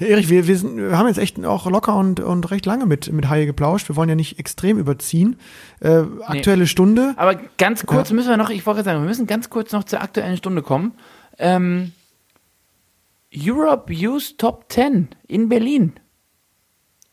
[0.00, 2.84] Ja, Erich, wir, wir, sind, wir haben jetzt echt auch locker und, und recht lange
[2.86, 3.88] mit, mit Haie geplauscht.
[3.88, 5.36] Wir wollen ja nicht extrem überziehen.
[5.80, 7.14] Äh, aktuelle Stunde.
[7.16, 8.16] Aber ganz kurz Ja.
[8.16, 10.94] müssen wir noch, ich wollte sagen, wir müssen ganz kurz noch zur aktuellen Stunde kommen.
[11.38, 11.92] Ähm,
[13.36, 15.92] Europe Youth Top 10 in Berlin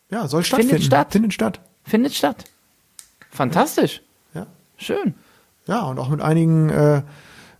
[0.09, 0.83] Ja, soll Findet stattfinden.
[0.83, 1.11] statt.
[1.11, 1.59] Findet statt.
[1.85, 2.43] findet statt.
[3.31, 4.01] Fantastisch.
[4.33, 4.45] Ja.
[4.77, 5.15] Schön.
[5.65, 7.01] Ja, und auch mit einigen äh,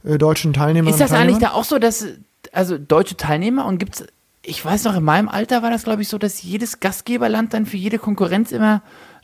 [0.03, 0.93] äh, deutschen Teilnehmern.
[0.93, 1.53] Ist das und eigentlich Teilnehmern.
[1.53, 2.05] da auch so, dass,
[2.51, 4.03] also deutsche Teilnehmer und gibt's,
[4.43, 7.65] ich weiß noch, in meinem Alter war das, glaube ich, so, dass jedes Gastgeberland dann
[7.65, 8.81] für jede Konkurrenz immer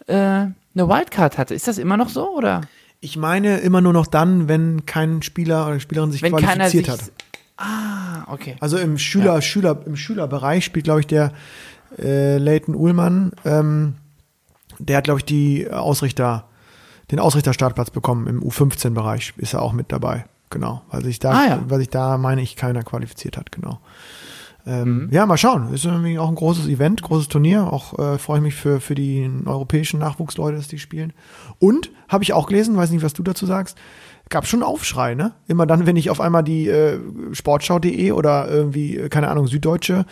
[0.07, 1.53] äh, eine Wildcard hatte.
[1.53, 2.61] Ist das immer noch so, oder?
[3.01, 6.93] Ich meine immer nur noch dann, wenn kein Spieler oder Spielerin sich Wenn qualifiziert sich.
[6.93, 7.11] hat.
[7.57, 8.55] Ah, okay.
[8.61, 11.34] Also im Schüler, Schüler, im Schülerbereich spielt, glaube ich, der
[11.97, 13.95] äh, Leighton Uhlmann, ähm,
[14.77, 16.45] der hat, glaube ich, die Ausrichter,
[17.11, 18.27] den Ausrichterstartplatz bekommen.
[18.27, 20.25] Im U15-Bereich ist er auch mit dabei.
[20.49, 20.81] Genau.
[20.89, 21.59] Weil sich da, Ah, ja.
[21.67, 23.79] weil sich da, meine ich, keiner qualifiziert hat, genau.
[24.65, 25.09] Ähm, Mhm.
[25.11, 25.73] Ja, mal schauen.
[25.73, 27.71] Ist irgendwie auch ein großes Event, großes Turnier.
[27.71, 31.13] Auch äh, freue ich mich für, für die europäischen Nachwuchsleute, dass die spielen.
[31.59, 33.77] Und habe ich auch gelesen, weiß nicht, was du dazu sagst,
[34.29, 35.31] gab schon Aufschrei, ne?
[35.47, 36.99] Immer dann, wenn ich auf einmal die äh,
[37.31, 40.05] Sportschau.de oder irgendwie, äh, keine Ahnung, Süddeutsche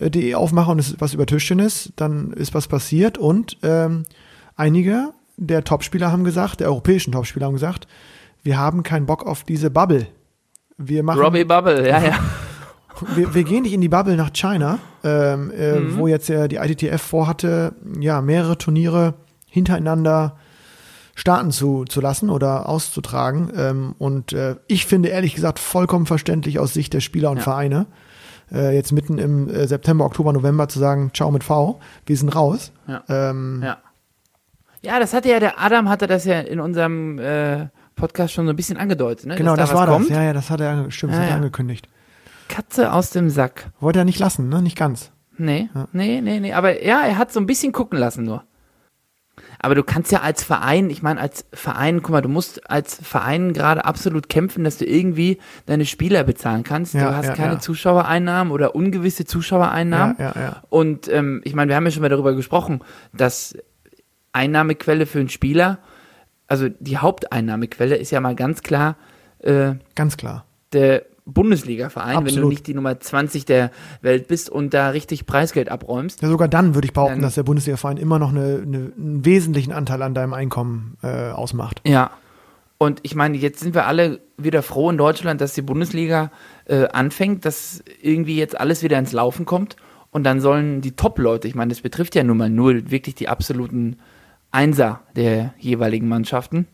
[0.00, 4.04] äh, aufmache und es ist was über Tischtennis, dann ist was passiert und ähm,
[4.56, 7.86] einige der Topspieler haben gesagt, der europäischen Topspieler haben gesagt,
[8.42, 10.06] wir haben keinen Bock auf diese Bubble.
[10.76, 12.18] Wir machen Robbie Bubble, ja, ja.
[13.14, 15.96] wir, wir gehen nicht in die Bubble nach China, ähm, äh, Mhm.
[15.98, 19.14] wo jetzt ja die ITTF vorhatte, ja, mehrere Turniere
[19.48, 20.36] hintereinander
[21.14, 23.50] starten zu, zu lassen oder auszutragen.
[23.56, 27.42] Ähm, und äh, ich finde ehrlich gesagt vollkommen verständlich aus Sicht der Spieler und Ja.
[27.42, 27.86] Vereine,
[28.52, 32.34] äh, jetzt mitten im äh, September, Oktober, November zu sagen, ciao mit V, wir sind
[32.34, 32.72] raus.
[32.86, 33.02] Ja.
[33.08, 33.78] Ähm, Ja.
[34.84, 38.52] Ja, das hatte ja der Adam hatte das ja in unserem äh, Podcast schon so
[38.52, 39.36] ein bisschen angedeutet, ne?
[39.36, 40.10] Genau, das da war kommt.
[40.10, 40.16] das.
[40.16, 41.88] Ja, ja, das hat er, stimmt, Ja, hat er angekündigt.
[42.48, 43.70] Katze aus dem Sack.
[43.78, 44.60] Wollte er nicht lassen, ne?
[44.60, 45.12] Nicht ganz.
[45.38, 45.86] Nee, Ja.
[45.92, 46.52] nee, nee, nee.
[46.52, 48.42] Aber ja, er hat so ein bisschen gucken lassen nur.
[49.64, 52.96] Aber du kannst ja als Verein, ich meine, als Verein, guck mal, du musst als
[53.00, 56.94] Verein gerade absolut kämpfen, dass du irgendwie deine Spieler bezahlen kannst.
[56.94, 57.60] Ja, du hast ja, keine ja.
[57.60, 60.16] Zuschauereinnahmen oder ungewisse Zuschauereinnahmen.
[60.18, 60.62] Ja, ja, ja.
[60.68, 62.80] Und ähm, ich meine, wir haben ja schon mal darüber gesprochen,
[63.12, 63.56] dass
[64.32, 65.78] Einnahmequelle für einen Spieler,
[66.48, 68.96] also die Haupteinnahmequelle ist ja mal ganz klar
[69.42, 70.44] äh, Ganz klar.
[70.72, 73.70] der Bundesliga-Verein, wenn du nicht die Nummer 20 der
[74.00, 76.22] Welt bist und da richtig Preisgeld abräumst.
[76.22, 79.24] Ja, sogar dann würde ich behaupten, Dann- dass der Bundesliga-Verein immer noch eine, eine, einen
[79.24, 81.80] wesentlichen Anteil an deinem Einkommen äh, ausmacht.
[81.86, 82.10] Ja.
[82.78, 86.32] Und ich meine, jetzt sind wir alle wieder froh in Deutschland, dass die Bundesliga
[86.64, 89.76] äh, anfängt, dass irgendwie jetzt alles wieder ins Laufen kommt.
[90.10, 93.28] Und dann sollen die Top-Leute, ich meine, das betrifft ja nun mal nur wirklich die
[93.28, 93.98] absoluten
[94.50, 96.66] Einser der jeweiligen Mannschaften,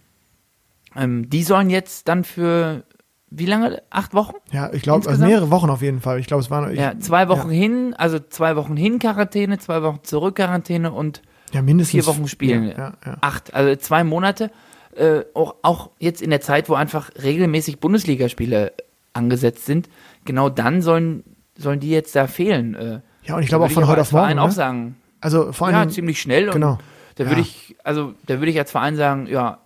[0.96, 2.82] ähm, die sollen jetzt dann für
[3.30, 3.82] wie lange?
[3.90, 4.34] Acht Wochen?
[4.52, 6.18] Ja, ich glaube, also mehrere Wochen auf jeden Fall.
[6.18, 9.82] Ich glaube, es waren ich, Ja, zwei Wochen hin, also zwei Wochen hin Quarantäne, zwei
[9.82, 11.22] Wochen zurück Quarantäne und
[11.52, 12.68] ja, mindestens vier Wochen spielen.
[12.68, 13.16] Ja, ja, ja.
[13.20, 14.50] Acht, also zwei Monate.
[14.96, 18.72] Äh, auch, auch jetzt in der Zeit, wo einfach regelmäßig Bundesligaspiele
[19.12, 19.88] angesetzt sind,
[20.24, 21.22] genau dann sollen,
[21.56, 22.74] sollen die jetzt da fehlen.
[22.74, 24.24] Äh, ja, und ich glaube auch von heute auf morgen.
[24.26, 24.52] Verein auch Ne?
[24.52, 26.50] sagen, Also vor ja, allem, ziemlich schnell.
[26.50, 26.72] genau.
[26.72, 26.78] Und
[27.16, 27.40] da würde Ja.
[27.42, 29.58] ich, also da würde ich als Verein sagen, ja,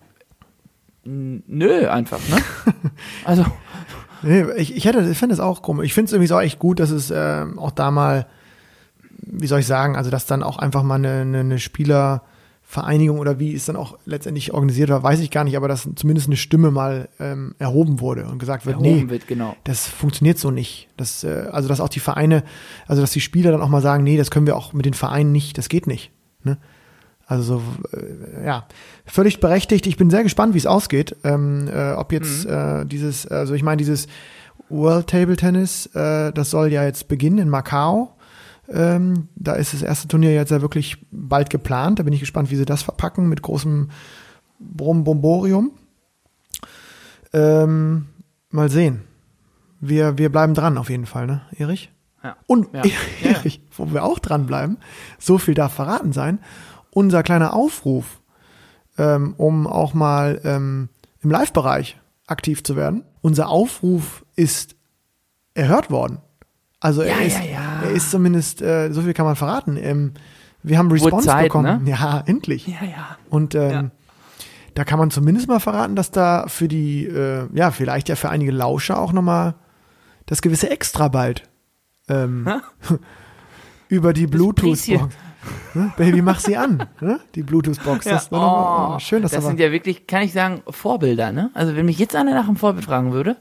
[1.05, 2.37] nö, einfach, ne?
[3.25, 3.45] also,
[4.21, 5.85] nee, ich, ich hätte, ich finde es auch komisch.
[5.85, 8.27] Ich finde es irgendwie so echt gut, dass es ähm, auch da mal,
[9.19, 13.39] wie soll ich sagen, also dass dann auch einfach mal eine, eine, eine Spielervereinigung oder
[13.39, 16.37] wie es dann auch letztendlich organisiert war, weiß ich gar nicht, aber dass zumindest eine
[16.37, 19.55] Stimme mal ähm, erhoben wurde und gesagt wird, erhoben nee, wird, genau.
[19.65, 20.87] das funktioniert so nicht.
[20.97, 22.43] Das, äh, also, dass auch die Vereine,
[22.87, 24.93] also, dass die Spieler dann auch mal sagen, nee, das können wir auch mit den
[24.93, 26.11] Vereinen nicht, das geht nicht.
[26.43, 26.57] Ne?
[27.33, 28.67] Also, so, äh, ja,
[29.05, 29.87] völlig berechtigt.
[29.87, 31.15] Ich bin sehr gespannt, wie es ausgeht.
[31.23, 34.07] Ähm, äh, ob jetzt äh, dieses, also, ich meine, dieses
[34.69, 38.15] World Table Tennis, äh, das soll ja jetzt beginnen in Macau.
[38.69, 41.99] Ähm, da ist das erste Turnier jetzt ja wirklich bald geplant.
[41.99, 43.89] Da bin ich gespannt, wie sie das verpacken mit großem
[44.59, 45.71] Brumbomborium.
[47.33, 48.05] Ähm,
[48.51, 49.01] mal sehen.
[49.81, 51.91] Wir, wir bleiben dran auf jeden Fall, ne, Erich?
[52.23, 52.37] Ja.
[52.47, 52.85] Und Ja.
[52.85, 52.91] Ja,
[53.23, 53.37] ja.
[53.37, 54.77] Erich, wo wir auch dranbleiben,
[55.19, 56.39] so viel darf verraten sein,
[56.93, 58.21] unser kleiner Aufruf,
[58.97, 60.89] ähm, um auch mal ähm,
[61.21, 63.03] im Live-Bereich aktiv zu werden.
[63.21, 64.75] Unser Aufruf ist
[65.53, 66.19] erhört worden.
[66.79, 67.81] Also er, Ja, ist, ja, ja.
[67.83, 69.77] er ist zumindest, äh, so viel kann man verraten.
[69.77, 70.13] Ähm,
[70.63, 71.83] wir haben Response Zeit, bekommen.
[71.83, 71.89] ne?
[71.89, 72.67] Ja, endlich.
[72.67, 73.17] Ja, ja.
[73.29, 73.91] Und ähm,
[74.75, 78.29] da kann man zumindest mal verraten, dass da für die, äh, ja, vielleicht ja für
[78.29, 79.55] einige Lauscher auch nochmal
[80.25, 81.43] das gewisse Extra bald
[82.09, 82.47] ähm,
[83.87, 85.13] über die Bluetooth-Box.
[85.73, 85.91] Ne?
[85.97, 87.19] Baby, mach sie an, ne?
[87.35, 88.05] die Bluetooth-Box.
[88.05, 91.31] Das ist noch mal- oh, schön, dass das sind ja wirklich, kann ich sagen, Vorbilder,
[91.31, 91.49] ne?
[91.53, 93.35] Also wenn mich jetzt einer nach einem Vorbild fragen würde,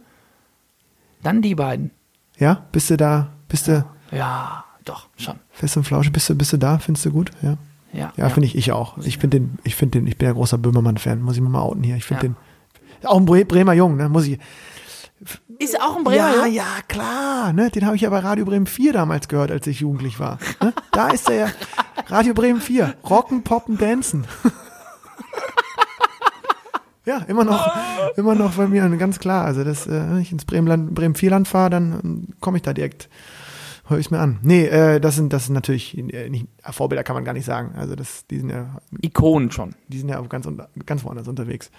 [1.22, 1.90] dann die beiden.
[2.38, 5.36] ja, bist du da, bist du Ja, doch, schon.
[5.50, 7.30] fest und flauschig, bist du, bist du da, findest du gut?
[7.42, 7.56] Ja,
[7.92, 8.98] Ja, ja, finde ich, ich auch.
[8.98, 11.60] Ich finde den, ich finde den, ich bin ja großer Böhmermann-Fan, muss ich mir mal
[11.60, 11.96] outen hier.
[11.96, 12.32] Ich finde Ja.
[13.02, 14.38] den, auch ein Bre Bremer Jung, ne, muss ich,
[15.58, 16.16] Ist auch ein Bremer.
[16.16, 16.54] ja, Jung?
[16.54, 17.52] ja, klar.
[17.52, 17.70] Ne?
[17.70, 20.38] Den habe ich ja bei Radio Bremen 4 damals gehört, als ich jugendlich war.
[20.60, 20.72] Ne?
[20.90, 21.46] Da ist er ja.
[22.12, 22.96] Radio Bremen 4.
[23.08, 24.26] Rocken, poppen, dancen.
[27.06, 27.74] ja, immer noch,
[28.18, 29.46] immer noch bei mir, ganz klar.
[29.46, 32.62] Also, das, äh, wenn ich ins Bremen, Bremen 4 Land fahre, dann ähm, komme ich
[32.62, 33.08] da direkt,
[33.86, 34.40] höre ich mir an.
[34.42, 37.76] Nee, äh, das sind, das sind natürlich, äh, nicht, Vorbilder kann man gar nicht sagen.
[37.78, 39.74] Also, das, die sind ja Ikonen schon.
[39.88, 41.70] die sind ja auch ganz, unter, ganz woanders unterwegs.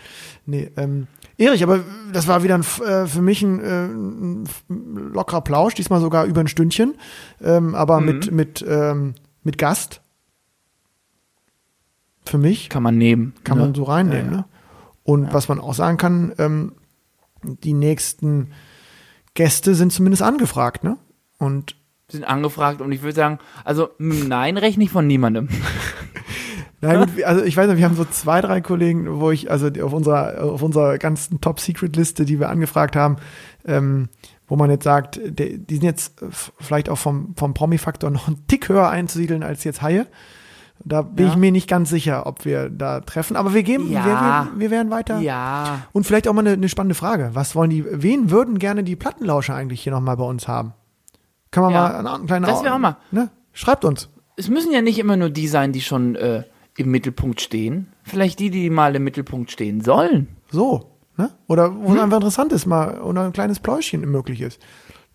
[0.48, 1.06] Nee, ähm,
[1.38, 1.82] Erich, aber
[2.12, 4.46] das war wieder ein, äh, für mich ein, äh, ein
[5.14, 6.96] lockerer Plausch, diesmal sogar über ein Stündchen,
[7.40, 8.06] ähm, aber Mhm.
[8.08, 9.14] mit, mit, ähm,
[9.44, 10.00] mit Gast.
[12.26, 13.34] Für mich Kann man nehmen.
[13.44, 13.64] kann ne?
[13.66, 14.26] man so reinnehmen.
[14.26, 14.38] Ja, ja.
[14.38, 14.46] Ne?
[15.04, 16.72] Und was man auch sagen kann, ähm,
[17.44, 18.52] die nächsten
[19.34, 20.98] Gäste sind zumindest angefragt, ne?
[21.40, 21.76] Und
[22.08, 25.50] Sind angefragt und ich würde sagen, also Nein rechne ich von niemandem.
[26.82, 29.94] Wir- also ich weiß nicht, wir haben so zwei, drei Kollegen, wo ich, also auf
[29.94, 33.18] unserer, auf unserer ganzen Top-Secret-Liste, die wir angefragt haben,
[33.66, 34.10] ähm,
[34.48, 36.22] wo man jetzt sagt, die, sind jetzt
[36.60, 40.08] vielleicht auch vom, vom Promi-Faktor noch einen Tick höher einzusiedeln als jetzt Haie.
[40.86, 41.32] Da bin Ja.
[41.32, 44.04] ich mir nicht ganz sicher, ob wir da treffen, aber wir geben, Ja.
[44.06, 44.12] wir,
[44.56, 45.20] wir, wir werden weiter.
[45.20, 45.84] Ja.
[45.94, 47.30] Und vielleicht auch mal eine, eine spannende Frage.
[47.34, 50.74] Was wollen die, wen würden gerne die Plattenlauscher eigentlich hier nochmal bei uns haben?
[51.52, 51.82] Können wir Ja.
[51.82, 52.98] mal einen, einen kleinen Das wär auch mal.
[53.12, 53.30] Ne?
[53.54, 54.10] Schreibt uns.
[54.36, 56.44] Es müssen ja nicht immer nur die sein, die schon äh,
[56.76, 57.88] im Mittelpunkt stehen.
[58.04, 60.28] Vielleicht die, die mal im Mittelpunkt stehen sollen.
[60.52, 61.30] So, ne?
[61.48, 61.96] Oder wo Hm?
[61.98, 64.60] es einfach interessant ist, mal oder ein kleines Pläuschen möglich ist.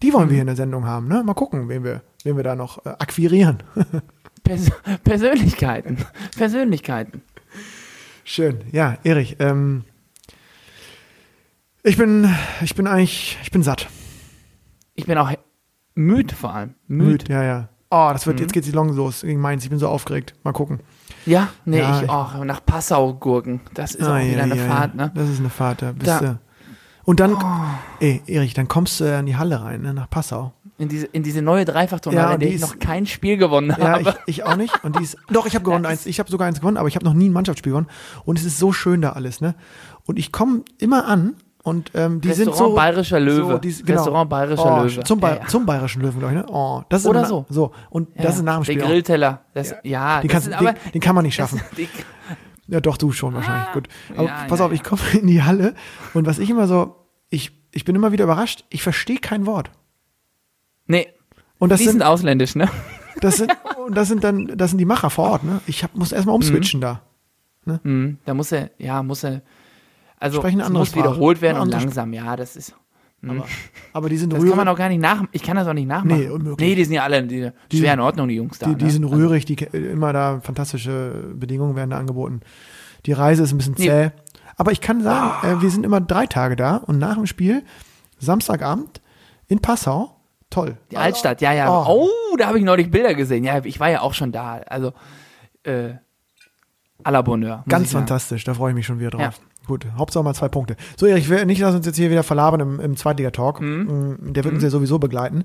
[0.03, 0.14] Die Hm.
[0.14, 1.23] wollen wir hier in der Sendung haben, ne?
[1.25, 3.59] Mal gucken, wen wir, wen wir da noch äh, akquirieren.
[4.49, 4.70] Pers
[5.05, 5.99] Persönlichkeiten.
[6.36, 7.22] Persönlichkeiten.
[8.24, 8.61] Schön.
[8.72, 9.84] Ja, Erich, ähm,
[11.82, 12.28] ich bin,
[12.62, 13.88] ich bin eigentlich, ich bin satt.
[14.94, 15.30] Ich bin auch
[15.94, 16.74] müde vor allem.
[16.86, 17.11] Müde.
[17.11, 17.68] Müde, ja, ja.
[17.90, 18.42] Oh, das wird, Mhm.
[18.42, 19.64] jetzt geht's die Long los gegen Mainz.
[19.64, 20.34] Ich bin so aufgeregt.
[20.44, 20.80] Mal gucken.
[21.24, 22.42] Ja, nee, Ja, ich auch.
[22.44, 23.61] Nach Passau gurken.
[23.74, 25.07] Das ist auch Ah, wieder ja, eine ja, Fahrt, ja.
[25.07, 25.12] ne?
[25.14, 26.38] Das ist eine Fahrt, da bist Da- du.
[27.05, 28.01] Und dann, Oh.
[28.01, 30.53] ey, Erich, dann kommst du in die Halle rein, ne, nach Passau.
[30.79, 33.74] In diese, in diese neue Dreifachtonale, Ja, in der ich ist- noch kein Spiel gewonnen
[33.76, 34.03] Ja, habe.
[34.26, 34.85] ich, ich auch nicht.
[34.85, 36.07] Und die ist, doch, ich habe gewonnen Ja, eins.
[36.07, 37.89] Ich habe sogar eins gewonnen, aber ich habe noch nie ein Mannschaftsspiel gewonnen.
[38.24, 39.55] Und es ist so schön da alles, ne?
[40.07, 43.53] Und ich komme immer an und ähm, die sind Restaurant so Bayerischer Löwe.
[43.55, 43.99] So, die, genau.
[43.99, 45.03] Restaurant Bayerischer oh, Löwe.
[45.05, 45.47] Zum, Ba- Ja, ja.
[45.49, 46.47] zum Bayerischen Löwen, glaube ich, ne?
[46.49, 47.45] Oh, das ist Oder so.
[47.49, 48.76] So, und Ja, das ist nach dem Spiel.
[48.79, 48.87] Der.
[48.87, 49.43] Grillteller.
[49.55, 51.61] Das, ja, Den, das kannst, ist den, aber, den kann man nicht schaffen.
[51.76, 51.89] die-
[52.68, 53.72] Ja, doch, du schon wahrscheinlich.
[53.72, 53.89] Gut.
[54.16, 54.89] Aber ja, pass ja, auf, ich ja.
[54.89, 55.74] komme in die Halle
[56.14, 56.95] und was ich immer so,
[57.31, 59.70] ich, ich bin immer wieder überrascht, ich verstehe kein Wort.
[60.89, 61.07] Nee,
[61.59, 62.68] Und das die sind sind, ausländisch, ne?
[63.20, 63.53] das sind,
[63.86, 65.61] und das sind dann, das sind die Macher vor Ort, ne?
[65.66, 67.03] Ich hab, muss erstmal umswitchen da.
[67.82, 69.43] Mhm, da muss er, ja, muss er,
[70.18, 71.05] also Sprechen eine muss Sprache.
[71.11, 72.74] wiederholt werden und langsam, ja, das ist,
[73.26, 73.45] Aber,
[73.93, 74.51] aber die sind das rührig.
[74.53, 76.18] kann man auch gar nicht nach, ich kann das auch nicht nachmachen.
[76.20, 76.66] Nee, unmöglich.
[76.68, 78.68] Nee, die sind ja alle die, Die- schwer in Ordnung, die Jungs da.
[78.68, 78.91] Die, die ne?
[78.91, 82.41] sind Also, rührig, die immer da fantastische Bedingungen werden da angeboten.
[83.07, 83.87] Die Reise ist ein bisschen Nee.
[83.87, 84.11] zäh.
[84.57, 87.63] Aber ich kann sagen, äh, wir sind immer drei Tage da und nach dem Spiel,
[88.18, 89.00] Samstagabend
[89.46, 90.17] in Passau,
[90.50, 90.76] toll.
[90.91, 91.70] Die Altstadt, ja, ja.
[91.70, 92.08] Oh.
[92.33, 93.45] Oh, da habe ich neulich Bilder gesehen.
[93.45, 94.61] Ja, ich war ja auch schon da.
[94.66, 94.92] Also,
[95.64, 95.95] äh,
[97.04, 97.64] à la Bonheur.
[97.68, 99.20] Ganz fantastisch, da freue ich mich schon wieder drauf.
[99.20, 99.30] Ja.
[99.66, 100.76] Gut, Hauptsache mal zwei Punkte.
[100.96, 103.61] So, Erich, ich will nicht, dass uns jetzt hier wieder verlabern im, im Zweitliga-Talk.
[103.61, 105.45] Mm, Der wird uns ja sowieso begleiten.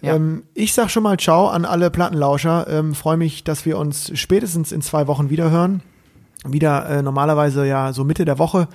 [0.00, 0.06] Mhm.
[0.06, 0.14] Ja.
[0.14, 2.66] Ähm, ich sag schon mal Ciao an alle Plattenlauscher.
[2.68, 5.82] Ähm, Freue mich, dass wir uns spätestens in zwei Wochen wieder hören.
[6.46, 8.68] Wieder äh, normalerweise ja so Mitte der Woche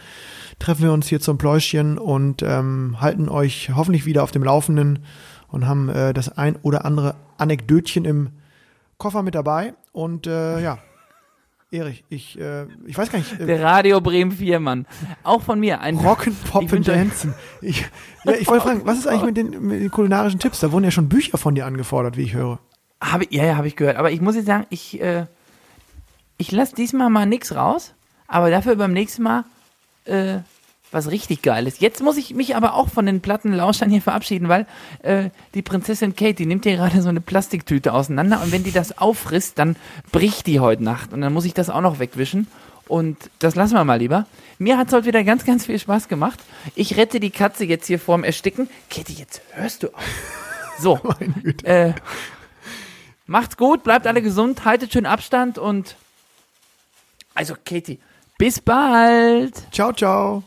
[0.58, 5.00] treffen wir uns hier zum Pläuschchen und ähm, halten euch hoffentlich wieder auf dem Laufenden
[5.52, 8.30] und haben äh, das ein oder andere Anekdötchen im
[8.98, 9.74] Koffer mit dabei.
[9.92, 10.78] Und äh, ja,
[11.72, 13.40] Erich, ich, äh, ich weiß gar nicht.
[13.40, 14.88] Äh, Der Radio Bremen 4, Mann.
[15.24, 15.82] Auch von mir.
[15.82, 17.34] Ein Rocken, Ich Poppen, euch- Dancen.
[17.62, 17.82] Ich,
[18.26, 20.60] ja, ich wollte fragen, was ist eigentlich mit den, mit den kulinarischen Tipps?
[20.62, 22.58] Da wurden ja schon Bücher von dir angefordert, wie ich höre.
[23.02, 23.98] Habe, ja, ja, habe ich gehört.
[23.98, 25.28] Aber ich muss jetzt sagen, ich, äh,
[26.38, 27.94] ich lasse diesmal mal nichts raus.
[28.28, 29.46] Aber dafür beim nächsten Mal
[30.06, 30.40] äh,
[30.92, 31.82] was richtig geil ist.
[31.82, 34.66] Jetzt muss ich mich aber auch von den Plattenlauschern hier verabschieden, weil
[35.04, 38.72] äh, die Prinzessin Kate, die nimmt hier gerade so eine Plastiktüte auseinander und wenn die
[38.72, 39.76] das auffrisst, dann
[40.12, 42.48] bricht die heute Nacht und dann muss ich das auch noch wegwischen.
[42.88, 44.26] Und das lassen wir mal lieber.
[44.58, 46.40] Mir hat es heute wieder ganz, ganz viel Spaß gemacht.
[46.76, 48.68] Ich rette die Katze jetzt hier vorm Ersticken.
[48.90, 50.04] Katie, jetzt hörst du auf.
[50.82, 50.98] So.
[51.64, 51.92] äh,
[53.26, 55.98] macht's gut, bleibt alle gesund, haltet schön Abstand und
[57.36, 58.00] also Katie,
[58.38, 59.62] bis bald.
[59.74, 60.44] Ciao, ciao.